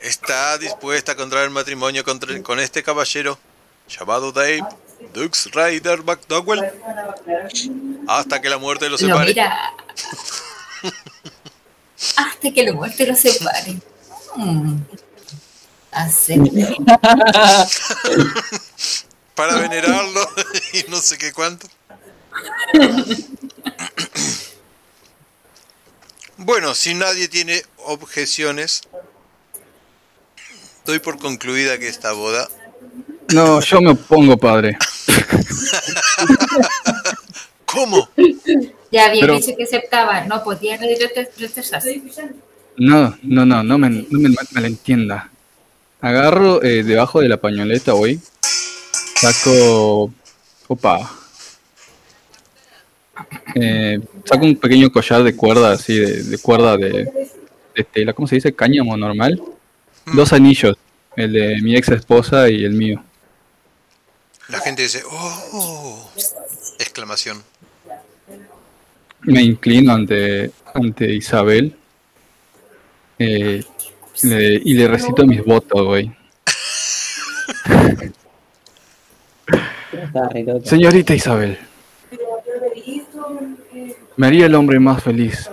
[0.00, 2.04] ¿está dispuesta a contraer matrimonio
[2.42, 3.38] con este caballero
[3.88, 4.62] llamado Dave
[5.12, 6.60] Dux Ryder McDowell?
[8.08, 9.28] Hasta que la muerte los Lo separe.
[9.28, 9.74] mira.
[12.16, 13.80] Hasta que la muerte lo separe.
[14.36, 14.76] Mm.
[15.92, 16.50] Acepto.
[19.34, 20.20] para venerarlo
[20.72, 21.68] y no sé qué cuánto.
[26.44, 28.80] Bueno, si nadie tiene objeciones,
[30.84, 32.48] doy por concluida que esta boda.
[33.28, 34.76] No, yo me opongo, padre.
[37.64, 38.10] ¿Cómo?
[38.92, 42.02] Ya Pero- dicho que aceptaba, no podía rete- retrasarse.
[42.76, 45.30] No, no, no, no me, no me malentienda.
[46.00, 48.20] Agarro eh, debajo de la pañoleta, güey.
[49.16, 50.12] Saco.
[50.68, 51.10] Opa.
[53.54, 57.08] Eh, saco un pequeño collar de cuerda, así, de, de cuerda de,
[57.74, 58.12] de tela.
[58.12, 58.54] ¿Cómo se dice?
[58.54, 59.42] Cáñamo normal.
[60.12, 60.76] Dos anillos.
[61.16, 63.02] El de mi ex esposa y el mío.
[64.48, 66.10] La gente dice, ¡oh!
[66.78, 67.42] Exclamación.
[69.24, 71.74] Me inclino ante, ante Isabel.
[73.18, 73.62] eh,
[74.24, 76.10] le- y le recito mis votos, güey.
[80.64, 81.58] Señorita Isabel,
[84.16, 85.48] me haría el hombre más feliz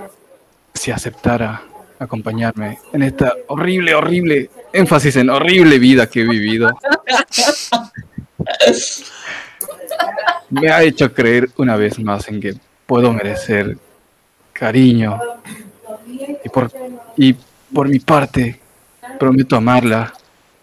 [0.74, 1.62] si aceptara
[2.00, 6.70] acompañarme en esta horrible, horrible, énfasis en horrible vida que he vivido.
[10.50, 12.56] Me ha hecho creer una vez más en que
[12.90, 13.78] puedo merecer
[14.52, 15.22] cariño
[16.44, 16.72] y por,
[17.16, 17.36] y
[17.72, 18.60] por mi parte
[19.20, 20.12] prometo amarla,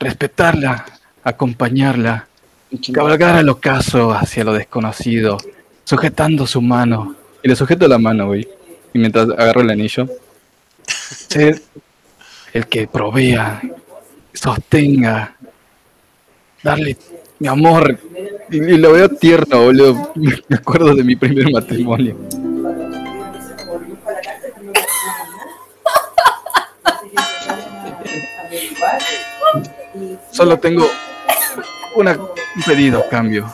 [0.01, 0.85] respetarla,
[1.23, 2.27] acompañarla
[2.93, 5.39] cabalgar al ocaso hacia lo desconocido,
[5.85, 7.15] sujetando su mano.
[7.45, 8.47] Y le sujeto la mano, güey.
[8.93, 10.09] Y mientras agarro el anillo,
[10.87, 11.63] ser
[12.53, 13.63] el que provea,
[14.33, 15.37] sostenga,
[16.61, 16.97] darle
[17.39, 17.99] mi amor.
[18.51, 20.13] Y, lo veo tierno, boludo.
[20.49, 22.17] Me acuerdo de mi primer matrimonio.
[30.31, 30.87] Solo tengo
[31.95, 33.53] una, un pedido, cambio.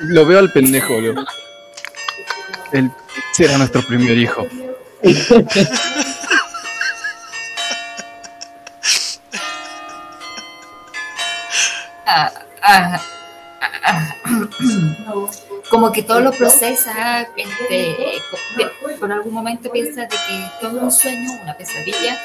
[0.00, 1.24] Lo veo al pendejo, boludo.
[2.72, 2.90] Él
[3.32, 4.46] será nuestro primer hijo.
[12.70, 13.00] Ah,
[13.62, 15.26] ah, ah,
[15.70, 17.96] como que todo lo procesa, este,
[18.30, 22.18] con- por algún momento piensa de que todo es un sueño, una pesadilla.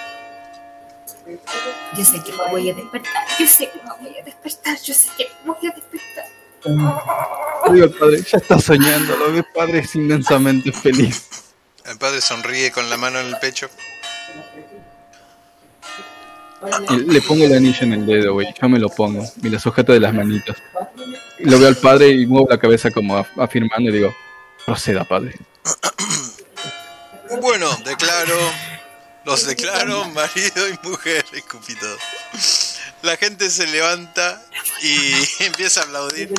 [1.97, 4.93] Yo sé que me voy a despertar, yo sé que me voy a despertar, yo
[4.93, 6.25] sé que me voy a despertar.
[7.73, 11.29] Digo, padre, ya está soñando, lo ve padre es inmensamente feliz.
[11.85, 13.69] El padre sonríe con la mano en el pecho.
[17.07, 18.47] Le pongo el anillo en el dedo, güey.
[18.61, 19.25] Yo me lo pongo.
[19.41, 20.55] Y lo sujeto de las manitas.
[21.39, 24.15] Y lo veo al padre y muevo la cabeza como af- afirmando y digo,
[24.65, 25.35] proceda, padre.
[27.41, 28.37] Bueno, declaro.
[29.25, 31.87] Los declaro marido y mujer, escupito.
[33.01, 34.41] La gente se levanta
[34.83, 35.13] y
[35.43, 36.31] empieza a aplaudir.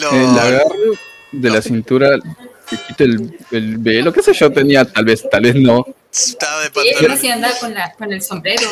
[0.00, 0.70] Lo- Eh, la agarro
[1.32, 2.08] de la cintura,
[2.70, 5.84] le quito el, el velo, qué sé yo, tenía, tal vez, tal vez no.
[6.12, 7.12] Estaba de Y él pantalón.
[7.18, 8.68] así andaba con, la, con el sombrero.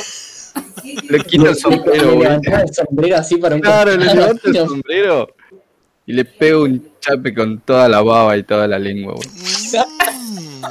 [1.09, 2.29] Le quito el sombrero, Le güey.
[2.63, 5.29] el sombrero así para un Claro, le levanto el sombrero
[6.07, 9.29] y le pego un chape con toda la baba y toda la lengua, güey.
[9.29, 10.63] Mm.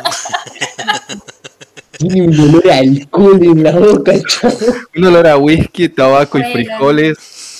[1.98, 4.58] Tiene un olor a alcohol en la boca, chavo.
[4.96, 7.18] Un olor a whisky, tabaco y frijoles.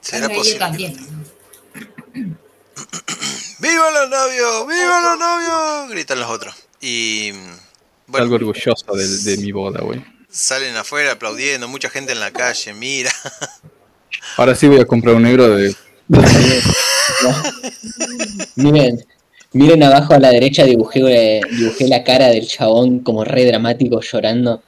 [0.00, 0.58] ¿Será yo posible?
[0.58, 0.96] también.
[3.62, 4.66] ¡Viva los novios!
[4.66, 5.88] ¡Viva los novios!
[5.90, 6.52] Gritan los otros.
[6.80, 7.30] Y.
[7.30, 7.46] Algo
[8.08, 10.04] Bueno, orgulloso de, de mi boda, güey.
[10.28, 13.12] salen afuera aplaudiendo, mucha gente en la calle, mira.
[14.36, 15.76] Ahora sí voy a comprar un negro de...
[18.56, 19.04] Miren,
[19.52, 24.00] miren abajo a la derecha dibujé, eh, dibujé la cara del chabón como re dramático
[24.00, 24.62] llorando.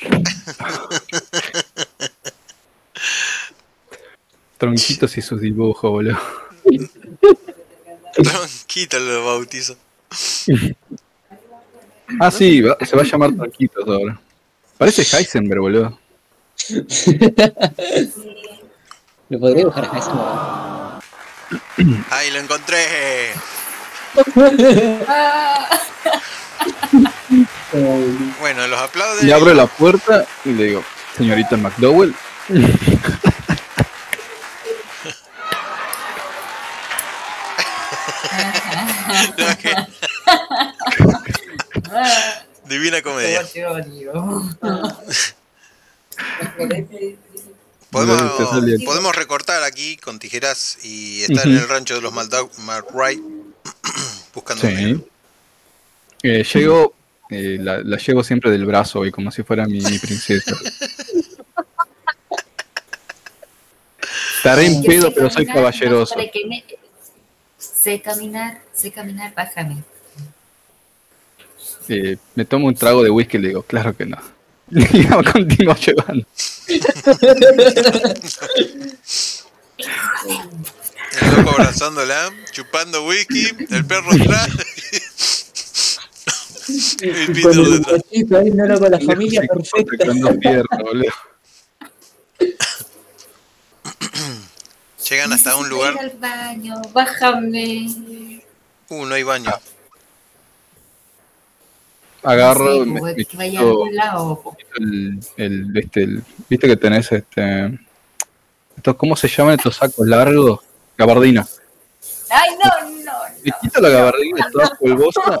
[4.58, 6.18] tronquitos y sus dibujos, boludo.
[8.14, 9.76] Tronquito lo bautizo.
[12.18, 14.18] Ah, sí, va- se va a llamar Tronquitos ahora.
[14.78, 15.98] Parece Heisenberg, boludo.
[19.28, 21.00] Lo podría dibujar a Heisenberg.
[22.10, 23.32] ¡Ay, lo encontré!
[28.40, 29.24] Bueno, los aplauden.
[29.26, 30.84] Le abro la puerta y le digo,
[31.16, 32.12] señorita McDowell,
[32.48, 33.20] No, que-
[42.68, 43.42] Divina comedia.
[47.90, 53.20] Podemos, recortar aquí con tijeras y estar en el rancho de los Maldau- McRae
[54.34, 55.04] buscando Sí.
[56.22, 56.94] Eh, llego,
[57.30, 60.54] eh, la, la llevo siempre del brazo, y como si fuera mi, mi princesa.
[64.36, 66.14] Estaré en pedo, pero soy caballeroso.
[66.14, 66.62] no, para que me-
[67.80, 69.82] Sé caminar, sé caminar, bájame.
[71.88, 74.18] Eh, me tomo un trago de whisky y le digo, claro que no.
[74.70, 76.26] Y no, continúo llevando.
[81.20, 84.50] El loco abrazándola, chupando whisky, el perro atrás.
[87.00, 90.06] el pito Con el muchachito ahí, no con la familia perfecta.
[90.06, 91.12] con dos piernas, boludo.
[95.10, 95.94] Llegan hasta un lugar.
[95.94, 97.86] ir al baño, bájame.
[98.88, 99.50] Uh, no hay baño.
[102.22, 104.42] Agarro, No me, me quito lado.
[104.78, 107.78] el, el, este, el- viste que tenés este,
[108.76, 110.60] estos, ¿cómo se llaman estos sacos largos?
[110.98, 111.46] Gabardina.
[112.28, 113.12] Ay, no, no,
[113.42, 115.40] Le quito la gabardina toda polvosa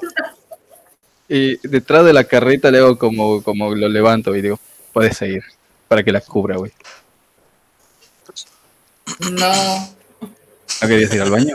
[1.28, 4.58] y detrás de la carreta le hago como, como lo levanto y digo,
[4.92, 5.44] puedes seguir
[5.86, 6.72] para que la cubra, güey.
[9.30, 9.94] No.
[10.82, 11.54] ¿No querías ir al baño?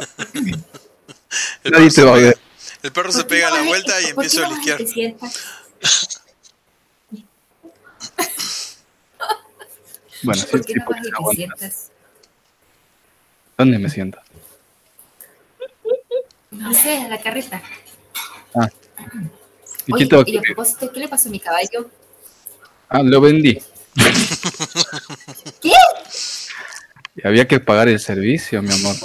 [1.64, 2.38] El Nadie perro, te se va a ver.
[2.84, 5.36] el perro se pega la vuelta y ¿Por qué empiezo a sientas?
[10.24, 11.92] Bueno, sí, ¿Por qué sí, no vas y te sientas?
[13.58, 14.20] ¿Dónde me siento?
[16.52, 17.62] No sé, a la carreta.
[19.88, 21.90] ¿Y Oye, qué tengo y a que- propósito, ¿qué le pasó a mi caballo?
[22.90, 23.62] Ah, lo vendí.
[25.62, 25.72] ¿Qué?
[27.16, 28.96] Y había que pagar el servicio, mi amor.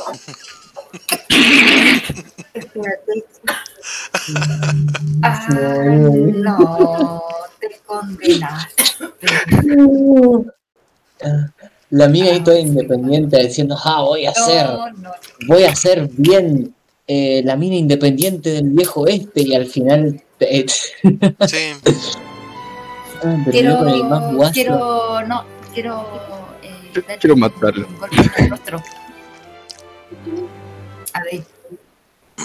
[5.22, 5.46] Ah,
[5.84, 7.22] no,
[7.60, 8.84] te condenaste.
[11.90, 15.10] La amiga ahí toda independiente diciendo, ah, voy a hacer, No, no.
[15.48, 16.72] voy a hacer bien
[17.08, 20.22] eh, la mina independiente del viejo este y al final...
[20.38, 21.02] eh, Sí,
[23.24, 23.84] ah, pero
[24.52, 26.06] Quiero, no, quiero,
[27.20, 27.88] quiero matarlo.
[31.12, 31.44] A ver,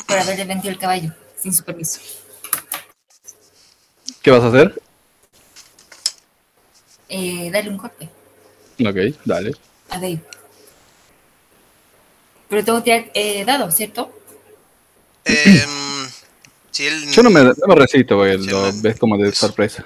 [0.08, 2.00] por haberle vendido el caballo, sin su permiso.
[4.22, 4.82] ¿Qué vas a hacer?
[7.10, 8.10] Eh, darle un golpe
[8.82, 9.52] Ok, dale.
[9.90, 10.20] a Dave.
[12.50, 14.12] Pero tengo que tirar eh, dados, ¿cierto?
[15.24, 16.08] Em,
[16.72, 17.12] si él.
[17.12, 19.86] Yo no me, no me resisto, porque lo me- ves como de sorpresa.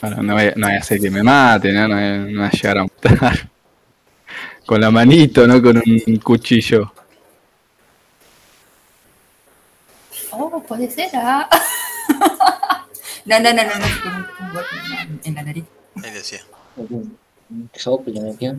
[0.00, 2.18] Ahora, no voy, a- no voy a hacer que me mate, no, no, voy a-
[2.18, 3.50] no voy a llegar a matar.
[4.66, 6.92] Con la manito, no con un cuchillo.
[10.30, 11.48] Oh, puede ser, ah.
[13.24, 15.64] no, no, no, no, no, con un, un golpe en la, en la nariz.
[16.04, 16.40] Ahí decía.
[16.76, 17.16] Un
[17.50, 18.56] un soplo le metió.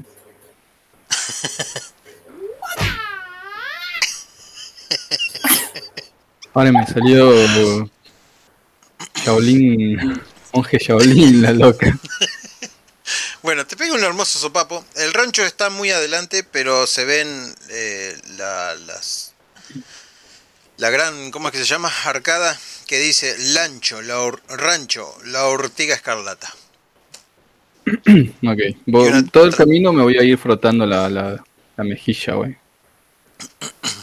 [6.54, 7.90] Ahora me salió
[9.16, 10.20] Shaolin,
[10.54, 11.98] monje Shaolin, la loca.
[13.42, 14.86] Bueno, te pego un hermoso sopapo.
[14.96, 19.34] El rancho está muy adelante, pero se ven eh, la, las.
[20.78, 21.32] La gran.
[21.32, 21.92] ¿Cómo es que se llama?
[22.06, 22.56] Arcada.
[22.86, 26.54] Que dice Lancho, la or- Rancho, la ortiga escarlata.
[27.88, 31.44] Ok, todo el camino me voy a ir frotando la, la,
[31.78, 32.56] la mejilla, güey.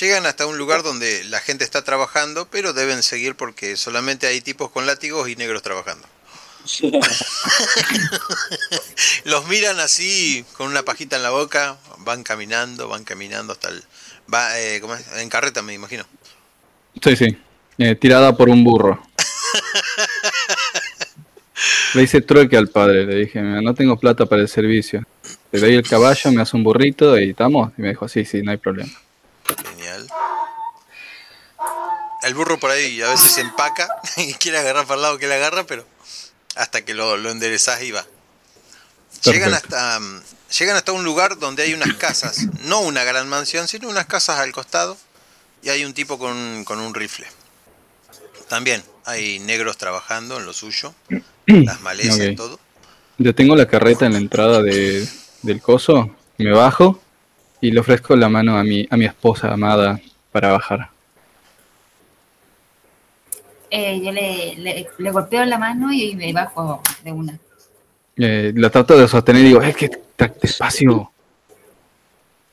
[0.00, 4.40] Llegan hasta un lugar donde la gente está trabajando, pero deben seguir porque solamente hay
[4.40, 6.06] tipos con látigos y negros trabajando.
[9.24, 13.82] Los miran así con una pajita en la boca, van caminando, van caminando hasta el...
[14.32, 15.06] Va, eh, ¿cómo es?
[15.16, 16.04] En carreta me imagino.
[17.02, 17.38] Sí, sí.
[17.78, 19.02] Eh, tirada por un burro.
[21.94, 25.04] Le hice trueque al padre, le dije, "Mira, no tengo plata para el servicio.
[25.50, 27.72] Le doy el caballo, me hace un burrito y estamos.
[27.78, 28.92] Y me dijo, sí, sí, no hay problema.
[29.46, 30.06] Genial.
[32.28, 35.26] El burro por ahí a veces se empaca y quiere agarrar para el lado que
[35.26, 35.84] le agarra, pero
[36.54, 38.04] hasta que lo, lo enderezás y va.
[39.24, 40.22] Llegan hasta, mm,
[40.58, 44.38] llegan hasta un lugar donde hay unas casas, no una gran mansión, sino unas casas
[44.38, 44.96] al costado
[45.62, 47.26] y hay un tipo con, con un rifle.
[48.48, 50.94] También hay negros trabajando en lo suyo,
[51.46, 52.36] las malezas, Ok.
[52.36, 52.60] todo.
[53.18, 55.08] Yo tengo la carreta en la entrada de,
[55.42, 57.00] del coso, me bajo
[57.60, 60.00] y le ofrezco la mano a mi, a mi esposa amada
[60.30, 60.90] para bajar.
[63.70, 67.38] Eh, yo le, le, le golpeo la mano y me bajo de una.
[68.16, 71.10] Eh, la trato de sostener y digo, es que está despacio.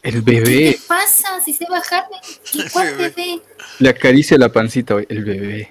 [0.04, 0.72] El ¿Qué bebé.
[0.74, 1.42] te pasa?
[1.44, 2.18] Si sé bajarme,
[2.52, 3.42] ¿qué cuál Bebé.
[3.80, 5.70] Le acaricia la pancita, el bebé.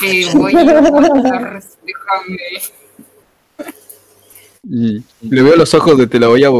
[0.00, 2.38] Te voy a matar, déjame.
[4.62, 6.50] Y le veo los ojos de te la voy a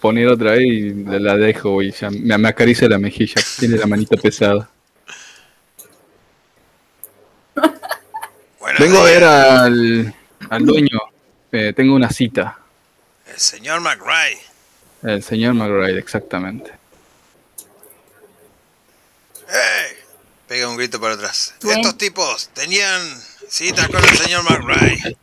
[0.00, 1.80] poner otra vez y la, dejo.
[1.82, 4.68] Ya me, me acaricia la mejilla, tiene la manita pesada.
[8.78, 10.14] Vengo a ver al,
[10.50, 11.00] al dueño.
[11.50, 12.58] Eh, tengo una cita.
[13.26, 14.38] el señor McRae.
[15.02, 16.72] El señor McRae, exactamente.
[19.48, 19.96] ¡Hey!
[20.48, 21.54] Pega un grito para atrás.
[21.62, 21.78] Bien.
[21.78, 23.02] Estos tipos tenían
[23.48, 25.16] cita con el señor McRae.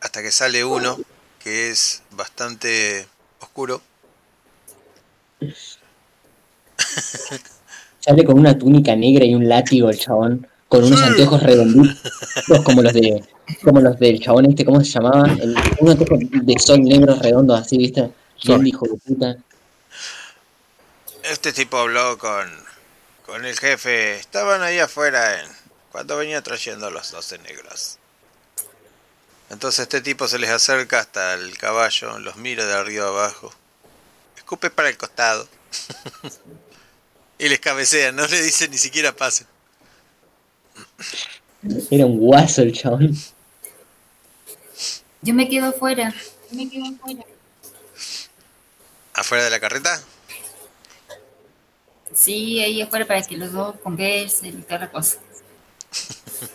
[0.00, 0.98] Hasta que sale uno
[1.42, 3.06] que es bastante
[3.40, 3.82] oscuro.
[8.00, 11.98] Sale con una túnica negra y un látigo el chabón, con unos anteojos redonditos
[12.62, 13.24] como los de
[13.64, 15.28] como los del chabón este, ¿cómo se llamaba?
[15.32, 18.08] El, un anteojo de sol negro redondo así, ¿viste?
[18.44, 19.36] Bien hijo de puta.
[21.24, 22.48] Este tipo habló con,
[23.26, 24.14] con el jefe.
[24.14, 25.46] Estaban ahí afuera en,
[25.90, 27.98] cuando venía trayendo a los 12 negros.
[29.50, 33.52] Entonces este tipo se les acerca hasta el caballo, los mira de arriba abajo.
[34.36, 35.48] Escupe para el costado.
[37.40, 39.48] y les cabecea, no le dice ni siquiera pasen.
[41.90, 43.14] Era un guaso el chabón.
[45.22, 46.14] Yo me quedo afuera.
[46.50, 47.24] Yo me quedo afuera.
[49.14, 50.02] ¿Afuera de la carreta?
[52.14, 55.18] Sí, ahí afuera para que los dos conversen y toda la cosa.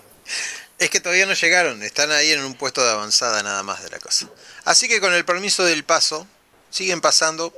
[0.77, 3.89] Es que todavía no llegaron, están ahí en un puesto de avanzada nada más de
[3.89, 4.29] la cosa.
[4.65, 6.27] Así que con el permiso del paso,
[6.69, 7.53] siguen pasando,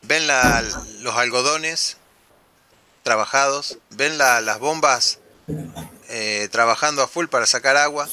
[0.00, 0.62] ven la-
[1.00, 1.98] los algodones
[3.02, 5.18] trabajados, ven la- las bombas
[6.08, 8.08] eh, trabajando a full para sacar agua.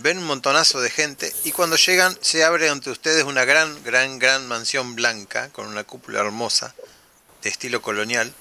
[0.00, 4.18] Ven un montonazo de gente y cuando llegan se abre ante ustedes una gran, gran,
[4.18, 6.74] gran mansión blanca con una cúpula hermosa
[7.42, 8.32] de estilo colonial.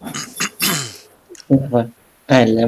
[2.28, 2.66] Ah, la.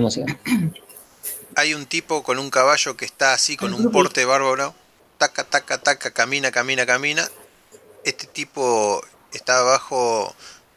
[1.57, 4.75] Hay un tipo con un caballo que está así con un porte bárbaro.
[5.17, 7.27] Taca, taca, taca, camina, camina, camina.
[8.05, 9.03] Este tipo
[9.33, 10.35] está abajo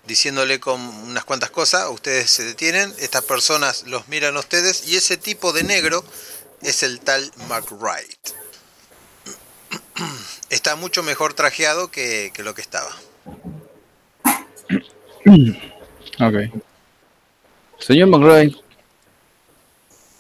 [0.07, 4.95] diciéndole con unas cuantas cosas, ustedes se detienen, estas personas los miran a ustedes y
[4.95, 6.03] ese tipo de negro
[6.61, 8.29] es el tal McWright.
[10.49, 12.89] Está mucho mejor trajeado que, que lo que estaba.
[16.19, 16.34] Ok.
[17.79, 18.55] Señor McRae,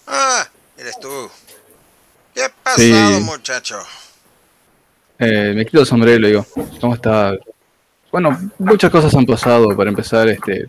[0.05, 0.47] Ah,
[0.77, 1.29] eres tú.
[2.35, 3.23] ¿Qué ha pasado, Sí.
[3.23, 3.79] muchacho?
[5.19, 6.45] eh, me quito el sombrero y le digo,
[6.79, 7.35] ¿cómo está?
[8.19, 9.77] Bueno, muchas cosas han pasado.
[9.77, 10.67] Para empezar, este,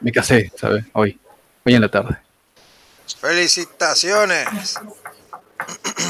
[0.00, 0.84] me casé, ¿sabes?
[0.94, 1.16] Hoy,
[1.64, 2.18] hoy en la tarde.
[3.20, 4.74] Felicitaciones.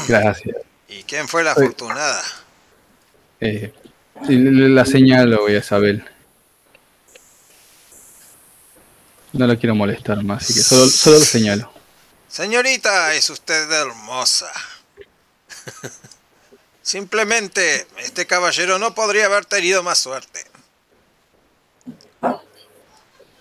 [0.07, 0.55] Gracias.
[0.87, 2.23] ¿Y quién fue la afortunada?
[3.39, 3.71] Eh,
[4.29, 6.03] la señalo a Isabel.
[9.33, 11.71] No la quiero molestar más, así que solo, solo la señalo.
[12.27, 14.51] Señorita, es usted hermosa.
[16.81, 20.48] Simplemente, este caballero no podría haber tenido más suerte.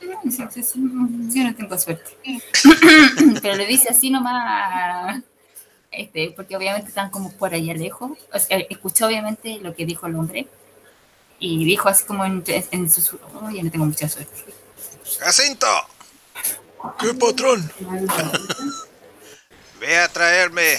[0.01, 2.17] Yo no tengo suerte.
[3.43, 5.23] Pero le dice así nomás,
[5.91, 8.13] este, porque obviamente están como por allá lejos.
[8.33, 10.49] O sea, escuchó obviamente lo que dijo el hombre
[11.39, 14.45] y dijo así como en, en susurro, "Oh, yo no tengo mucha suerte.
[15.21, 15.67] Jacinto,
[16.99, 17.71] ¿qué patrón?
[19.81, 20.79] Ve a traerme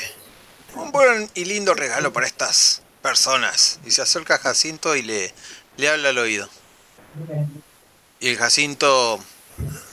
[0.76, 3.80] un buen y lindo regalo para estas personas.
[3.86, 5.34] Y se acerca a Jacinto y le,
[5.78, 6.50] le habla al oído.
[8.20, 9.20] Y el Jacinto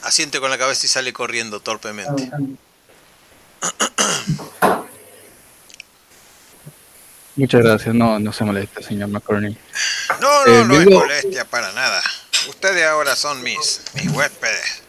[0.03, 2.29] asiente con la cabeza y sale corriendo torpemente.
[7.35, 7.93] Muchas gracias.
[7.93, 9.57] No, no se moleste, señor McCorney.
[10.19, 12.01] No, no, Eh, no es molestia para nada.
[12.49, 14.81] Ustedes ahora son mis, mis huéspedes.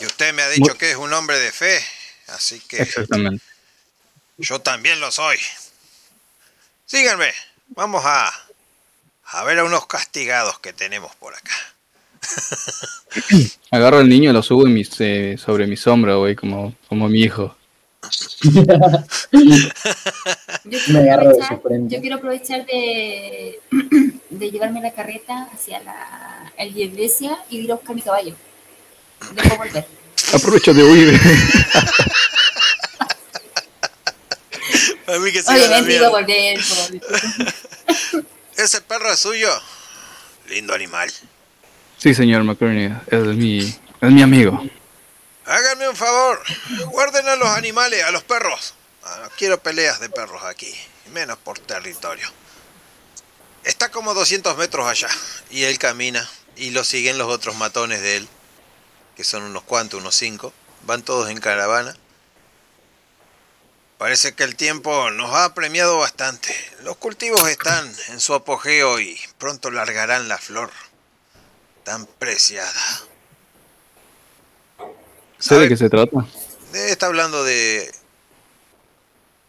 [0.00, 1.84] Y usted me ha dicho que es un hombre de fe,
[2.28, 3.44] así que Exactamente.
[4.36, 5.38] yo también lo soy.
[6.86, 7.32] Síganme,
[7.68, 8.32] vamos a,
[9.24, 11.52] a ver a unos castigados que tenemos por acá.
[13.70, 17.20] Agarro al niño, lo subo en mis, eh, sobre mi sombra, güey, como, como mi
[17.20, 17.54] hijo.
[18.42, 18.62] Yo
[20.64, 23.60] Me quiero agarro de aprovechar, yo quiero aprovechar de,
[24.30, 28.34] de llevarme la carreta hacia la, la iglesia y ir a buscar mi caballo.
[29.34, 29.86] Después volver.
[30.32, 31.20] Aprovecho de huir.
[35.06, 36.58] A mí que a Obviamente volver.
[38.56, 39.48] Ese perro es suyo.
[40.48, 41.10] Lindo animal.
[41.98, 44.62] Sí, señor McCorney, es mi, es mi amigo.
[45.44, 46.42] Háganme un favor.
[46.86, 48.74] Guarden a los animales, a los perros.
[49.02, 50.72] Ah, No quiero peleas de perros aquí.
[51.12, 52.28] Menos por territorio.
[53.64, 55.08] Está como 200 metros allá.
[55.50, 56.28] Y él camina.
[56.56, 58.28] Y lo siguen los otros matones de él.
[59.16, 60.52] Que son unos cuantos, unos cinco.
[60.82, 61.96] Van todos en caravana.
[63.96, 66.54] Parece que el tiempo nos ha premiado bastante.
[66.82, 70.70] Los cultivos están en su apogeo y pronto largarán la flor.
[71.88, 72.70] Tan preciada.
[75.38, 76.26] ¿Sé de qué se trata?
[76.74, 77.90] Está hablando de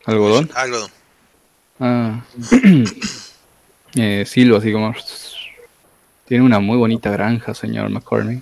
[0.05, 0.49] ¿Algodón?
[0.55, 0.89] algodón.
[1.81, 2.23] Ah.
[3.95, 4.95] eh, silbo así como...
[6.29, 8.41] Tiene una muy bonita granja, señor McCormick.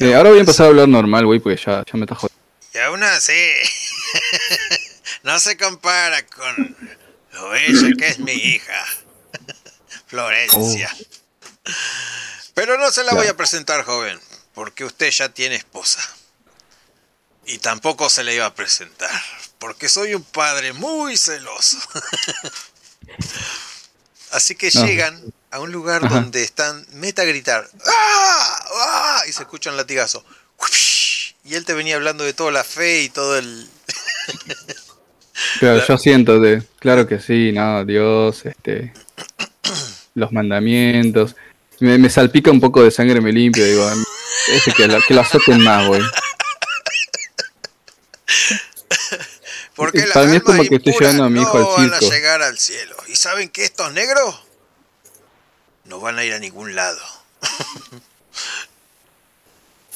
[0.00, 2.42] Eh, ahora voy a empezar a hablar normal, güey, porque ya, ya me está jodiendo.
[2.74, 3.52] Y aún así,
[5.22, 6.76] no se compara con
[7.34, 8.84] lo bella que es mi hija,
[10.08, 10.90] Florencia.
[12.54, 14.18] Pero no se la voy a presentar, joven,
[14.54, 16.00] porque usted ya tiene esposa.
[17.46, 19.22] Y tampoco se la iba a presentar,
[19.58, 21.78] porque soy un padre muy celoso.
[24.32, 26.16] Así que llegan a un lugar Ajá.
[26.16, 28.64] donde están meta a gritar ¡Ah!
[28.74, 29.22] ¡Ah!
[29.26, 30.24] y se escucha un latigazo.
[31.44, 33.68] Y él te venía hablando de toda la fe y todo el...
[35.60, 36.62] Claro, yo siento de...
[36.80, 38.92] Claro que sí, no, Dios, este...
[40.14, 41.36] Los mandamientos.
[41.80, 43.88] Me, me salpica un poco de sangre, me limpio, digo...
[44.52, 46.02] Ese que, lo- que lo azoten más, güey.
[49.74, 51.94] Porque las Para mí es como que estoy llevando a mi hijo no al van
[51.94, 52.12] a circo.
[52.14, 52.96] llegar al cielo.
[53.06, 54.42] ¿Y saben que estos negros
[55.84, 57.00] no van a ir a ningún lado?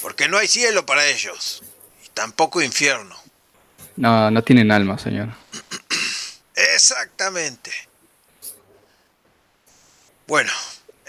[0.03, 1.63] Porque no hay cielo para ellos.
[2.05, 3.17] Y tampoco infierno.
[3.97, 5.31] No, no tienen alma, señor.
[6.75, 7.73] Exactamente.
[10.27, 10.53] Bueno,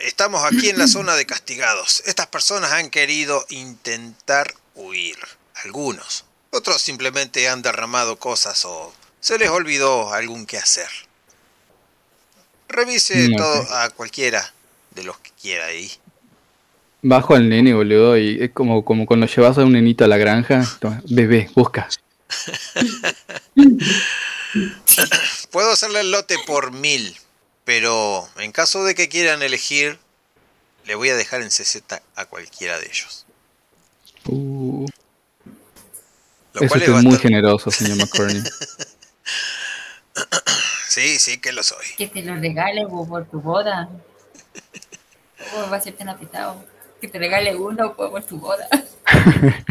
[0.03, 2.03] estamos aquí en la zona de castigados.
[2.05, 5.17] Estas personas han querido intentar huir.
[5.63, 6.25] Algunos.
[6.49, 10.89] Otros simplemente han derramado cosas o se les olvidó algún que hacer.
[12.67, 13.71] Revise todo ok.
[13.71, 14.53] a cualquiera
[14.91, 15.91] de los que quiera ahí.
[17.01, 20.17] Bajo al nene, boludo, y es como, como cuando llevas a un nenito a la
[20.17, 20.65] granja.
[20.79, 21.87] toma, bebé, busca.
[25.51, 27.15] Puedo hacerle el lote por mil,
[27.65, 29.99] pero en caso de que quieran elegir,
[30.85, 33.25] le voy a dejar en 60 a cualquiera de ellos.
[34.25, 34.85] Uh,
[36.53, 38.43] Lo eso cual es es muy bastante- generoso, señor McCorney.
[40.87, 41.85] Sí, sí que lo soy.
[41.97, 43.89] Que te lo regale po, por tu boda.
[45.51, 46.63] ¿Cómo va a ser tan apretado?
[47.01, 48.67] Que te regale uno po, por tu boda.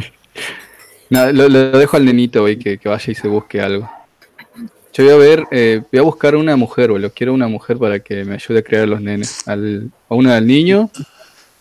[1.10, 3.86] No, lo, lo dejo al nenito, güey, que, que vaya y se busque algo.
[4.92, 7.10] Yo voy a ver, eh, voy a buscar una mujer, boludo.
[7.12, 9.46] Quiero una mujer para que me ayude a crear a los nenes.
[9.48, 10.90] Al, a uno al niño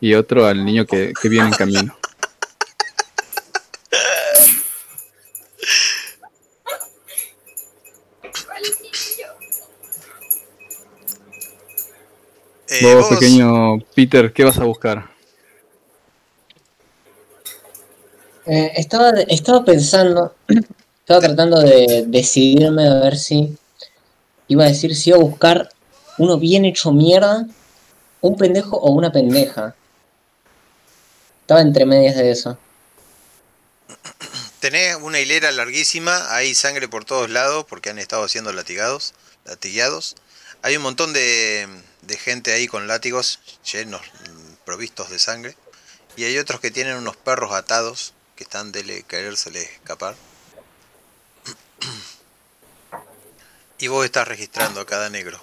[0.02, 1.96] y otro al niño que, que viene en camino.
[12.70, 15.10] Eh, Vos, vos- pequeño Peter, ¿qué vas a buscar?
[18.46, 20.36] Eh, estaba, estaba pensando,
[21.12, 23.58] estaba tratando de decidirme a ver si
[24.48, 25.70] iba a decir si iba a buscar
[26.18, 27.48] uno bien hecho mierda,
[28.22, 29.76] un pendejo o una pendeja.
[31.42, 32.58] Estaba entre medias de eso.
[34.62, 39.14] Tenés una hilera larguísima, hay sangre por todos lados porque han estado siendo latigados,
[39.44, 40.16] latigados.
[40.62, 41.68] Hay un montón de,
[42.04, 43.40] de gente ahí con látigos
[43.70, 45.58] llenos, mm, provistos de sangre.
[46.16, 50.16] Y hay otros que tienen unos perros atados que están de querérsele escapar.
[53.80, 55.40] Y vos estás registrando a cada negro.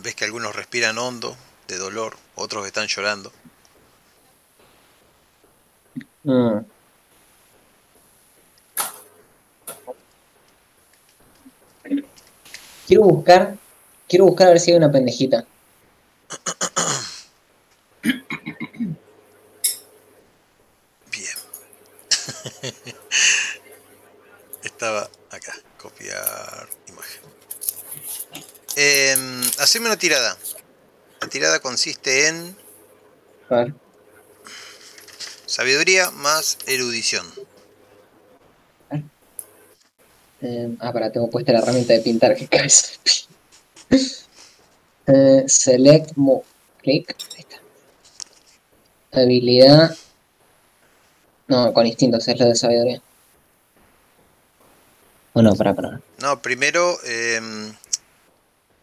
[0.00, 3.32] Ves que algunos respiran hondo, de dolor, otros están llorando.
[6.24, 6.58] Mm.
[12.86, 13.56] Quiero buscar,
[14.08, 15.44] quiero buscar a ver si hay una pendejita.
[21.10, 21.36] Bien.
[24.62, 25.54] Estaba acá.
[25.78, 27.22] Copiar imagen.
[28.76, 29.16] Eh,
[29.58, 30.36] haceme una tirada.
[31.20, 32.56] La tirada consiste en
[35.46, 37.26] sabiduría más erudición.
[40.40, 42.58] Eh, ah, para, tengo puesta la herramienta de pintar, que pi-
[45.06, 46.44] Eh, select move.
[46.82, 47.16] Click.
[47.34, 47.60] Ahí está.
[49.20, 49.96] Habilidad.
[51.48, 53.00] No, con instintos es lo de sabiduría.
[55.32, 56.00] O no, para, para.
[56.18, 57.40] No, primero eh,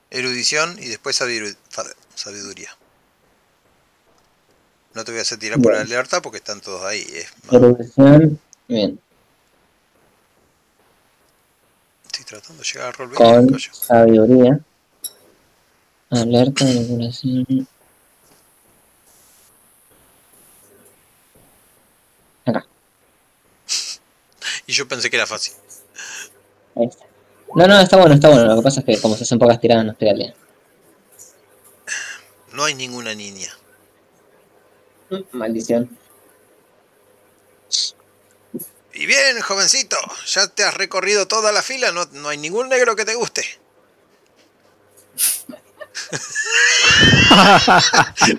[0.09, 2.69] erudición y después sabiduría.
[4.93, 5.81] No te voy a hacer tirar por Bueno.
[5.81, 7.05] alerta porque están todos ahí.
[7.51, 8.39] Erudición.
[8.67, 8.99] Bien.
[12.05, 13.73] estoy tratando de llegar a rol Con 20, coño.
[13.73, 14.59] sabiduría.
[16.11, 17.67] Alerta de regulación.
[22.45, 22.65] Acá.
[24.67, 25.53] Y yo pensé que era fácil.
[26.75, 27.05] Ahí está.
[27.55, 28.45] No, no, está bueno, está bueno.
[28.45, 30.35] Lo que pasa es que como se hacen pocas tiradas no estoy al día.
[32.51, 33.49] No hay ninguna niña.
[35.31, 35.89] Maldición.
[38.93, 42.95] Y bien, jovencito, ya te has recorrido toda la fila, no, no hay ningún negro
[42.95, 43.43] que te guste.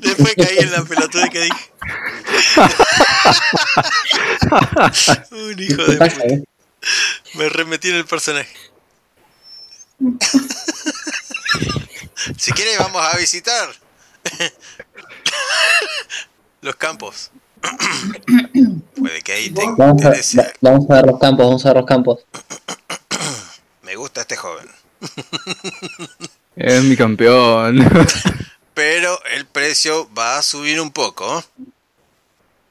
[0.00, 1.72] Después caí en la pelotuda que dije.
[5.32, 6.24] Un hijo ¿Qué de puta.
[6.26, 6.44] eh?
[7.34, 8.54] Me remetí en el personaje.
[12.36, 13.68] si quieres vamos a visitar
[16.60, 17.30] los campos.
[18.96, 20.12] Puede que ahí te Vamos a,
[20.60, 22.24] vamos a ver los campos, vamos a ver los campos.
[23.82, 24.68] Me gusta este joven.
[26.56, 27.78] Es mi campeón.
[28.74, 31.38] Pero el precio va a subir un poco.
[31.38, 31.42] ¿eh?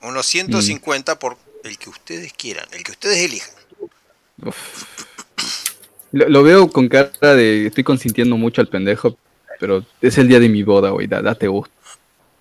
[0.02, 3.54] Unos 150 por el que ustedes quieran, el que ustedes elijan.
[4.44, 4.56] Uf.
[6.12, 9.18] Lo, lo veo con cara de estoy consintiendo mucho al pendejo,
[9.60, 11.08] pero es el día de mi boda, güey.
[11.08, 11.74] da- Date gusto.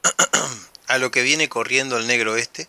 [0.89, 2.69] A lo que viene corriendo el negro este.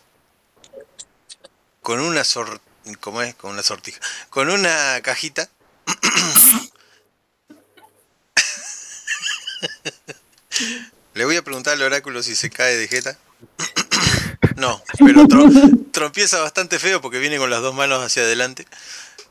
[1.81, 2.59] Con una sor...
[2.99, 3.35] ¿Cómo es?
[3.35, 3.99] Con una sortija.
[4.29, 5.49] Con una cajita.
[11.13, 13.17] Le voy a preguntar al oráculo si se cae de jeta.
[14.57, 18.65] No, pero tro- trompieza bastante feo porque viene con las dos manos hacia adelante.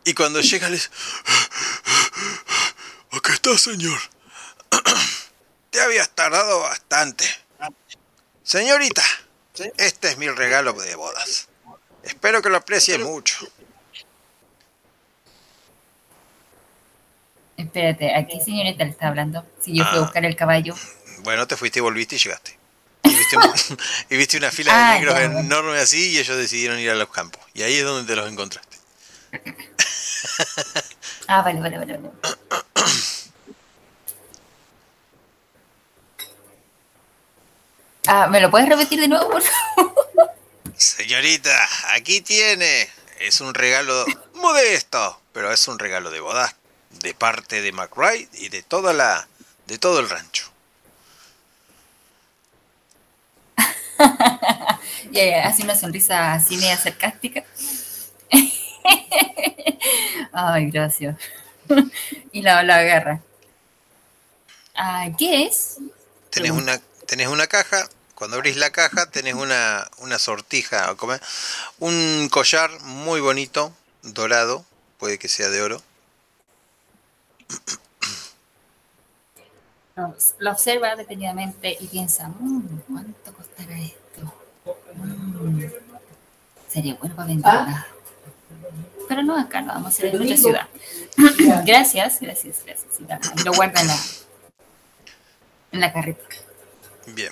[0.04, 0.90] Y cuando llega les...
[3.10, 3.98] Acá está, señor.
[5.70, 7.24] te habías tardado bastante.
[8.42, 9.02] Señorita,
[9.78, 11.48] este es mi regalo de bodas.
[12.02, 13.48] Espero que lo aprecie mucho.
[17.64, 19.44] Espérate, ¿a qué señorita le está hablando?
[19.60, 20.02] Si yo fui a Ah.
[20.02, 20.74] buscar el caballo.
[21.22, 22.58] Bueno, te fuiste y volviste y llegaste.
[23.04, 23.42] Y viste, un-
[24.10, 25.38] y viste una fila de Ah, negros ya, bueno.
[25.40, 27.42] enorme así y ellos decidieron ir a los campos.
[27.54, 28.76] Y ahí es donde te los encontraste.
[31.26, 31.98] Ah, vale, vale, vale.
[31.98, 32.10] vale.
[38.06, 40.30] Ah, ¿me lo puedes repetir de nuevo, por favor?
[40.76, 42.88] Señorita, aquí tiene.
[43.20, 44.04] Es un regalo
[44.34, 46.54] modesto, pero es un regalo de bodas
[47.00, 49.26] de parte de McRae y de toda la
[49.66, 50.50] de todo el rancho.
[55.10, 57.44] Ya, hace una sonrisa así media sarcástica.
[60.32, 61.16] Ay, gracias.
[62.32, 63.22] Y la, la agarra.
[64.74, 65.78] Ay, ¿qué es?
[66.30, 70.94] Tenés una tenés una caja, cuando abrís la caja tenés una una sortija,
[71.78, 73.72] un collar muy bonito,
[74.02, 74.64] dorado,
[74.98, 75.82] puede que sea de oro.
[79.96, 84.34] Lo, lo observa detenidamente y piensa, "Mm, ¿cuánto costará esto?
[84.94, 85.60] Mm,
[86.68, 87.86] sería bueno para venderla.
[89.08, 90.68] Pero no acá, lo vamos a hacer en otra ciudad.
[91.64, 93.00] gracias, gracias, gracias.
[93.36, 93.96] Y lo guarda en la,
[95.72, 96.24] en la carreta.
[97.08, 97.30] Bien.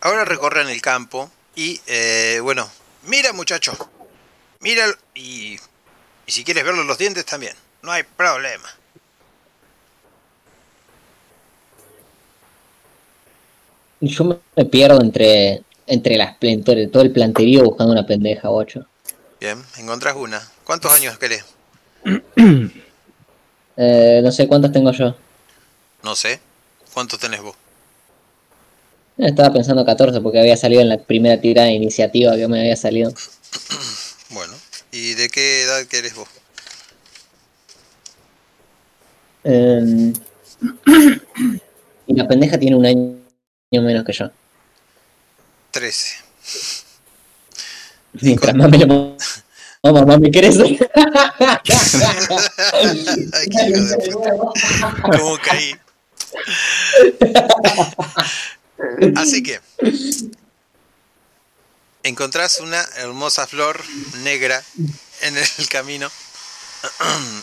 [0.00, 2.68] Ahora recorren el campo y, eh, bueno,
[3.02, 3.76] mira muchacho,
[4.60, 5.60] mira y,
[6.26, 8.68] y si quieres verlo los dientes también, no hay problema.
[14.00, 18.86] Yo me- pierdo entre, entre las entre todo el planterío buscando una pendeja, ocho.
[19.40, 20.40] Bien, encontrás una.
[20.64, 21.44] ¿Cuántos años querés?
[23.82, 25.14] Eh, no sé cuántos tengo yo.
[26.02, 26.38] No sé.
[26.92, 27.56] ¿Cuántos tenés vos?
[29.16, 32.76] Estaba pensando 14 porque había salido en la primera tirada de iniciativa que me había
[32.76, 33.12] salido.
[34.32, 34.52] Bueno,
[34.92, 36.28] ¿y de qué edad querés vos?
[39.44, 40.12] Eh,
[42.06, 43.14] y la pendeja tiene un año
[43.70, 44.30] menos que yo.
[45.70, 46.16] 13.
[48.20, 49.16] Mientras más me lo
[49.82, 50.02] Vamos,
[53.66, 54.30] hijo de puta.
[55.02, 55.74] ¿Cómo caí?
[59.16, 59.60] Así que
[62.02, 63.80] encontrás una hermosa flor
[64.22, 64.62] negra
[65.22, 66.10] en el camino.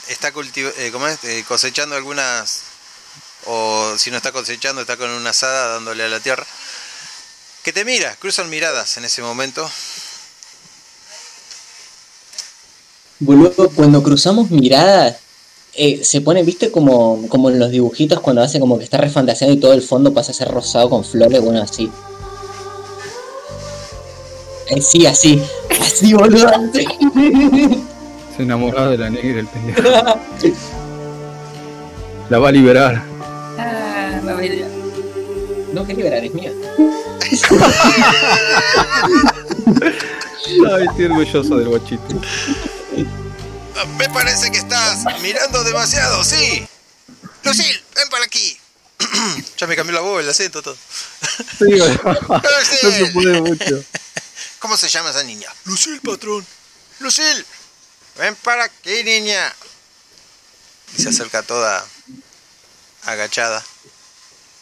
[0.09, 1.23] Está eh, ¿cómo es?
[1.23, 2.63] Eh, cosechando algunas,
[3.47, 6.45] o si no está cosechando, está con una asada dándole a la tierra.
[7.63, 9.69] Que te mira, cruzan miradas en ese momento.
[13.19, 15.17] Boludo, cuando cruzamos miradas,
[15.73, 19.55] eh, se pone, viste, como, como en los dibujitos cuando hace como que está refantaseando
[19.55, 21.89] y todo el fondo pasa a ser rosado con flores, bueno, así.
[24.67, 25.41] Eh, sí, así.
[25.81, 26.47] Así, boludo.
[26.49, 26.85] así.
[28.35, 29.81] Se enamorado de la negra el pendejo.
[32.29, 33.16] La va a liberar.
[35.73, 36.51] No, que liberar, es mía.
[40.71, 42.21] Ay, estoy orgulloso del guachito.
[43.97, 46.67] Me parece que estás mirando demasiado, sí.
[47.43, 48.57] Lucil, ven para aquí.
[49.57, 50.77] ya me cambió la voz, el acento, todo.
[51.57, 53.83] Sí, no se puede mucho.
[54.59, 55.47] ¿Cómo se llama esa niña?
[55.65, 56.45] Lucil, patrón.
[56.99, 57.45] Lucil,
[58.19, 59.51] ven para aquí, niña.
[60.95, 61.83] Y se acerca toda
[63.03, 63.65] agachada.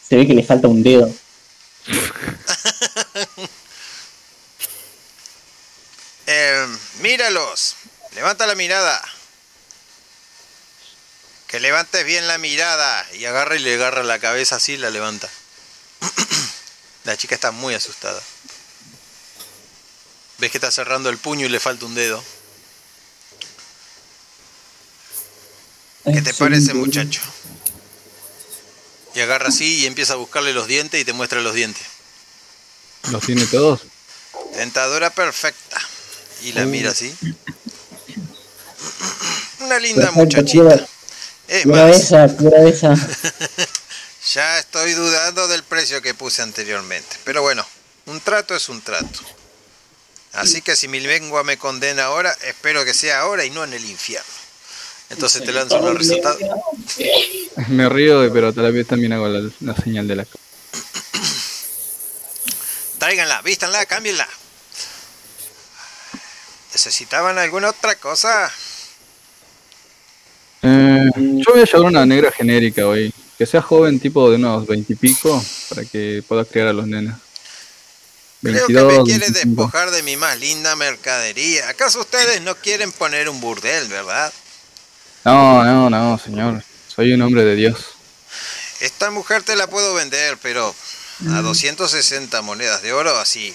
[0.07, 1.13] Se ve que le falta un dedo.
[6.27, 6.67] Eh,
[7.01, 7.75] míralos.
[8.15, 8.99] Levanta la mirada.
[11.45, 13.05] Que levantes bien la mirada.
[13.13, 15.29] Y agarra y le agarra la cabeza así y la levanta.
[17.03, 18.19] la chica está muy asustada.
[20.39, 22.23] Ves que está cerrando el puño y le falta un dedo.
[26.05, 27.21] ¿Qué te parece, muchacho?
[29.15, 31.83] Y agarra así y empieza a buscarle los dientes y te muestra los dientes.
[33.11, 33.81] ¿Los tiene todos?
[34.55, 35.79] Dentadura perfecta.
[36.43, 37.15] Y la mira así.
[39.61, 40.85] Una linda muchachita.
[41.47, 42.25] Es más, esa,
[42.67, 42.93] esa.
[44.33, 47.17] ya estoy dudando del precio que puse anteriormente.
[47.23, 47.65] Pero bueno,
[48.07, 49.21] un trato es un trato.
[50.33, 53.73] Así que si mi lengua me condena ahora, espero que sea ahora y no en
[53.73, 54.44] el infierno.
[55.09, 56.39] Entonces te lanzo los resultados.
[57.69, 60.25] Me río, pero a la vez también hago la, la señal de la
[62.97, 64.27] Tráiganla, vístanla, cámbienla.
[66.73, 68.51] ¿Necesitaban alguna otra cosa?
[70.61, 73.13] Eh, yo voy a llevar una negra genérica hoy.
[73.37, 77.13] Que sea joven, tipo de unos veintipico, para que pueda criar a los nenes.
[78.41, 81.69] Creo que me quiere despojar de mi más linda mercadería.
[81.69, 84.33] ¿Acaso ustedes no quieren poner un burdel, verdad?
[85.25, 86.63] No, no, no, señor.
[86.87, 87.77] Soy un hombre de Dios.
[88.79, 90.73] Esta mujer te la puedo vender, pero
[91.31, 93.53] a 260 monedas de oro así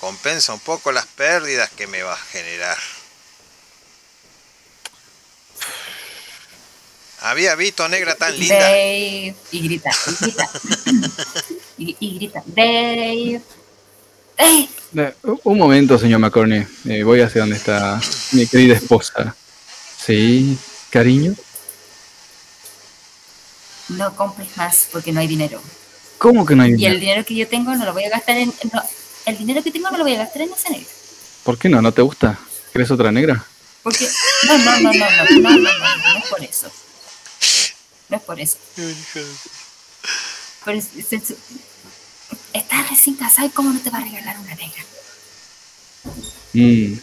[0.00, 2.76] compensa un poco las pérdidas que me va a generar.
[7.20, 8.56] Había visto a negra tan linda.
[8.56, 9.34] Dave.
[9.52, 10.50] Y grita, y grita.
[11.78, 13.40] y, y grita, Dave.
[14.36, 14.70] Dave.
[14.96, 15.14] Eh,
[15.44, 16.66] Un momento, señor McCorney.
[16.84, 18.00] Eh, voy hacia donde está
[18.32, 19.34] mi querida esposa.
[20.04, 20.58] Sí,
[20.90, 21.34] cariño.
[23.88, 25.62] No compres más porque no hay dinero.
[26.18, 26.98] ¿Cómo que no hay Y el dinero?
[27.00, 28.52] dinero que yo tengo no lo voy a gastar en.
[28.72, 28.82] no,
[29.26, 30.88] el dinero que tengo no lo voy a gastar en esa negra.
[31.44, 31.80] ¿Por qué no?
[31.80, 32.38] ¿No te gusta?
[32.72, 33.44] ¿Quieres otra negra?
[33.82, 34.08] Porque.
[34.48, 36.70] No, no, no, no, no, no, no, no, no, no es por eso.
[38.08, 38.56] No es por eso.
[40.64, 41.34] Pero es- es- es-
[42.52, 44.84] estás recién casado y cómo no te va a regalar una negra.
[46.52, 46.94] Mm,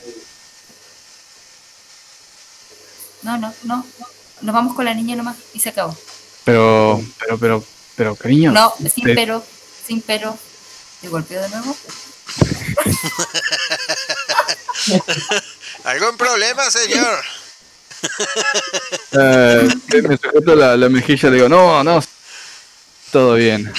[3.24, 3.86] No, no, no.
[4.42, 5.98] Nos vamos con la niña nomás y se acabó.
[6.44, 7.64] pero, pero, pero,
[7.96, 8.52] pero, cariño.
[8.52, 9.44] No, sin te- pero,
[9.88, 10.38] sin pero.
[11.02, 11.76] ¿Te golpeo de nuevo?
[15.84, 17.24] ¿Algún problema, señor?
[19.14, 19.70] Eh,
[20.02, 22.04] me sujeto la, la mejilla y le digo, no, no,
[23.14, 23.72] todo bien.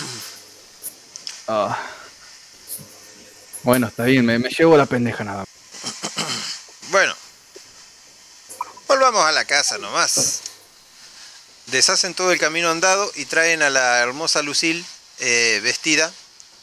[1.46, 1.78] Ah.
[3.64, 5.40] Bueno, está bien, me, me llevo la pendeja nada.
[5.40, 5.48] más.
[6.90, 7.14] Bueno,
[8.88, 10.40] volvamos a la casa nomás.
[11.66, 14.84] Deshacen todo el camino andado y traen a la hermosa Lucille
[15.18, 16.12] eh, vestida.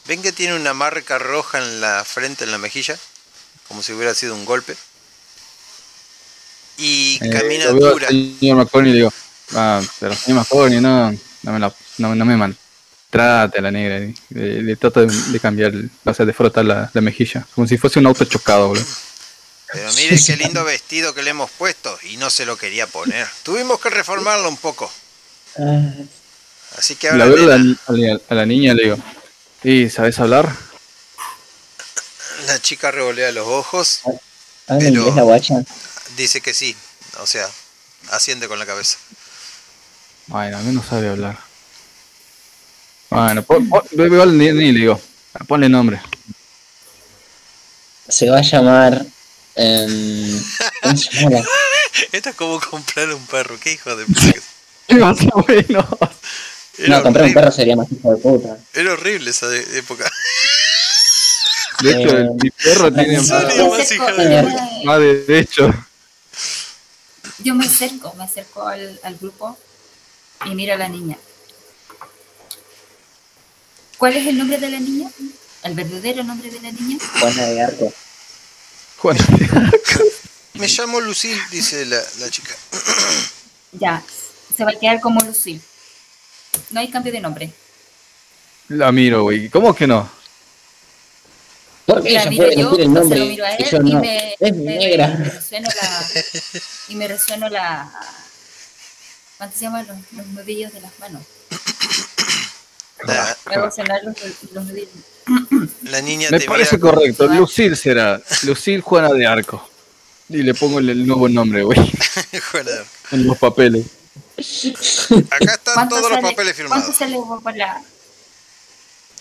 [0.06, 2.98] Ven que tiene una marca roja en la frente, en la mejilla,
[3.68, 4.76] como si hubiera sido un golpe.
[6.76, 8.08] Y Eh, camina lo veo al dura.
[8.40, 9.12] señor McCorney digo,
[9.54, 11.10] ah, pero señor McCorney, no,
[11.42, 13.98] no me, la, no, no me maltrate a la negra.
[14.30, 15.72] Le, le trato de, de cambiar,
[16.04, 18.86] o sea, de frotar la, la mejilla, como si fuese un auto chocado, boludo.
[19.72, 23.26] Pero mire qué lindo vestido que le hemos puesto y no se lo quería poner.
[23.42, 24.92] Tuvimos que reformarlo un poco.
[25.58, 25.80] Ah,
[26.78, 28.96] Así que ahora a la, a la- a la niña le digo,
[29.62, 30.50] ¿y sabes hablar?
[32.46, 34.00] la chica revolea los ojos,
[34.66, 35.54] ¿Habla Pero- inglés la guacha?
[36.16, 36.74] dice que sí.
[37.20, 37.48] O sea,
[38.10, 38.98] asciende con la cabeza.
[40.26, 41.38] Bueno, a mí no sabe hablar.
[43.10, 45.00] Bueno, pon, pon- veo al ni, ni le digo,
[45.46, 46.00] ponle nombre.
[48.08, 49.04] Se va a llamar...
[49.56, 50.42] em,
[52.12, 53.58] Esto es como comprar un perro.
[53.60, 54.20] Qué hijo de puta.
[54.88, 55.84] ¿Qué más o menos?
[56.78, 58.58] Era, No, comprar un horrible, perro sería más hijo de puta.
[58.74, 60.10] era horrible esa de- época.
[61.82, 64.56] De hecho, el- Eh, mi perro tiene ¿en más, de puta.
[64.84, 65.70] más derecho.
[67.38, 69.58] Yo me acerco, me acerco al, al grupo
[70.46, 71.18] y miro a la niña.
[73.98, 75.10] ¿Cuál es el nombre de la niña?
[75.62, 76.98] ¿El verdadero nombre de la niña?
[77.20, 77.92] Juana de Arco.
[79.02, 79.16] Juan,
[80.54, 82.54] Me llamo Lucille, dice la, la chica.
[83.72, 84.02] Ya,
[84.56, 85.60] se va a quedar como Lucille.
[86.70, 87.52] No hay cambio de nombre.
[88.68, 89.48] la miro, güey.
[89.48, 90.08] ¿Cómo que no?
[91.86, 94.00] Porque La ella miro puede yo, el lo miro a y él y no.
[94.00, 95.08] me, Es me- negra.
[95.08, 96.06] me resueno la...
[96.88, 97.90] Y me resueno la...
[99.36, 101.22] ¿Cuánto se llaman los, los nudillos de las manos?
[103.06, 103.74] La, los,
[104.52, 104.88] los nudillos.
[105.84, 106.90] la niña Me te parece mira.
[106.90, 107.26] correcto.
[107.26, 108.20] Lucille será.
[108.42, 109.68] Lucille Juana de Arco.
[110.28, 111.78] Y le pongo el, el nuevo nombre, güey.
[113.12, 113.86] En los papeles.
[115.30, 116.96] Acá están ¿Cuánto todos los sale- papeles ¿Cuánto firmados.
[116.96, 117.82] sale por la...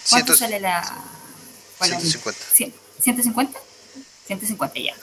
[0.09, 0.81] ¿Cuánto Ciento- sale la...
[1.77, 2.41] por la- 150.
[2.55, 3.49] cien- ¿150?
[4.27, 4.95] 150 ya.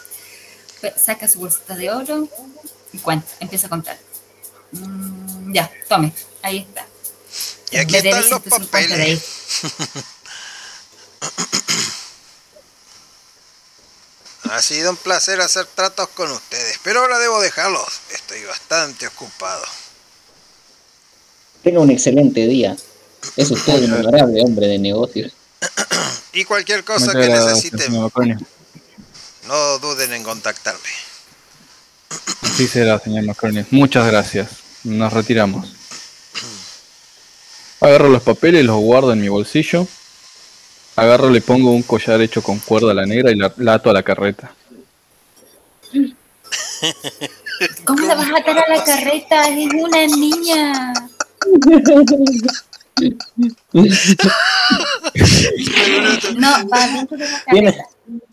[0.80, 2.28] Pe- Saca su bolsita de oro
[2.92, 3.98] y cuenta, empieza a contar.
[4.72, 6.86] Mm, ya, tome, ahí está.
[7.70, 9.16] Y aquí están los 150 de ahí.
[9.16, 9.88] papeles.
[14.50, 17.86] Ha sido un placer hacer tratos con ustedes, pero ahora debo dejarlos.
[18.10, 19.64] Estoy bastante ocupado.
[21.62, 22.76] Tenga un excelente día.
[23.36, 25.32] Es usted un honorable hombre de negocios.
[26.32, 30.88] Y cualquier cosa que necesiten, no duden en contactarme.
[32.42, 33.66] Así será, señor McCorney.
[33.70, 34.48] Muchas gracias.
[34.84, 35.77] Nos retiramos.
[37.88, 39.88] Agarro los papeles, los guardo en mi bolsillo.
[40.96, 43.88] Agarro, le pongo un collar hecho con cuerda a la negra y la, la ato
[43.88, 44.52] a la carreta.
[47.84, 49.48] ¿Cómo la vas a atar a la carreta?
[49.48, 50.92] Es una niña.
[56.36, 57.84] No, va dentro de la carreta.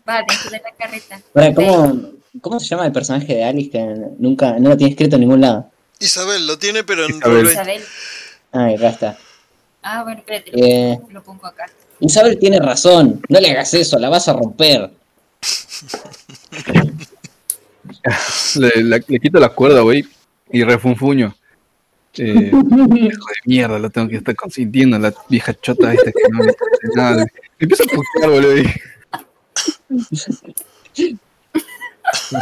[0.06, 1.22] Va dentro de la carreta.
[1.54, 2.02] ¿cómo,
[2.42, 3.78] ¿cómo se llama el personaje de Alice que
[4.18, 5.70] nunca no lo tiene escrito en ningún lado?
[5.98, 7.46] Isabel lo tiene, pero en Isabel.
[7.46, 7.82] Isabel.
[8.52, 9.18] Ay, acá está.
[9.88, 10.50] Ah, bueno, espérate.
[10.52, 11.66] Eh, Lo pongo acá.
[12.00, 13.20] Isabel tiene razón.
[13.28, 14.90] No le hagas eso, la vas a romper.
[18.56, 20.04] Le, la- le quito la cuerda, güey,
[20.50, 21.36] y refunfuño.
[22.18, 23.14] Eh, hijo de
[23.44, 27.24] mierda, lo tengo que estar consintiendo, la vieja chota esta que no le hace nada.
[27.24, 27.30] Me
[27.60, 28.56] empiezo a putear, boludo.
[28.58, 28.74] y-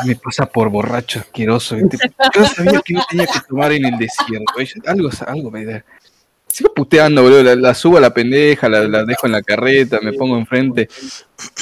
[0.07, 1.77] Me pasa por borracho asqueroso.
[1.79, 4.45] Yo sabía que no tenía que tomar en el desierto.
[4.55, 4.69] güey.
[4.87, 5.85] Algo, algo me da.
[6.55, 7.43] Sigo puteando, boludo.
[7.43, 10.89] La, la subo a la pendeja, la, la dejo en la carreta, me pongo enfrente.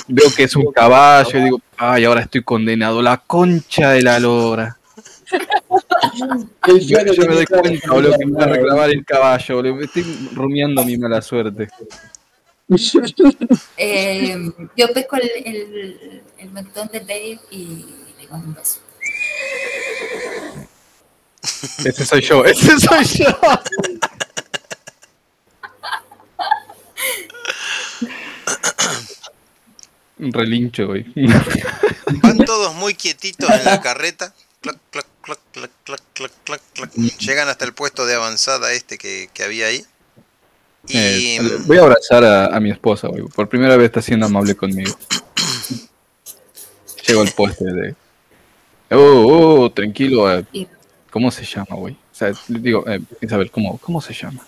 [0.06, 3.00] Veo que es un caballo y digo, ay, ahora estoy condenado.
[3.00, 4.76] La concha de la lora.
[6.66, 9.76] Yo, yo me doy cuenta, boludo, que me voy a reclamar el caballo, boludo.
[9.76, 10.04] Me estoy
[10.34, 11.68] rumiando mi mala suerte.
[13.76, 14.36] Eh,
[14.76, 17.86] yo pesco el, el, el mentón de Dave y
[18.18, 18.80] le mando un beso.
[21.84, 23.26] Ese soy yo, ese soy yo.
[30.18, 31.04] Un relincho, güey.
[32.22, 34.32] Van todos muy quietitos en la carreta.
[34.60, 36.92] Clac, clac, clac, clac, clac, clac, clac, clac.
[37.18, 39.84] Llegan hasta el puesto de avanzada este que, que había ahí.
[40.88, 43.22] Y Eh, voy a abrazar a, a mi esposa, güey.
[43.24, 44.96] Por primera vez está siendo amable conmigo.
[47.08, 47.94] Llego al puesto de...
[48.90, 50.32] Oh, oh, tranquilo.
[50.32, 50.68] eh, Y
[51.10, 51.94] ¿Cómo se llama, güey?
[51.94, 54.46] O sea, le digo, eh, Isabel, ¿cómo, ¿cómo se llama?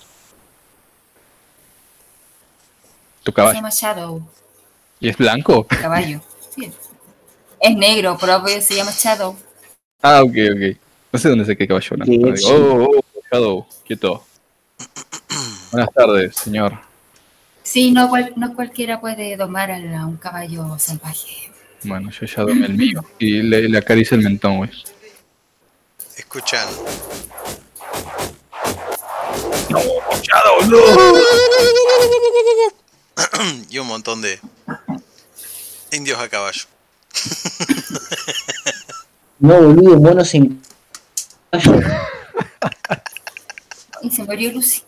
[3.24, 3.54] Tu se caballo.
[3.56, 4.22] llama Shadow,
[5.00, 5.66] ¿Y es blanco?
[5.66, 6.20] caballo.
[6.54, 6.70] Sí.
[7.60, 9.36] Es negro, pero pues se llama Shadow.
[10.02, 10.76] Ah, ok, ok.
[11.12, 12.36] No sé dónde sé qué caballo blanco.
[12.36, 12.46] Sí.
[12.52, 14.24] oh, oh, Shadow, quieto.
[15.72, 16.78] Buenas tardes, señor.
[17.62, 21.50] Sí, no, cual- no cualquiera puede domar a un caballo salvaje.
[21.84, 23.04] Bueno, yo ya domé el mío.
[23.18, 24.70] Y le, le acaricio el mentón, güey.
[26.16, 26.68] escuchan.
[30.22, 30.78] Shadow, no.
[33.70, 34.40] y un montón de
[35.92, 36.62] indios a caballo.
[39.40, 40.62] No, boludo, monos en.
[44.00, 44.82] Y se murió Lucy.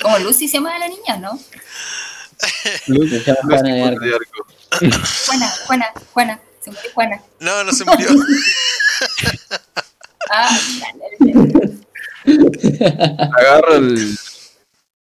[0.00, 1.38] Como Lucy se llama la niña, ¿no?
[2.86, 4.46] Se llama Juana de Arco.
[5.26, 6.40] Juana, Juana, Juana.
[6.60, 7.20] Se murió Juana.
[7.40, 8.08] No, no se murió.
[10.30, 11.78] Ah, dale, dale.
[13.38, 14.18] Agarro el-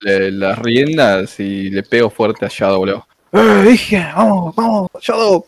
[0.03, 3.07] le- las riendas y le pego fuerte a Shadow, boludo.
[3.33, 3.99] ¡Eh, dije!
[4.15, 5.47] ¡Vamos, vamos, Shadow!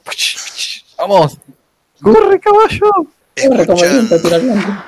[0.98, 1.38] ¡Vamos!
[2.00, 2.90] ¡Corre, caballo!
[3.48, 3.64] Corre
[4.38, 4.84] blanco.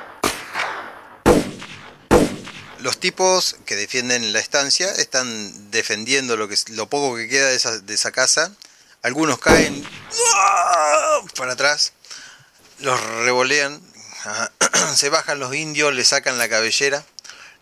[2.80, 7.56] los tipos que defienden la estancia están defendiendo lo que lo poco que queda de
[7.56, 8.52] esa, de esa casa.
[9.02, 9.84] Algunos caen
[11.36, 11.92] para atrás,
[12.80, 13.80] los revolean,
[14.94, 17.04] se bajan los indios, le sacan la cabellera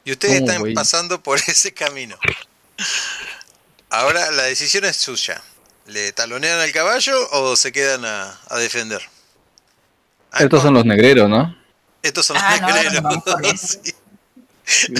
[0.05, 2.17] y ustedes están pasando por ese camino.
[3.91, 5.43] Ahora la decisión es suya.
[5.87, 9.03] ¿Le talonean al caballo o se quedan a, a defender?
[10.33, 11.55] Ah, Estos son los negreros, ¿no?
[12.03, 13.03] Estos son Ah, los no, negreros.
[13.03, 13.23] no.
[14.65, 14.95] Sí.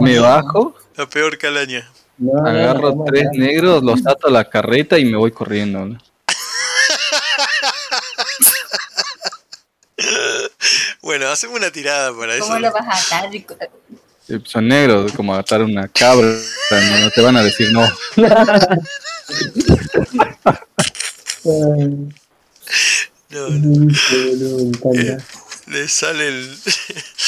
[0.00, 1.90] Me bajo, la peor calaña.
[2.18, 5.80] No, no, agarro no, tres negros, los ato a la carreta y me voy corriendo.
[5.80, 5.98] boludo.
[11.04, 12.46] Bueno, hacemos una tirada para eso.
[12.46, 13.30] ¿Cómo lo vas a atar?
[13.34, 16.26] Eh, Son negros, como atar una cabra.
[16.70, 17.86] No, te van a decir no.
[23.30, 23.90] No, no,
[24.60, 25.24] encanta.
[25.66, 26.58] le sale el,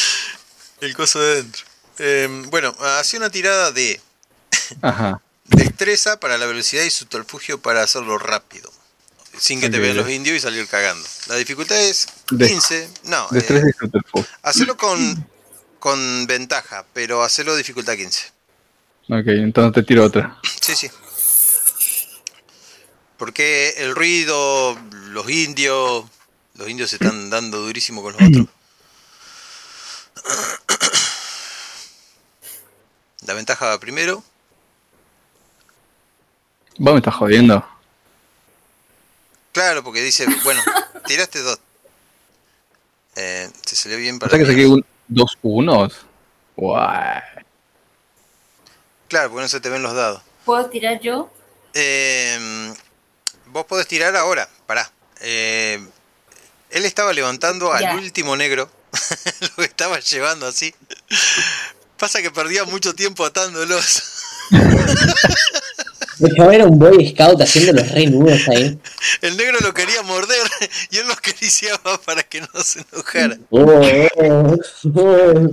[0.80, 1.64] el coso de dentro.
[1.98, 4.00] Eh, bueno, hace una tirada de
[4.82, 5.20] Ajá.
[5.44, 8.70] destreza para la velocidad y subterfugio para hacerlo rápido.
[9.38, 11.06] Sin que te vean los indios y salir cagando.
[11.28, 12.88] La dificultad es De- 15.
[13.04, 13.62] No, eh,
[14.42, 15.26] hacelo con,
[15.78, 18.30] con ventaja, pero hacelo dificultad 15.
[19.08, 20.38] Ok, entonces te tiro otra.
[20.60, 20.90] Sí, sí.
[23.18, 24.78] Porque el ruido,
[25.10, 26.04] los indios,
[26.54, 28.46] los indios se están dando durísimo con los otros.
[33.26, 34.22] La ventaja va primero.
[36.78, 37.66] Vos me estás jodiendo.
[39.56, 40.62] Claro, porque dice, bueno,
[41.06, 41.58] tiraste dos.
[43.14, 45.94] Eh, te salió bien O para sea que saqué un, dos unos.
[46.56, 47.22] Guay.
[49.08, 50.20] Claro, porque no se te ven los dados.
[50.44, 51.32] ¿Puedo tirar yo?
[51.72, 52.74] Eh,
[53.46, 54.92] vos podés tirar ahora, pará.
[55.22, 55.82] Eh,
[56.68, 57.94] él estaba levantando al Ya.
[57.94, 58.70] último negro,
[59.56, 60.74] lo estaba llevando así.
[61.98, 64.02] Pasa que perdía mucho tiempo atándolos.
[66.18, 68.78] Dejaba ver a un Boy Scout haciendo los re nudos ahí.
[69.20, 70.46] El negro lo quería morder
[70.90, 73.38] y él lo acariciaba para que no se enojara.
[73.50, 73.62] Oh,
[74.16, 74.56] oh,
[74.94, 75.50] oh.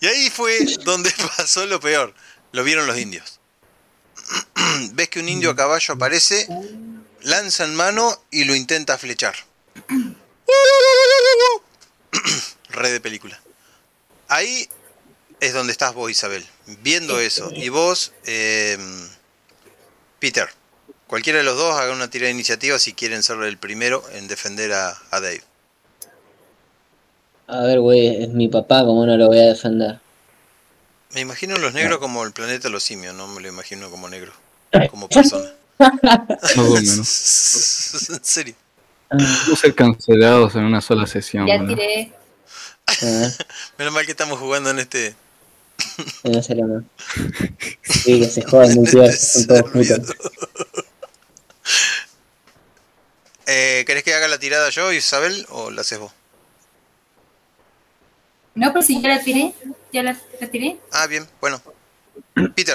[0.00, 2.14] Y ahí fue donde pasó lo peor.
[2.52, 3.40] Lo vieron los indios.
[4.92, 6.48] Ves que un indio a caballo aparece,
[7.22, 9.34] lanza en mano y lo intenta flechar.
[12.70, 13.40] Red de película.
[14.28, 14.68] Ahí
[15.40, 16.44] es donde estás vos, Isabel,
[16.82, 17.50] viendo eso.
[17.54, 18.78] Y vos, eh,
[20.18, 20.48] Peter,
[21.06, 24.28] cualquiera de los dos haga una tirada de iniciativa si quieren ser el primero en
[24.28, 25.42] defender a, a Dave.
[27.48, 30.00] A ver, güey, es mi papá, ¿cómo no lo voy a defender?
[31.12, 34.08] Me imagino los negros como el planeta de los simios, no me lo imagino como
[34.08, 34.32] negro,
[34.90, 35.52] como persona.
[35.78, 38.08] Más o menos.
[38.10, 38.54] en serio.
[39.08, 41.46] Vamos a ser cancelados en una sola sesión.
[41.46, 42.12] Ya tiré.
[43.78, 45.14] Menos mal que estamos jugando en este.
[46.24, 46.84] No serio, no.
[47.82, 50.00] Sí, que se jodan muy en bien, este son todos servidor.
[50.02, 50.16] putos.
[53.48, 56.10] Eh, ¿Querés que haga la tirada yo, Isabel, o la haces vos?
[58.56, 59.52] No, pero si ya la tiré.
[59.92, 60.78] Ya la, la tiré.
[60.90, 61.62] Ah, bien, bueno.
[62.56, 62.74] Peter,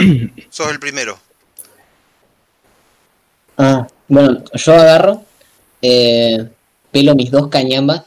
[0.50, 1.20] sos el primero.
[3.58, 5.26] Ah, bueno, yo agarro,
[5.82, 6.50] eh,
[6.92, 8.04] pelo mis dos cañambas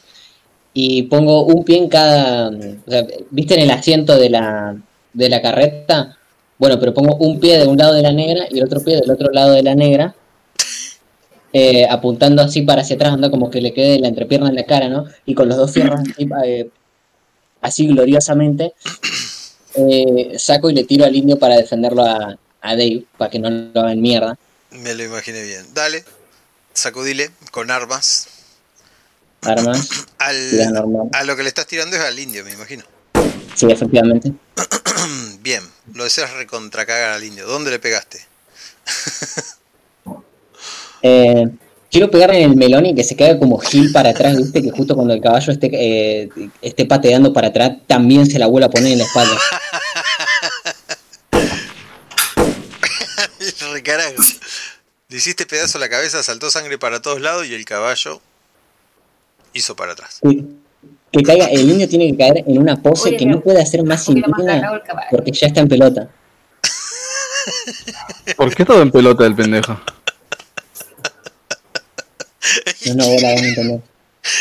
[0.74, 2.48] y pongo un pie en cada.
[2.48, 4.76] O sea, ¿viste en el asiento de la,
[5.12, 6.18] de la carreta?
[6.58, 8.96] Bueno, pero pongo un pie de un lado de la negra y el otro pie
[8.96, 10.14] del otro lado de la negra,
[11.52, 14.64] eh, apuntando así para hacia atrás, anda como que le quede la entrepierna en la
[14.64, 15.06] cara, ¿no?
[15.24, 16.68] Y con los dos fierros así, eh,
[17.60, 18.74] así gloriosamente,
[19.76, 23.50] eh, saco y le tiro al indio para defenderlo a, a Dave, para que no
[23.50, 24.36] lo hagan mierda.
[24.70, 25.66] Me lo imaginé bien.
[25.72, 26.02] Dale,
[26.72, 28.33] sacudile con armas.
[29.44, 29.88] Armas,
[30.18, 31.08] Al, tira normal.
[31.12, 32.84] a lo que le estás tirando es al indio, me imagino.
[33.54, 34.32] Sí, efectivamente.
[35.40, 35.62] Bien,
[35.94, 37.46] lo deseas recontracagar al indio.
[37.46, 38.20] ¿Dónde le pegaste?
[41.06, 41.46] Eh,
[41.90, 44.70] quiero pegarle en el melón y que se caiga como Gil para atrás, viste, que
[44.70, 46.30] justo cuando el caballo esté, eh,
[46.62, 49.36] esté pateando para atrás, también se la vuelva a poner en la espalda.
[53.72, 54.22] Recarajo.
[55.08, 58.22] Le hiciste pedazo a la cabeza, saltó sangre para todos lados y el caballo
[59.54, 60.20] hizo para atrás.
[60.22, 60.44] Que,
[61.10, 63.82] que caiga, el niño tiene que caer en una pose Oye, que no puede hacer
[63.84, 66.08] más indigna porque ya está en pelota.
[68.36, 69.80] ¿Por qué todo en pelota el pendejo?
[72.86, 73.80] No, no, vos la vas a entender.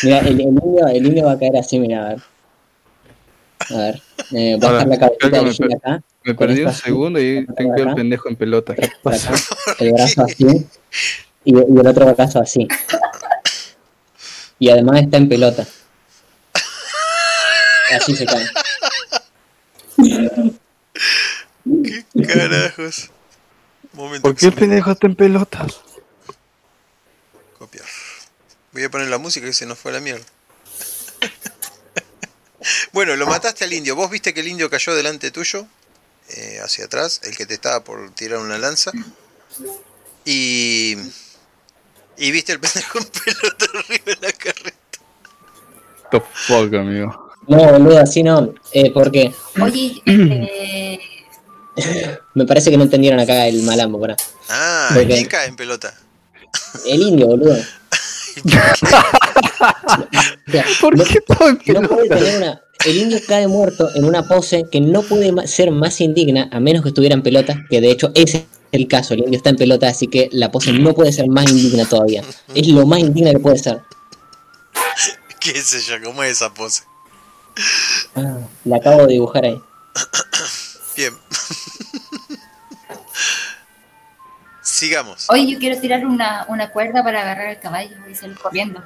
[0.04, 2.22] Mira, el, el niño, el niño va a caer así, mira, a ver.
[3.70, 4.02] A ver,
[4.34, 7.46] eh, va a estar la cabecita de me Gil acá, Me perdí un segundo y
[7.56, 8.76] tengo el pendejo en pelota.
[8.76, 9.34] ¿Qué por pasa?
[9.34, 9.46] acá,
[9.80, 10.68] el brazo así,
[11.46, 12.68] y, y el otro brazo así.
[14.60, 15.68] Y además está en pelota.
[17.96, 18.50] Así se cae.
[22.14, 23.12] ¿Qué carajos?
[23.94, 25.82] Momento ¿Por qué el pendejo está en pelotas?
[27.58, 27.86] Copiar.
[28.72, 30.26] Voy a poner la música que se nos fue a la mierda.
[32.92, 33.96] bueno, lo mataste al indio.
[33.96, 35.68] Vos viste que el indio cayó delante tuyo,
[36.30, 38.92] eh, hacia atrás, el que te estaba por tirar una lanza.
[40.26, 40.98] Y.
[42.18, 44.78] Y viste el pendejo en pelota arriba de la carreta.
[46.12, 47.32] The fuck, amigo.
[47.48, 48.54] No, boludo, así no.
[48.72, 50.02] Eh, porque Oye,
[52.36, 54.16] me parece que no entendieron acá el malambo, pará.
[54.50, 54.96] Ah.
[55.08, 55.94] ¿quién cae en pelota?
[56.86, 57.54] El indio, boludo.
[57.54, 57.58] O
[60.52, 62.20] sea, ¿Por no, qué todo en no puede pelotas?
[62.20, 62.62] tener una.
[62.86, 66.84] El indio cae muerto en una pose que no puede ser más indigna a menos
[66.84, 68.44] que estuviera en pelota, que de hecho ese es
[68.74, 69.14] el caso.
[69.14, 72.24] El indio está en pelota, así que la pose no puede ser más indigna todavía.
[72.56, 73.82] Es lo más indigna que puede ser.
[75.40, 75.96] ¿Qué sé yo?
[76.04, 76.84] ¿Cómo es esa pose?
[78.16, 79.62] Ah, la acabo de dibujar ahí.
[80.98, 81.14] Bien.
[84.62, 85.30] Sigamos.
[85.30, 88.82] oye, yo quiero tirar una, una cuerda para agarrar el caballo y salir corriendo.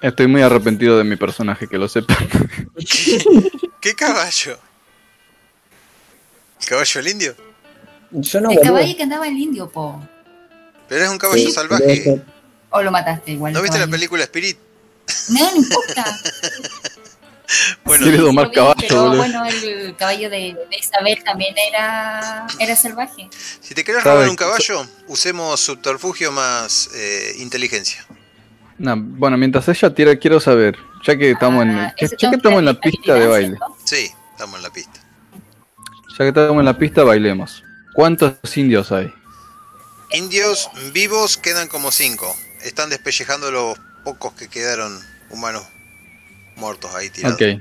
[0.00, 2.16] Estoy muy arrepentido de mi personaje, que lo sepan.
[3.80, 4.58] ¿Qué caballo?
[6.60, 7.45] ¿El caballo del indio?
[8.16, 8.74] Yo no, el boludo.
[8.74, 10.00] caballo que andaba el indio, po.
[10.88, 12.22] Pero es un caballo Sí, salvaje.
[12.70, 13.52] O lo mataste igual.
[13.52, 14.58] ¿No viste la película Spirit?
[15.28, 16.04] No, no importa.
[17.84, 22.74] Bueno, ¿Quieres Sí, domar caballo, Pero bueno, el caballo de, de Isabel también era, era
[22.74, 23.28] salvaje.
[23.60, 28.04] si te querés robar un caballo, usemos subterfugio más eh, inteligencia.
[28.78, 32.58] Nah, bueno, mientras ella tira, quiero saber, ya que estamos en, Ah, ya que estamos
[32.58, 33.56] en la pista de baile.
[33.84, 35.00] Sí, estamos en la pista.
[36.10, 37.62] ya que estamos en la pista, bailemos.
[37.96, 39.10] ¿Cuántos indios hay?
[40.12, 42.36] Indios vivos quedan como cinco.
[42.62, 45.00] Están despellejando los pocos que quedaron
[45.30, 45.62] humanos
[46.56, 47.36] muertos ahí tirados.
[47.36, 47.58] Ok.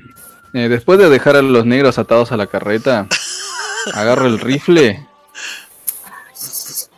[0.53, 3.07] Eh, después de dejar a los negros atados a la carreta,
[3.93, 5.07] agarro el rifle,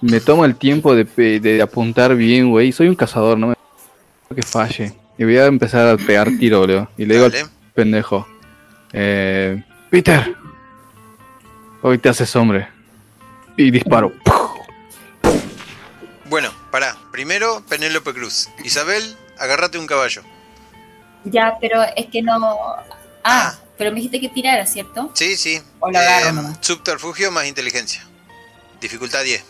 [0.01, 1.05] me tomo el tiempo de,
[1.39, 2.71] de apuntar bien, güey.
[2.71, 3.55] Soy un cazador, no me
[4.35, 4.95] que falle.
[5.15, 6.89] Y voy a empezar a pegar tiro, boludo.
[6.97, 7.41] Y le digo Dale.
[7.41, 8.27] al pendejo,
[8.93, 10.35] eh, Peter,
[11.83, 12.76] hoy te haces hombre.
[13.57, 14.13] Y disparo.
[16.29, 16.95] Bueno, pará.
[17.11, 18.49] Primero, Penélope Cruz.
[18.63, 20.21] Isabel, agárrate un caballo.
[21.23, 22.37] Ya, pero es que no.
[23.23, 25.09] Ah, pero me dijiste que tirara, ¿cierto?
[25.13, 25.59] Sí, sí.
[25.79, 26.57] O lo agarro Eh, nomás.
[26.61, 28.05] subterfugio más inteligencia.
[28.79, 29.43] Dificultad 10.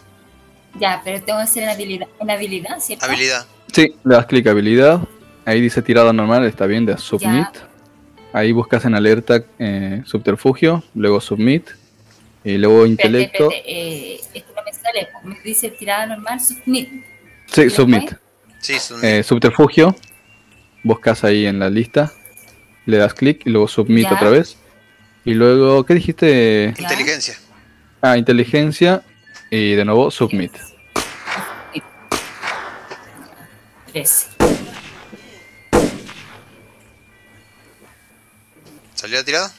[0.79, 3.05] Ya, pero tengo que hacer en habilidad, en habilidad ¿cierto?
[3.05, 3.45] Habilidad.
[3.73, 4.99] Sí, le das clic a habilidad.
[5.45, 7.47] Ahí dice tirada normal, está bien, de submit.
[8.34, 11.69] Ahí buscas en alerta eh, subterfugio, luego submit.
[12.48, 13.49] Y luego Espérate, intelecto.
[13.52, 15.10] eh, esto no me sale.
[15.24, 16.90] Me dice tirada normal, submit.
[17.48, 18.14] Sí, submit.
[18.61, 19.03] Sí, submit.
[19.03, 19.94] Eh, subterfugio.
[20.82, 22.14] Buscas ahí en la lista.
[22.86, 24.14] Le das clic y luego submit Ya.
[24.14, 24.56] otra vez.
[25.26, 26.74] Y luego, ¿qué dijiste?
[26.78, 27.38] Inteligencia.
[28.02, 29.03] Ah, inteligencia.
[29.52, 30.53] Y de nuevo submit.
[33.91, 34.28] 13.
[38.95, 39.52] ¿Salió la tirada?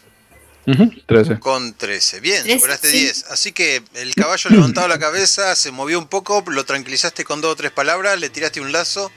[0.69, 1.40] Ujú, 13.
[1.40, 2.20] Con 13.
[2.20, 3.01] Bien, 13, superaste sí.
[3.01, 3.24] 10.
[3.31, 7.53] Así que el caballo levantado la cabeza, se movió un poco, lo tranquilizaste con dos
[7.53, 9.11] o tres palabras, le tiraste un lazo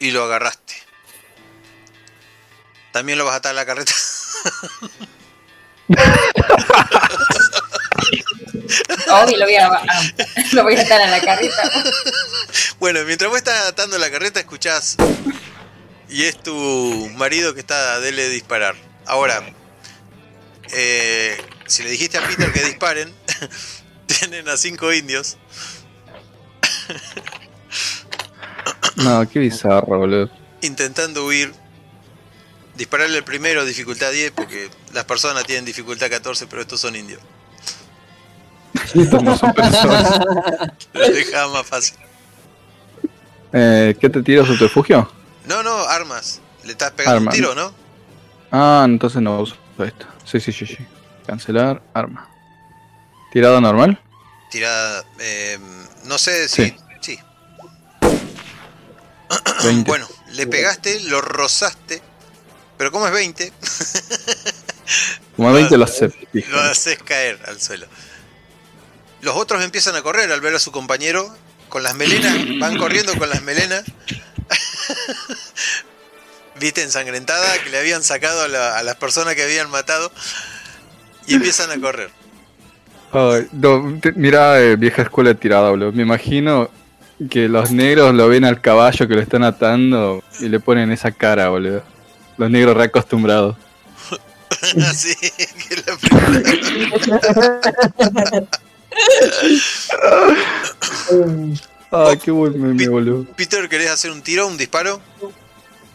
[0.00, 0.74] y lo agarraste.
[2.92, 3.92] También lo vas a atar a la carreta.
[9.10, 9.82] Obvio, lo voy a, ah,
[10.52, 11.62] lo voy a atar a la carreta.
[12.80, 14.96] Bueno, mientras vos estás atando la carreta, escuchás.
[16.08, 18.74] Y es tu marido que está dele disparar.
[19.06, 19.44] Ahora,
[20.72, 21.36] eh,
[21.66, 23.12] si le dijiste a Peter que disparen,
[24.06, 25.36] tienen a cinco indios.
[28.96, 30.30] No, qué bizarro, boludo.
[30.62, 31.52] intentando huir.
[32.76, 37.20] Dispararle el primero, dificultad 10, porque las personas tienen dificultad 14, pero estos son indios.
[38.94, 40.20] Estos no son personas.
[40.94, 41.96] Les dejaba más fácil.
[43.52, 45.10] Eh, ¿Qué te tira subterfugio?
[45.46, 46.40] No, no, armas.
[46.64, 47.34] Le estás pegando Armas.
[47.34, 47.72] un tiro, ¿no?
[48.52, 50.06] Ah, entonces no uso esto.
[50.30, 50.78] Sí, sí, sí, sí.
[51.26, 52.28] Cancelar, arma.
[53.32, 54.00] ¿Tirada normal?
[54.50, 55.04] Tirada.
[55.20, 55.58] eh,
[56.04, 56.64] no sé si.
[56.66, 56.76] Sí.
[57.00, 57.18] Sí.
[59.64, 59.88] 20.
[59.88, 62.02] Bueno, le pegaste, lo rozaste.
[62.76, 63.52] Pero como es 20,
[65.36, 66.18] Como 20 lo acepto.
[66.38, 66.50] hijo.
[66.52, 67.86] lo haces caer al suelo.
[69.20, 71.36] Los otros empiezan a correr al ver a su compañero
[71.68, 73.82] con las melenas, van corriendo con las melenas.
[76.60, 80.10] Viste ensangrentada que le habían sacado a, la- a las personas que habían matado
[81.26, 82.10] y empiezan a correr.
[83.12, 85.92] Ay, no, te- mira, eh, vieja escuela tirada, boludo.
[85.92, 86.70] Me imagino
[87.30, 91.10] que los negros lo ven al caballo que lo están atando y le ponen esa
[91.10, 91.82] cara, boludo.
[92.36, 93.56] Los negros reacostumbrados.
[94.88, 97.38] Así que la primera-
[101.90, 103.24] Ay, qué buen meme, boludo.
[103.36, 105.00] Peter, ¿querés hacer un tiro, un disparo?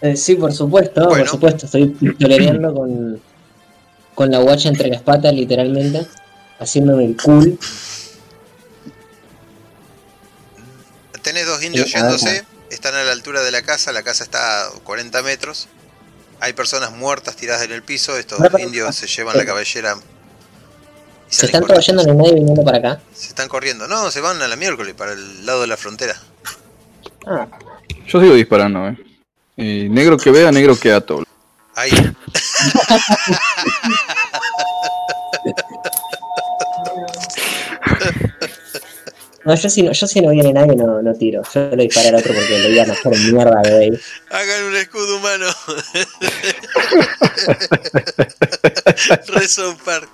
[0.04, 1.20] Eh, sí, por supuesto, Bueno.
[1.24, 1.66] por supuesto.
[1.66, 3.22] Estoy pistolereando con,
[4.14, 6.06] con la guacha entre las patas, literalmente.
[6.60, 7.58] Haciéndome el cool.
[11.22, 14.24] Tenés dos indios Sí, ver, yéndose, están a la altura de la casa, la casa
[14.26, 15.70] está a 40 metros.
[16.42, 19.96] Hay personas muertas tiradas en el piso, estos pero- indios se llevan la cabellera.
[21.30, 21.74] y Se están corriendo.
[21.76, 23.02] todos yendo en el medio y viniendo para acá.
[23.14, 23.88] Se están corriendo.
[23.88, 26.16] No, se van a la miércoles para el lado de la frontera.
[27.26, 27.48] Ah,
[28.08, 28.98] Yo sigo disparando, eh.
[29.56, 31.14] Y negro que vea, negro que ato.
[31.16, 31.30] boludo.
[31.76, 31.92] Ahí.
[39.46, 41.42] no, yo si no, yo si no viene nadie no, no tiro.
[41.54, 43.92] Yo le disparé al otro porque le iban a hacer mierda de ahí.
[44.30, 45.46] Hagan un escudo humano.
[49.28, 50.10] Rezo Park.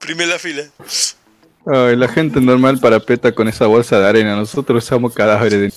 [0.00, 0.64] Primera fila.
[1.66, 4.34] Ay, la gente normal parapeta con esa bolsa de arena.
[4.34, 5.72] Nosotros usamos cadáveres de...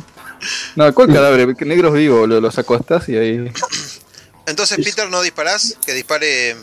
[0.76, 1.54] No, ¿cuál cadáver?
[1.66, 2.40] Negros vivos, boludo.
[2.40, 3.52] Los acostás y ahí...
[4.46, 5.76] Entonces, Peter, no disparás.
[5.84, 6.56] Que dispare.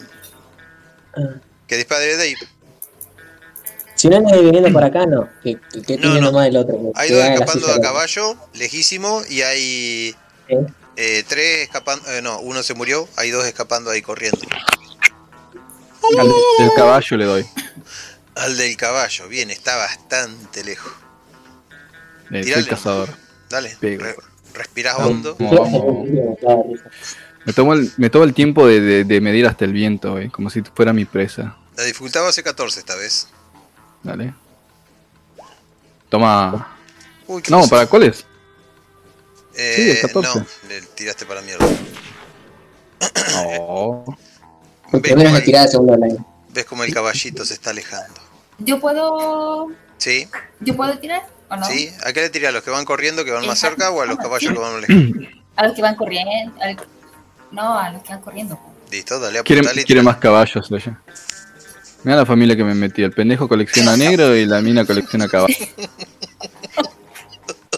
[1.68, 2.36] Que dispare Dave.
[3.96, 5.30] Si no nadie viniendo para acá, no.
[5.44, 6.22] Que, que, que No, no.
[6.22, 6.92] nomás el otro.
[6.96, 10.16] Hay dos escapando a el caballo, lejísimo, y hay
[10.98, 12.10] eh, tres escapando.
[12.12, 14.40] eh, no, uno se murió, hay dos escapando ahí corriendo.
[16.20, 16.28] Al
[16.60, 17.46] del caballo le doy.
[18.36, 20.92] Al del caballo, bien, está bastante lejos.
[22.32, 22.68] Eh, soy Tirale.
[22.68, 23.10] cazador.
[23.56, 24.16] Dale, re-
[24.54, 25.12] respirás Vamos.
[25.12, 25.36] hondo.
[27.46, 30.30] Me tomo el, me tomo el tiempo de, de- de medir hasta el viento, eh,
[30.30, 31.56] como si fuera mi presa.
[31.78, 33.28] La dificultad va a ser 14 esta vez.
[34.04, 34.34] Dale.
[36.10, 36.76] Toma.
[37.28, 37.70] Uy, ¿qué No, pasó?
[37.70, 38.26] ¿para cuál es?
[39.56, 40.40] Eh, Sí, el 14.
[40.40, 41.66] no, le tiraste para mierda.
[43.38, 44.04] Oh.
[44.92, 46.18] ¿Ves la el,
[46.54, 48.22] ves cómo el caballito se está alejando?
[48.60, 50.28] ¿Yo puedo, ¿Sí?
[50.62, 51.66] ¿Yo puedo tirar o no?
[51.66, 51.90] ¿Sí?
[52.04, 52.48] ¿A qué le tiré?
[52.48, 53.84] ¿A los que van corriendo que van más Exacto.
[53.84, 55.28] cerca o a los caballos que van lejos?
[55.56, 56.54] A los que van corriendo.
[56.62, 56.78] al-
[57.52, 58.60] No, a los que van corriendo.
[58.92, 61.00] Listo, dale a Quiere, quiere más caballos ella.
[62.04, 63.02] Mira la familia que me metí.
[63.04, 65.58] El pendejo colecciona negro y la mina colecciona caballos.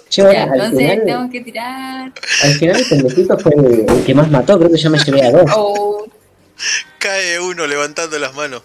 [0.09, 2.13] Che, Ya, entonces final, tenemos que tirar.
[2.43, 5.25] al final el pendejito fue el, el que más mató, creo que yo me llevé
[5.25, 5.51] a dos.
[5.55, 6.05] Oh,
[6.97, 8.63] Cae uno levantando las manos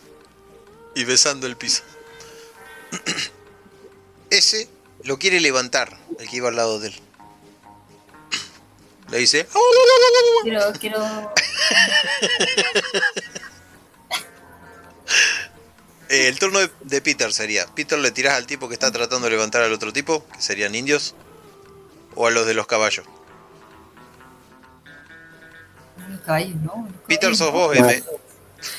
[0.95, 1.83] y besando el piso.
[4.31, 4.69] Ese
[5.05, 6.95] lo quiere levantar, el que iba al lado de él.
[9.11, 9.47] Le dice,
[10.45, 11.33] quiero, quiero.
[16.09, 19.25] Eh, el turno de, de Peter sería, Peter le tirás al tipo que está tratando
[19.27, 21.15] de levantar al otro tipo, que serían indios,
[22.15, 23.07] o a los de los caballos.
[26.11, 26.87] Los caballos, no.
[26.93, 27.89] los Peter sos vos, No.
[27.89, 28.03] M.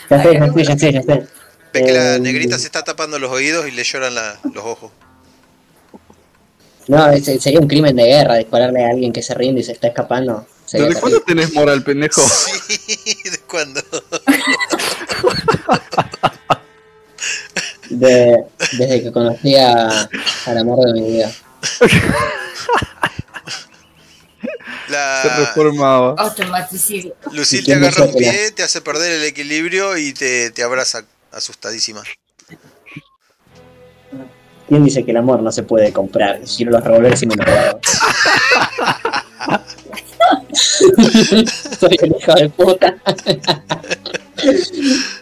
[0.09, 1.27] Ya sé, ya sé, ya sé, ya sé.
[1.73, 4.63] Ves que la Eh, negrita se está tapando los oídos y le lloran la- los
[4.63, 4.91] ojos.
[6.87, 9.71] No, ese- sería un crimen de guerra dispararle a alguien que se rinde y se
[9.73, 10.45] está escapando.
[10.65, 12.21] Sería ¿Desde cuándo tenés moral, pendejo?
[12.21, 13.81] Sí, ¿de cuándo?
[17.89, 18.43] De-
[18.77, 20.09] desde que conocí a,
[20.45, 21.31] al amor de mi vida.
[24.87, 26.15] Se La, reformaba.
[26.17, 27.15] Automaticidio.
[27.31, 31.05] Lucille ¿Y te agarra un pie, te hace perder el equilibrio y te, te abraza
[31.31, 32.03] asustadísima.
[34.67, 36.41] ¿Quién dice que el amor no se puede comprar?
[36.55, 37.79] Quiero los revólveres y me lo robaron.
[41.79, 42.95] Soy el hijo de puta.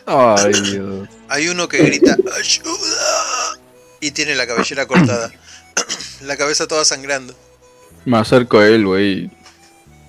[0.05, 1.09] Ay, Dios.
[1.29, 3.59] Hay uno que grita ¡Ayuda!
[3.99, 5.31] Y tiene la cabellera cortada.
[6.25, 7.33] la cabeza toda sangrando.
[8.05, 9.29] Me acerco a él, güey.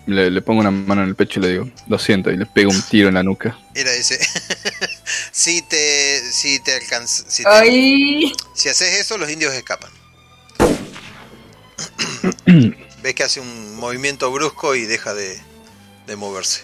[0.06, 2.36] Y Le, le pongo una mano en el pecho y le digo, lo siento, y
[2.36, 3.58] le pego un tiro en la nuca.
[3.74, 4.18] Era ese.
[5.32, 6.20] si te.
[6.32, 7.24] Si te alcanzas.
[7.28, 9.90] Si, te- si haces eso, los indios escapan.
[13.02, 15.40] Ves que hace un movimiento brusco y deja de,
[16.06, 16.62] de moverse.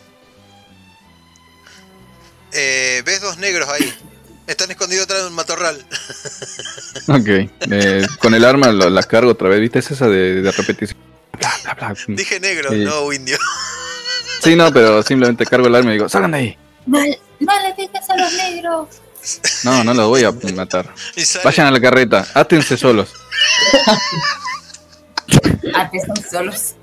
[2.52, 3.92] Eh, ¿Ves dos negros ahí?
[4.46, 5.84] Están escondidos atrás de un matorral.
[7.08, 7.26] Ok.
[7.70, 9.78] eh, con el arma lo- la cargo otra vez, ¿viste?
[9.78, 10.98] Es esa de, de repetición.
[11.38, 11.94] Bla, bla, bla.
[12.08, 12.76] Dije negro, Sí.
[12.84, 13.38] no indio.
[14.42, 16.56] Sí, no, pero simplemente cargo el arma y digo, salgan de ahí.
[16.86, 18.88] no, no le digas a los negros.
[19.64, 20.94] No, no los voy a matar.
[21.42, 23.10] Vayan a la carreta, átense solos.
[25.74, 26.76] Ah, que son solos.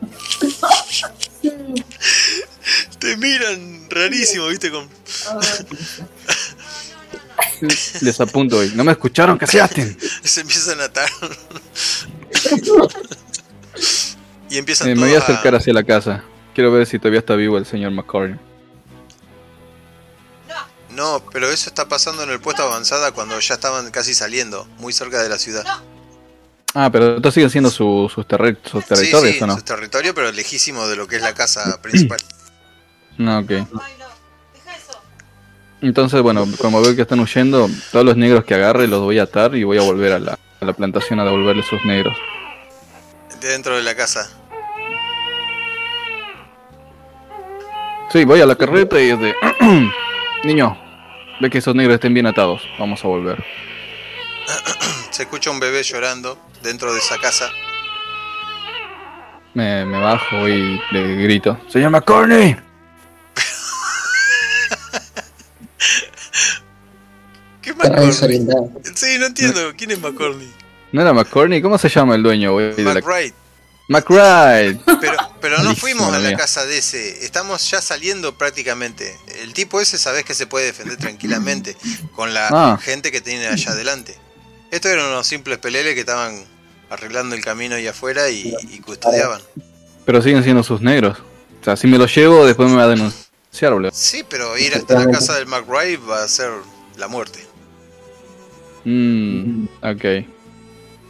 [2.99, 4.89] Te miran rarísimo, viste, con.
[8.01, 8.73] Les apunto hoy.
[8.75, 9.37] ¿No me escucharon?
[9.39, 9.97] ¡Que se aten!
[10.23, 11.09] Se empiezan a atar.
[14.55, 16.23] Y empiezan Eh, me voy a acercar hacia la casa.
[16.53, 18.39] Quiero ver si todavía está vivo el señor McCorney.
[20.91, 24.93] No, pero eso está pasando en el puesto avanzada cuando ya estaban casi saliendo, muy
[24.93, 25.65] cerca de la ciudad.
[26.73, 29.55] Ah, pero estos siguen siendo su- sus, terri- sus sí, territorios, sí, ¿o no?
[29.55, 32.19] su territorio, pero lejísimo de lo que es la casa principal.
[33.17, 33.51] No, ok.
[35.81, 39.23] Entonces, bueno, como veo que están huyendo, todos los negros que agarre los voy a
[39.23, 42.15] atar y voy a volver a la, a la plantación a devolverle sus negros.
[43.41, 44.29] De dentro de la casa.
[48.15, 49.35] Sí, voy a la carreta y es de...
[50.45, 50.77] Niño,
[51.41, 52.61] ve que esos negros estén bien atados.
[52.79, 53.43] Vamos a volver.
[55.11, 57.49] Se escucha un bebé llorando dentro de esa casa.
[59.53, 61.59] Me, me bajo y le grito.
[61.67, 62.55] ¡Señor McCorney!
[67.61, 68.39] ¿Qué McCorney?
[68.95, 69.73] Sí, no entiendo.
[69.77, 70.53] ¿Quién es McCorney?
[70.93, 71.61] ¿No era McCorney?
[71.61, 72.71] ¿Cómo se llama el dueño, güey?
[72.75, 73.33] de la- McBride.
[73.89, 74.79] McBride.
[75.01, 77.23] Pero, pero no fuimos a la casa de ese.
[77.23, 79.15] Estamos ya saliendo prácticamente.
[79.43, 81.77] El tipo ese sabes que se puede defender tranquilamente
[82.15, 82.79] con la Ah.
[82.81, 84.17] gente que tiene allá adelante.
[84.71, 86.43] Estos eran unos simples peleles que estaban
[86.89, 89.39] arreglando el camino ahí afuera y, y custodiaban.
[90.03, 91.19] Pero siguen siendo sus negros.
[91.61, 93.91] O sea, si me los llevo, después me va a denunciar, boludo.
[93.93, 96.49] Sí, pero ir hasta la casa del McBride va a ser
[96.97, 97.45] la muerte.
[98.83, 100.05] Mm, ok.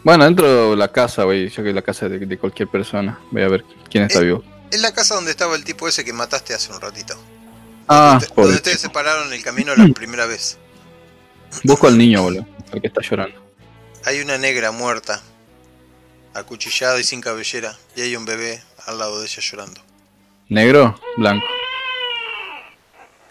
[0.06, 1.50] Bueno, dentro de la casa, güey.
[1.50, 3.20] Yo que la casa de, de cualquier persona.
[3.32, 4.44] Voy a ver quién está Eh, vivo.
[4.70, 7.16] Es la casa donde estaba el tipo ese que mataste hace un ratito.
[7.88, 10.60] Ah, donde, donde ustedes se pararon el camino la primera vez.
[11.64, 12.46] Busco al niño, boludo.
[12.72, 13.44] El que está llorando.
[14.06, 15.22] Hay una negra muerta,
[16.36, 19.82] acuchillada y sin cabellera, y hay un bebé al lado de ella llorando.
[20.50, 21.00] ¿Negro?
[21.18, 21.46] Blanco.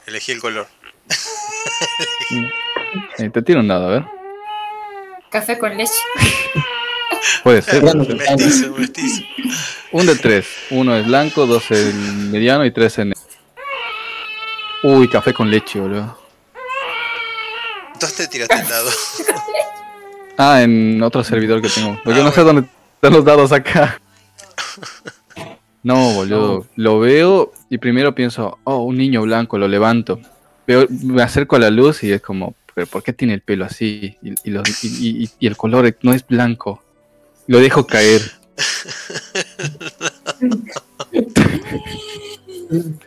[0.07, 0.67] Elegí el color.
[3.19, 4.05] Eh, te tiro un dado, a ver.
[5.35, 5.93] Café con leche.
[7.43, 7.83] Puede ser.
[7.83, 9.23] Mestizo, mestizo.
[9.91, 10.47] Un de tres.
[10.71, 13.21] Uno es blanco, dos es mediano y tres es negro.
[14.85, 16.17] Uy, café con leche, boludo.
[18.01, 18.91] ¿Dónde tiraste el dado?
[20.39, 21.99] Ah, en otro servidor que tengo.
[22.05, 24.01] Porque Ah, no sé dónde están los dados acá.
[25.83, 26.65] No, boludo.
[26.77, 30.21] Lo veo y primero pienso, oh, un niño blanco, lo levanto.
[30.67, 33.65] veo- me acerco a la luz y es como, ¿pero por qué tiene el pelo
[33.65, 34.17] así?
[34.23, 36.83] Y, y los- y- y- y el color no es blanco.
[37.47, 38.23] Lo dejo caer.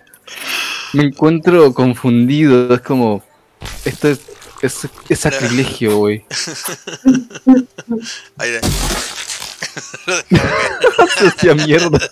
[0.93, 3.23] Me encuentro confundido, es como,
[3.85, 4.19] esto es,
[4.61, 6.25] es, es sacrilegio, güey.
[8.37, 8.61] Ahí de-
[11.17, 11.99] Se hacía mierda.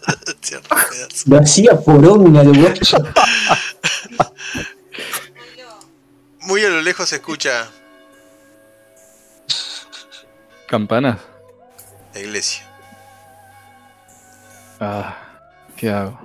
[1.26, 2.74] Lo hacía poronga de.
[6.46, 7.70] Muy a lo lejos se escucha
[10.68, 11.20] ¿Campanas?
[12.14, 12.66] la iglesia.
[14.80, 15.16] Ah,
[15.76, 16.18] ¿qué hago?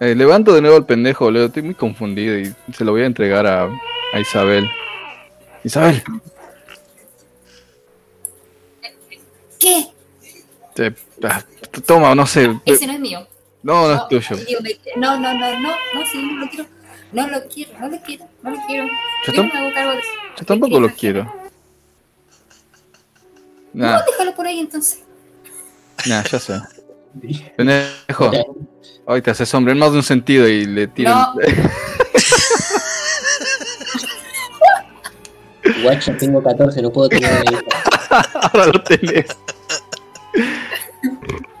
[0.00, 1.46] Eh, levanto de nuevo al pendejo, boludo.
[1.46, 3.64] Estoy muy confundido y se lo voy a entregar a,
[4.12, 4.68] a Isabel.
[5.62, 6.02] Isabel,
[9.58, 9.86] ¿Qué?
[10.74, 11.42] te- ah,
[11.86, 12.50] toma, no sé.
[12.66, 13.26] Ese no es mío.
[13.62, 14.36] No, no es tuyo.
[14.44, 14.60] digo,
[14.96, 16.66] no, no, no, no, no, sí, no lo quiero.
[17.14, 18.86] No lo quiero, no lo quiero, no lo quiero.
[19.26, 20.08] Yo, Yo no tam- me hago cargo de eso.
[20.38, 21.32] yo tampoco lo quiero.
[23.72, 25.00] Nah, No, déjalo por ahí entonces.
[26.06, 26.60] nah, ya sé.
[27.56, 28.30] Pendejo,
[29.06, 31.18] hoy te haces hombre en más de un sentido y le tiran.
[31.18, 31.34] No.
[35.82, 37.62] Guacho, tengo 14, no puedo tener una hija.
[38.52, 39.26] Ahora lo tenés.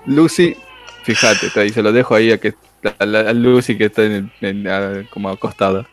[0.06, 0.56] Lucy,
[1.04, 2.54] fíjate, te- se lo dejo ahí a que
[2.98, 5.86] a, la- a Lucy que está en el- en- a- como acostada.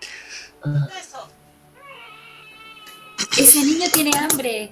[3.38, 4.72] Ese niño tiene hambre.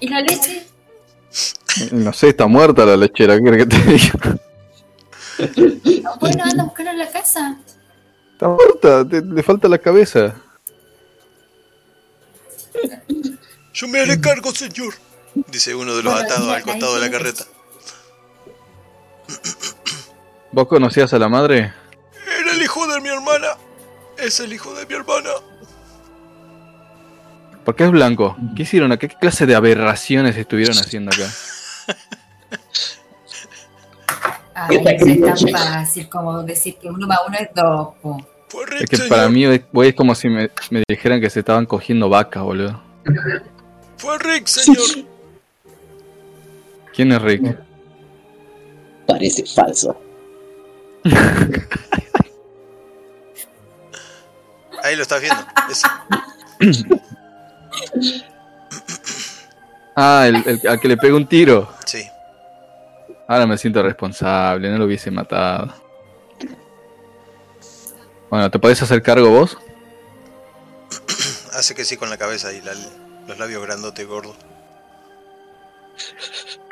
[0.00, 0.66] ¿Y la leche?
[1.92, 4.36] No sé, está muerta la lechera, ¿qué que te diga?
[6.02, 7.58] No, bueno, anda a buscarla en la casa.
[8.32, 10.34] Está muerta, te- le falta la cabeza.
[13.72, 14.94] Yo me haré cargo, señor.
[15.48, 17.44] Dice uno de los atados la- al costado de la la carreta.
[20.54, 21.72] ¿Vos conocías a la madre?
[22.40, 23.48] Era el hijo de mi hermana.
[24.16, 25.30] Es el hijo de mi hermana.
[27.64, 28.36] ¿Por qué es blanco?
[28.54, 29.08] ¿Qué hicieron acá?
[29.08, 31.28] ¿Qué clase de aberraciones estuvieron haciendo acá?
[34.54, 35.58] Ay, es tan criatura.
[35.58, 37.94] fácil como decir que uno más uno es dos.
[38.00, 38.24] po.
[38.48, 39.08] Fue Rick, Es que señor.
[39.08, 42.80] para mí güey, es como si me, me dijeran que se estaban cogiendo vacas, boludo.
[43.96, 44.84] Fue Rick, señor.
[46.94, 47.58] ¿Quién es Rick?
[49.08, 50.00] Parece falso.
[54.82, 55.44] Ahí lo estás viendo.
[55.70, 55.86] Ese.
[59.96, 61.72] Ah, el, el- al que le pegó un tiro.
[61.86, 62.04] Sí.
[63.28, 65.72] Ahora me siento responsable, no lo hubiese matado.
[68.28, 69.56] Bueno, ¿te podés hacer cargo vos?
[71.52, 72.74] Hace que sí con la cabeza y la-
[73.28, 74.36] los labios grandotes gordos.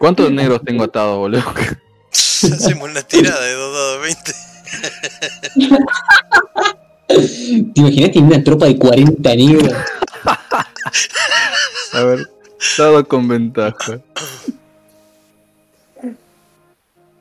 [0.00, 1.44] ¿Cuántos negros tengo atados, boludo?
[2.12, 4.32] Hacemos una tirada de 2 dados 20.
[7.08, 9.72] ¿Te imaginas que una tropa de 40 negros?
[11.92, 12.30] A ver,
[12.78, 14.00] dado con ventaja.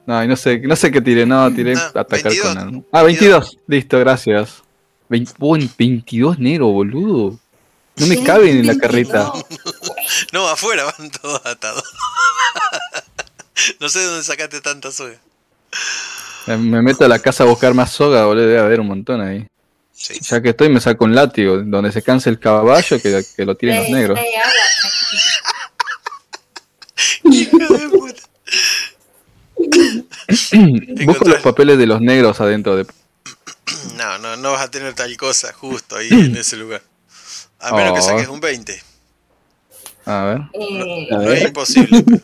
[0.06, 2.48] No, no sé, no sé qué tiré, no, tiré Ah, atacar 22.
[2.48, 2.86] con algo.
[2.92, 4.62] Ah, 22, listo, gracias.
[5.10, 7.40] Vein- Uy, 22 negros, boludo.
[7.98, 9.32] No me caben en la carreta.
[9.34, 9.76] 22.
[10.34, 11.84] No, afuera van todos atados.
[13.80, 15.16] No sé de dónde sacaste tanta soga.
[16.48, 19.22] Me- Me meto a la casa a buscar más soga, boludo, debe haber un montón
[19.22, 19.48] ahí.
[19.94, 20.16] Sí.
[20.22, 23.56] Ya que estoy, me saco un látigo, donde se canse el caballo, que, que lo
[23.56, 24.20] tiren los Trae- negros.
[27.24, 28.22] Hijo de puta.
[31.06, 32.86] Busco los papeles de los negros adentro de...
[33.96, 36.82] No, no, no vas a tener tal cosa justo ahí en ese lugar.
[37.60, 38.04] A menos que Oh.
[38.04, 38.82] saques un 20.
[40.06, 40.42] A ver.
[40.54, 42.04] Eh, No es ver, imposible.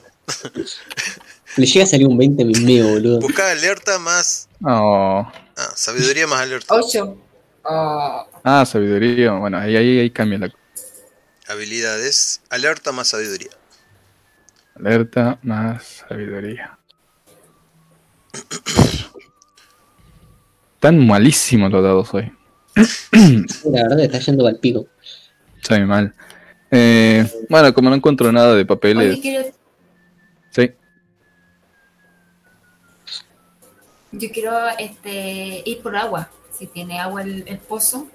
[1.58, 3.19] le llega a salir un 20 me meo, boludo.
[3.19, 4.48] Busca alerta más.
[4.64, 5.27] Oh.
[5.58, 6.74] Ah, sabiduría más alerta.
[6.76, 7.18] ocho.
[7.64, 9.32] Oh, Ah, sabiduría.
[9.34, 10.53] Bueno, ahí, ahí, ahí cambia la
[11.50, 12.42] Habilidades.
[12.50, 13.50] Alerta más sabiduría.
[14.76, 16.77] alerta más sabiduría.
[20.80, 22.32] Tan malísimos los dados hoy.
[23.66, 24.88] La verdad está yendo al pico.
[25.64, 26.14] Sabe mal.
[26.69, 29.18] Eh, bueno, como no encuentro nada de papeles.
[29.18, 29.53] Oye,
[34.11, 36.30] yo quiero este, ir por agua.
[36.58, 38.08] Si tiene agua el, el pozo,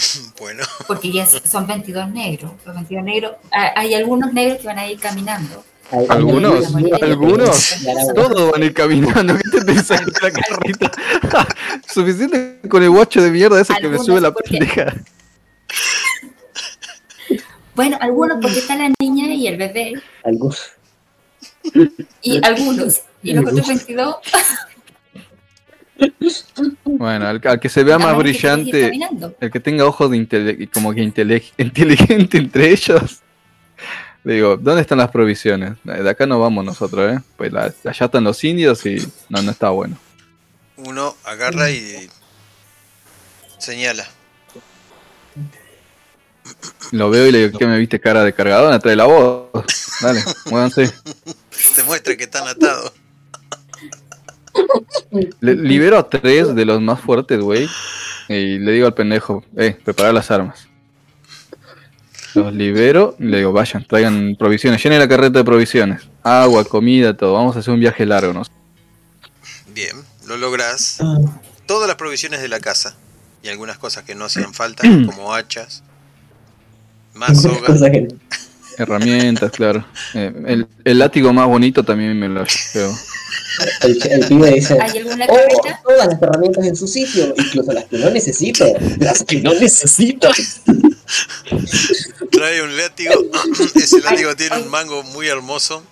[0.38, 2.52] Bueno, porque ya son 22 negros.
[2.64, 3.32] Los 22 negros.
[3.50, 5.64] Hay algunos negros que van a ir caminando.
[6.08, 6.66] ¿Algunos?
[7.02, 7.74] algunos.
[8.14, 9.34] Todos van a ir caminando.
[9.36, 10.90] ¿Qué te pensás que la carrita?
[11.92, 14.94] Suficiente con el guacho de mierda ese que me sube la porque- pendeja.
[17.74, 19.94] Bueno, algunos porque está la niña y el bebé.
[20.24, 20.70] Algunos.
[22.22, 23.00] Y algunos.
[23.22, 24.16] Y los otros 22.
[26.84, 28.90] Bueno, al, al que se vea más brillante,
[29.40, 33.20] el que tenga ojos de intele- como que intele- inteligente entre ellos.
[34.24, 35.72] Le digo, ¿dónde están las provisiones?
[35.84, 37.20] De acá no vamos nosotros, ¿eh?
[37.36, 38.96] Pues la- allá están los indios y
[39.28, 39.96] no, no está bueno.
[40.76, 42.08] Uno agarra y
[43.58, 44.06] señala.
[46.92, 48.78] Lo veo y le digo, ¿qué me viste cara de cargadona?
[48.78, 49.50] Trae la voz.
[50.00, 50.90] Dale, muévanse.
[51.76, 52.92] Te muestra que están atados.
[55.40, 57.68] Le- libero a tres de los más fuertes, güey.
[58.28, 60.68] Y le digo al pendejo, eh, preparar las armas.
[62.34, 66.02] Los libero y le digo, vayan, traigan provisiones, llenen la carreta de provisiones.
[66.22, 67.32] Agua, comida, todo.
[67.34, 68.42] Vamos a hacer un viaje largo, ¿no?
[69.74, 69.96] Bien,
[70.26, 70.98] lo logras.
[71.66, 72.94] Todas las provisiones de la casa
[73.42, 75.82] y algunas cosas que no hacían falta, como hachas,
[77.14, 77.66] más soga.
[77.66, 78.08] Cosa que-
[78.78, 79.84] Herramientas, claro.
[80.14, 82.94] Eh, el, el látigo más bonito también me lo llevo.
[83.82, 85.80] El, el pibe dice, ¿Hay alguna oh, carreta?
[85.82, 88.66] todas las herramientas en su sitio, incluso las que no necesito.
[88.98, 90.30] Las que no necesito.
[92.30, 93.12] Trae un látigo.
[93.74, 95.82] Ese látigo tiene un mango muy hermoso.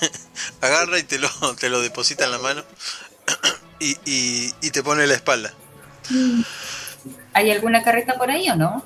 [0.60, 2.64] Agarra y te lo, te lo deposita en la mano.
[3.80, 5.52] Y, y, y te pone en la espalda.
[7.34, 8.82] ¿Hay alguna carreta por ahí o no?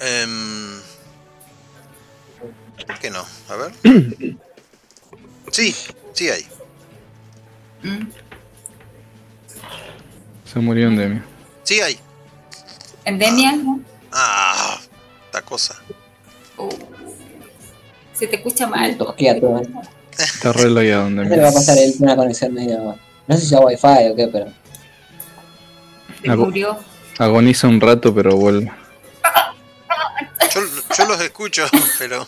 [0.00, 0.80] Em,
[2.86, 3.24] ¿Por qué no?
[3.48, 3.72] A ver.
[5.50, 5.74] Sí,
[6.12, 6.46] sí hay.
[7.82, 8.06] Mm.
[10.44, 11.22] Se murió un demio.
[11.62, 11.98] Sí hay.
[13.04, 13.54] ¿Endemia?
[14.12, 14.78] Ah,
[15.26, 15.76] esta cosa.
[16.56, 16.68] Uh,
[18.12, 18.96] se te escucha mal.
[18.96, 19.62] Tosquea todo.
[20.18, 22.98] Está re lagueado un Se le va a pasar el- una conexión medio.
[23.26, 24.52] No sé si a wifi o qué, pero.
[26.22, 26.78] Se murió.
[27.18, 28.72] Agoniza un rato, pero vuelve.
[30.54, 30.60] Yo,
[30.98, 31.64] yo los escucho,
[31.98, 32.26] pero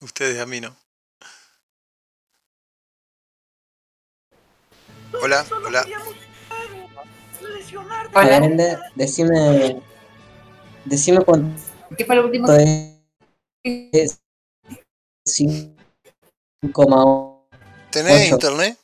[0.00, 0.74] ustedes a mí no.
[5.20, 5.84] Hola, hola.
[8.14, 8.38] Hola.
[8.38, 9.82] Brenda, decime.
[10.84, 11.60] Decime cuánto
[11.96, 12.98] ¿Qué fue lo último es.
[15.24, 17.46] 5,8.
[17.90, 18.76] ¿Tenés internet?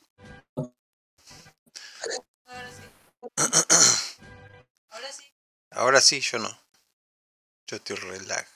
[5.71, 6.49] Ahora sí, yo no.
[7.67, 8.47] Yo estoy relag.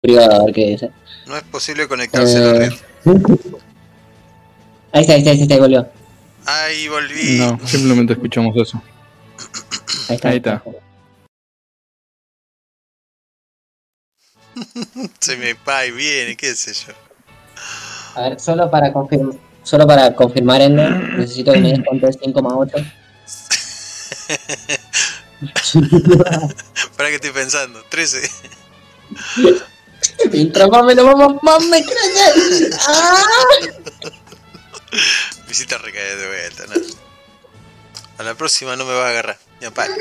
[0.00, 0.90] Privado, a ver qué dice.
[1.26, 2.72] No es posible conectarse a la Eh, red.
[4.92, 5.88] Ahí está, ahí está, ahí está, ahí volvió.
[6.46, 7.38] Ahí volví.
[7.38, 8.82] No, simplemente escuchamos eso.
[10.08, 10.28] Ahí está.
[10.30, 10.62] Ahí está.
[15.20, 16.92] Se me va y viene, qué sé yo.
[18.14, 19.36] A ver, solo para confirmar.
[19.62, 22.92] Solo para confirmar, Ender, necesito que me des cuánto es 5,8.
[26.96, 27.82] ¿Para qué estoy pensando?
[27.90, 28.30] 13.
[30.32, 32.70] Mientras más me lo vamos, más me crece.
[32.86, 33.22] ¡Ah!
[35.46, 36.74] Visita recaer de vuelta, ¿no?
[38.18, 39.38] A la próxima no me va a agarrar.
[39.60, 39.94] Ya para.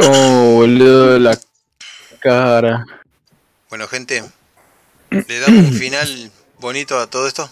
[0.00, 1.38] Oh, boludo, la
[2.20, 2.86] cara.
[3.68, 4.24] Bueno, gente,
[5.10, 7.50] le damos un final bonito a todo esto.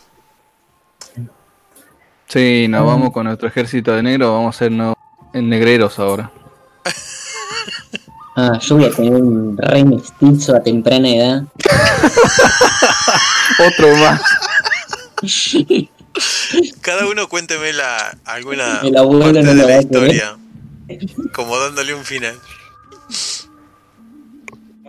[2.28, 4.32] Sí, nos vamos con nuestro ejército de negro.
[4.32, 4.97] Vamos a ser no,
[5.34, 6.32] en negreros ahora.
[8.35, 11.43] Ah, yo voy a tener un rey mestizo a temprana edad.
[13.59, 14.23] Otro más.
[16.81, 20.36] Cada uno cuénteme la, alguna El abuelo parte no de la historia.
[21.35, 22.35] Como dándole un final.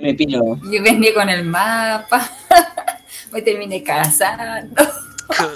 [0.01, 0.59] Me pilo.
[0.63, 2.29] Yo venía con el mapa.
[3.31, 4.81] Me terminé casando.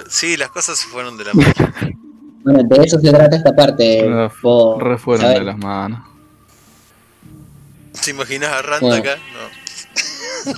[0.10, 1.54] Sí, las cosas se fueron de la mano.
[2.44, 4.08] Bueno, de eso se trata esta parte.
[4.42, 6.00] Vos, Re de las manos.
[8.04, 8.96] ¿Te imaginas a Randa Bueno.
[9.04, 9.18] acá?
[9.34, 10.52] No.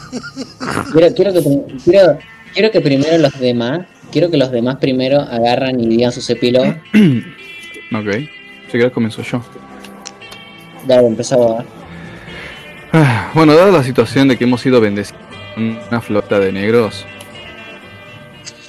[0.93, 2.19] Quiero, quiero, que, prim- quiero,
[2.53, 6.61] quiero que primero los demás, quiero que los demás primero agarran y digan su cepilo.
[7.91, 8.05] Ok.
[8.67, 9.41] Si querés comienzo yo.
[10.85, 11.65] Dale, empezaba.
[12.93, 15.19] Ah, Bueno, dada la situación de que hemos sido bendecidos
[15.55, 17.03] con una flota de negros,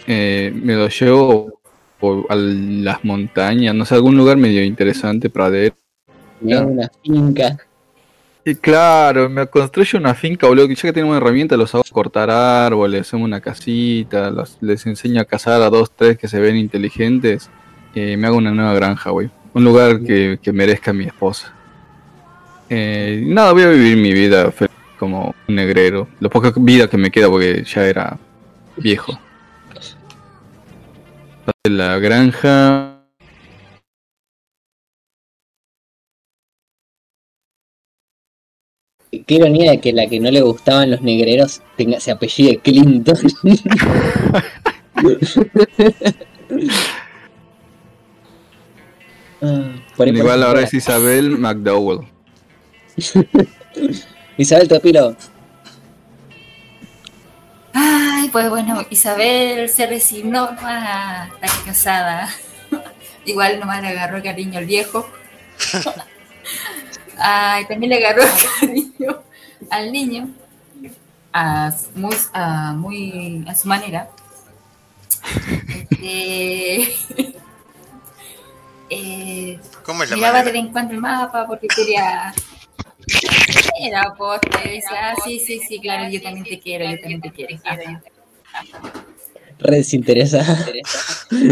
[0.06, 1.60] eh, me lo llevo
[1.98, 5.74] por- a las montañas, no sé, algún lugar medio interesante, pradero.
[6.40, 7.58] Una finca.
[8.44, 12.30] Y claro, me construyo una finca, boludo, que ya que tenemos herramientas, los hago cortar
[12.30, 17.50] árboles, hacemos una casita, les enseño a cazar a dos, tres que se ven inteligentes,
[17.94, 19.30] y me hago una nueva granja, güey.
[19.52, 21.52] Un lugar que, que merezca mi esposa.
[22.70, 26.08] Eh, nada, voy a vivir mi vida fe- como un negrero.
[26.20, 28.16] La poca vida que me queda porque ya era
[28.76, 29.18] viejo.
[31.64, 32.89] La granja...
[39.10, 43.16] qué ironía de que la que no le gustaban los negreros tenga, se apellide Clinton.
[49.42, 52.06] Ah, por ahí Igual por- ahora es Isabel McDowell.
[54.36, 55.16] Isabel Topilo.
[57.72, 62.28] Ay, pues bueno, Isabel se resignó a estar casada.
[63.24, 65.08] Igual nomás le agarró cariño al viejo.
[67.20, 68.22] Ay, también le agarró
[68.60, 69.22] cariño
[69.70, 70.30] al niño.
[71.32, 74.08] A su- muy, a, muy, a su manera.
[75.68, 76.94] Este,
[78.90, 80.52] eh, ¿Cómo es la miraba de manera?
[80.52, 82.32] vez en cuando el mapa porque quería.
[83.80, 87.30] Era te decía, ah, sí, sí, sí, claro, yo también te quiero, yo también te
[87.30, 87.56] quiero.
[87.64, 88.02] Ajá.
[89.58, 90.66] Re desinteresada.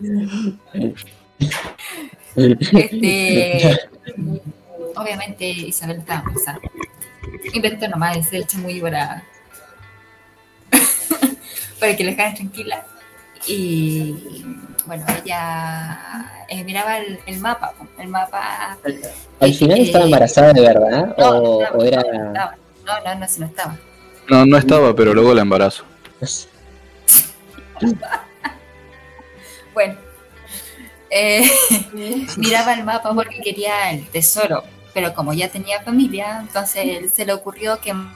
[2.36, 3.78] Este,
[4.96, 6.60] obviamente Isabel estaba pensando.
[7.52, 9.24] Inventó nomás ese hecho muy para,
[11.80, 12.84] para que la dejaran tranquila.
[13.46, 14.44] Y
[14.86, 15.98] bueno, ella
[16.48, 18.76] eh, miraba el, el mapa, el mapa.
[19.40, 22.02] Al final eh, estaba embarazada de verdad No, o, no, o era.
[22.02, 22.56] no, estaba.
[22.84, 23.76] no, no, no, sí, no estaba.
[24.28, 25.84] No, no estaba, pero luego la embarazo.
[29.72, 29.94] Bueno,
[31.10, 31.42] eh,
[32.36, 34.62] miraba el mapa porque quería el tesoro,
[34.94, 38.12] pero como ya tenía familia, entonces se le ocurrió quemar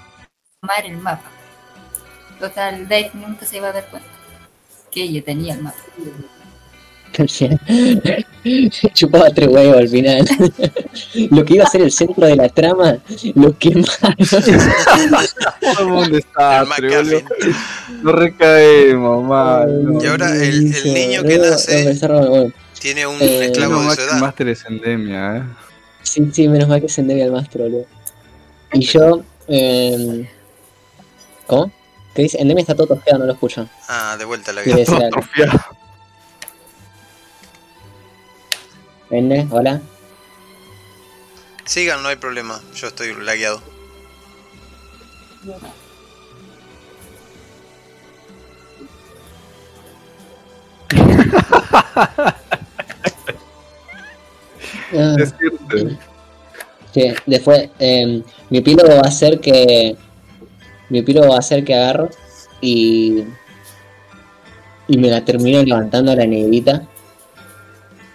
[0.84, 1.31] el mapa.
[2.40, 4.08] Total, Dave nunca se iba a dar cuenta
[4.90, 5.78] que ella tenía el mapa.
[8.92, 10.26] Chupaba tres huevos al final.
[11.31, 12.98] Lo que iba a ser el centro de la trama,
[13.36, 14.16] lo quemaron.
[15.78, 16.20] Boludo.
[16.66, 17.24] McGuffin.
[18.02, 19.84] No recaemos, mal.
[20.02, 21.94] Y ahora el- el niño que nace-
[22.84, 24.20] Tiene un Eh, esclavo No, de su edad.
[24.20, 25.42] Master es endemia, eh.
[26.02, 27.86] Sí, sí, menos mal que se endemia al maestro, boludo.
[28.74, 29.22] Y yo.
[29.48, 30.28] Eh...
[31.46, 31.72] ¿Cómo?
[32.14, 32.42] ¿Qué dice?
[32.42, 33.70] Endemia está todo tosqueado, no lo escuchan.
[33.88, 34.76] Ah, de vuelta la vida.
[34.76, 35.06] algo.
[35.06, 35.60] Atrofiado.
[39.08, 39.80] Ende, hola.
[41.64, 42.60] Sigan, no hay problema.
[42.74, 43.62] Yo estoy lagueado.
[54.92, 55.16] Ah,
[56.92, 59.96] sí, después, eh, mi epílogo va a ser que.
[60.90, 62.08] Mi epílogo va a ser que agarro
[62.60, 63.24] y.
[64.86, 66.86] Y me la termino levantando a la negrita.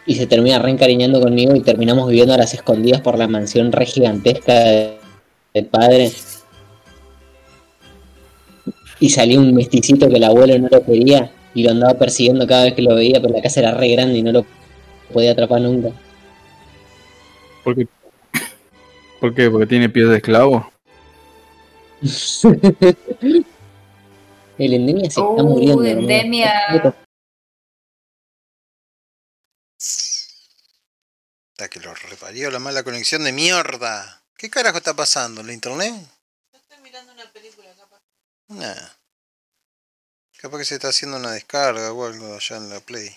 [0.05, 3.85] Y se termina reencariñando conmigo y terminamos viviendo a las escondidas por la mansión re
[3.85, 4.97] gigantesca de-
[5.53, 6.11] del padre.
[8.99, 12.65] Y salió un mesticito que el abuelo no lo quería y lo andaba persiguiendo cada
[12.65, 14.45] vez que lo veía, pero la casa era re grande y no lo
[15.13, 15.89] podía atrapar nunca.
[17.69, 17.87] ¿Por qué?
[19.19, 19.49] ¿Por qué?
[19.49, 20.71] ¿Porque tiene pies de esclavo?
[24.57, 25.83] El endemia se está Uh, muriendo.
[25.85, 25.99] hermano.
[26.01, 26.53] Endemia.
[31.51, 34.23] Hasta que lo reparió la mala conexión de mierda.
[34.37, 35.43] ¿Qué carajo está pasando?
[35.43, 35.93] ¿La internet?
[36.53, 38.01] Estoy mirando una película, capaz.
[38.47, 38.89] Nah.
[40.37, 43.09] Capaz que se está haciendo una descarga o algo allá en la Play.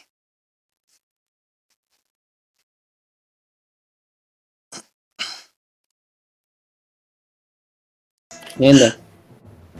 [8.56, 8.86] Viendo.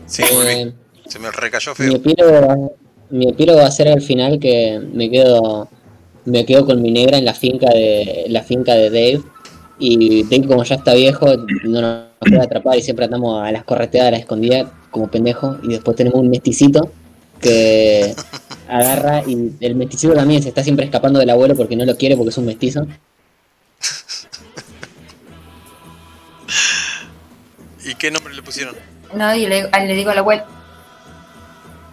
[0.07, 0.23] Sí.
[0.23, 0.73] Eh,
[1.07, 1.97] Se me recayó mi feo.
[1.97, 2.77] epílogo,
[3.11, 5.69] mi epílogo va a ser al final que me quedo
[6.25, 9.21] me quedo con mi negra en la finca de la finca de Dave
[9.79, 11.27] y Dave como ya está viejo
[11.65, 15.57] no nos puede atrapar y siempre andamos a las correteadas a la escondida como pendejo
[15.65, 16.91] y después tenemos un mesticito
[17.41, 18.15] que
[18.69, 22.17] agarra y el mesticito también se está siempre escapando del abuelo porque no lo quiere
[22.17, 22.87] porque es un mestizo
[27.85, 28.77] ¿Y qué nombre le pusieron?
[29.15, 30.45] No, y le, le digo al abuelo,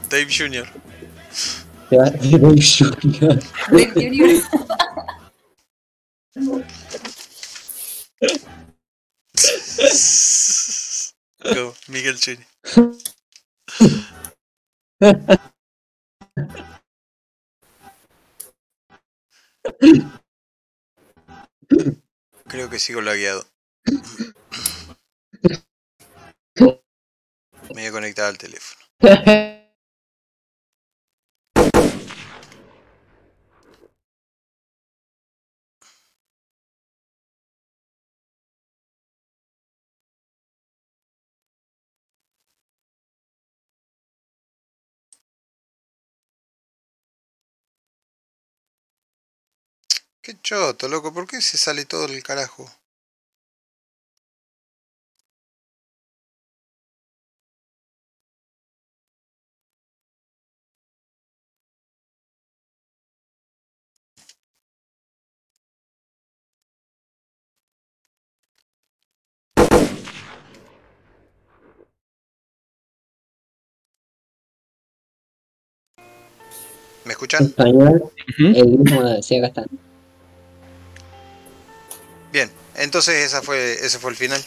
[0.09, 0.67] Dave Jr.
[1.91, 2.59] Dave Jr.
[3.71, 4.43] Dave Junior.
[11.55, 12.45] Go, Miguel Jr.
[22.47, 23.45] Creo que sigo lagueado.
[27.75, 28.81] Me voy a al teléfono.
[50.21, 52.69] Qué choto, loco, ¿por qué se sale todo el carajo?
[77.09, 77.43] ¿Me escuchan?
[77.45, 78.03] español,
[78.37, 79.65] el mismo, sí, acá está.
[82.31, 84.39] Bien, entonces esa fue, ese fue el final.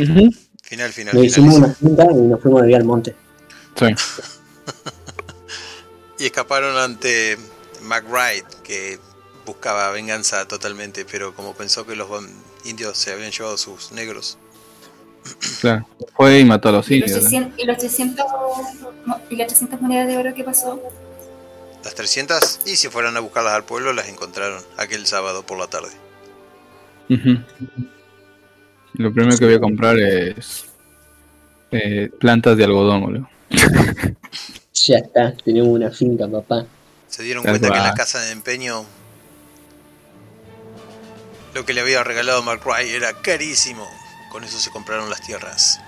[0.00, 0.30] Ujú.
[0.62, 1.70] Final, final, Le hicimos final.
[1.70, 3.16] una cinta y nos fuimos de día al monte.
[3.76, 3.86] Sí.
[6.20, 7.36] Y escaparon ante
[7.82, 8.98] McBride, que
[9.46, 12.08] buscaba venganza totalmente, pero como pensó que los
[12.66, 14.36] indios se habían llevado sus negros.
[15.60, 15.88] Claro.
[16.14, 17.24] Fue y mató a los ¿Y los, indios.
[17.24, 17.30] ¿no?
[17.30, 18.26] 300, y los 300
[19.06, 20.80] mo- y las 300 monedas de oro qué pasó?
[21.84, 25.66] Las 300, y si fueran a buscarlas al pueblo, las encontraron aquel sábado por la
[25.66, 25.90] tarde.
[28.94, 30.66] Lo primero que voy a comprar es
[31.70, 33.28] eh, plantas de algodón, boludo.
[34.86, 36.64] Ya está, tenemos una finca, papá.
[37.06, 38.86] Se dieron cuenta que en la casa de empeño
[41.54, 43.86] lo que le había regalado McBride era carísimo.
[44.30, 45.80] Con eso se compraron las tierras.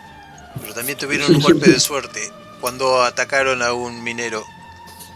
[0.61, 2.21] Pero también tuvieron un golpe de suerte
[2.61, 4.45] cuando atacaron a un minero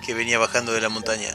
[0.06, 1.28] que venía bajando de la montaña.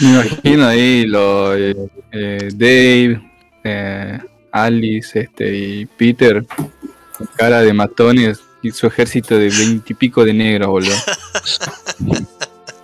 [0.00, 1.76] Me imagino ahí lo, eh,
[2.12, 3.22] eh, Dave,
[3.62, 4.18] eh,
[4.50, 10.68] Alice este, y Peter con cara de matones y su ejército de veintipico de negros,
[10.68, 10.94] boludo.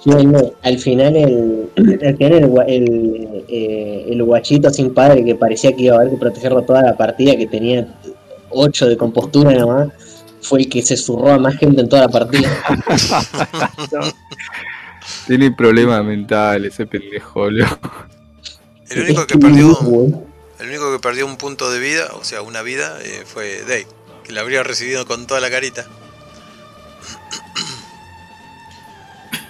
[0.06, 5.22] No, no, al final el, al final el, gua- el, eh, el guachito sin padre
[5.22, 7.86] que parecía que iba a haber que protegerlo toda la partida, que tenía
[8.48, 9.88] 8 de compostura nada más,
[10.42, 12.50] fue el que se zurró a más gente en toda la partida.
[15.26, 17.78] Tiene problemas mentales ese pendejo, boludo.
[18.90, 19.78] El único que perdió,
[20.58, 23.86] el único que perdió un punto de vida, o sea, una vida, eh, fue Dave,
[24.24, 25.86] que la habría recibido con toda la carita.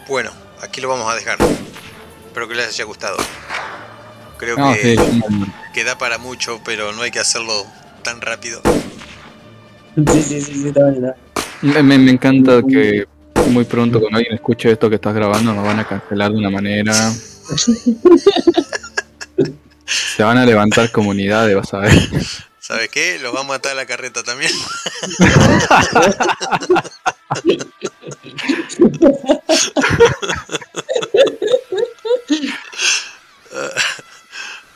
[0.09, 1.39] Bueno, aquí lo vamos a dejar.
[2.27, 3.17] Espero que les haya gustado.
[4.39, 5.23] Creo No, que, sí,
[5.73, 7.65] que da para mucho, pero no hay que hacerlo
[8.03, 8.61] tan rápido.
[10.07, 11.17] Sí, sí, sí, sí, está bien, está
[11.63, 13.07] me, me- me encanta que
[13.49, 16.51] muy pronto cuando alguien escuche esto que estás grabando nos van a cancelar de una
[16.51, 16.95] manera.
[19.87, 21.93] Se van a levantar comunidades, vas a ver.
[22.61, 23.19] ¿Sabes qué?
[23.21, 24.53] Los va a matar la carreta también.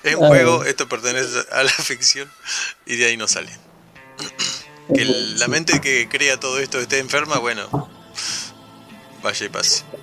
[0.02, 2.30] es un juego, esto pertenece a la ficción
[2.86, 3.50] y de ahí no sale.
[4.92, 7.88] Que el- la mente que crea todo esto esté enferma, bueno,
[9.22, 9.84] vaya y pase.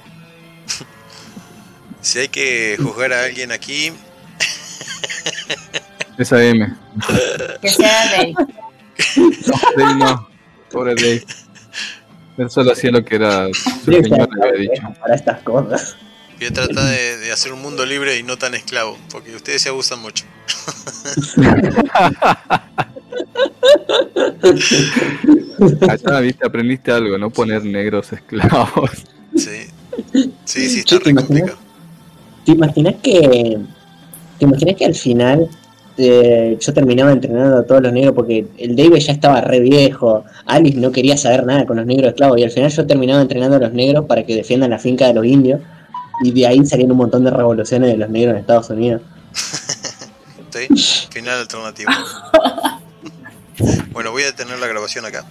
[2.02, 3.94] Si hay que juzgar a alguien aquí,
[6.18, 6.74] Esa M.
[7.62, 8.34] Que sea Dave.
[9.78, 10.28] Dave no.
[10.72, 11.24] Pobre Dave.
[12.40, 14.82] Él solo hacía lo que era su señor le había dicho.
[15.00, 15.96] Para estas cosas.
[16.40, 19.62] voy a tratar de, de hacer un mundo libre y no tan esclavo, porque ustedes
[19.62, 20.26] se abusan mucho.
[25.90, 28.92] Allá, viste, aprendiste algo, no poner negros esclavos.
[29.36, 29.68] Sí,
[30.46, 31.52] sí, sí, está ¿te re imaginas?
[31.52, 31.60] complicado.
[32.46, 33.60] ¿Te imaginas que,
[34.40, 35.50] te imaginas que al final
[35.98, 40.26] eh, yo terminaba entrenando a todos los negros porque el David ya estaba re viejo,
[40.46, 43.58] Alice no quería saber nada con los negros esclavos y al final yo terminaba entrenando
[43.58, 45.62] a los negros para que defiendan la finca de los indios
[46.24, 49.02] y de ahí salían un montón de revoluciones de los negros en Estados Unidos.
[50.54, 50.68] Sí,
[51.10, 51.90] final alternativo.
[53.92, 55.26] Bueno, voy a detener la grabación acá.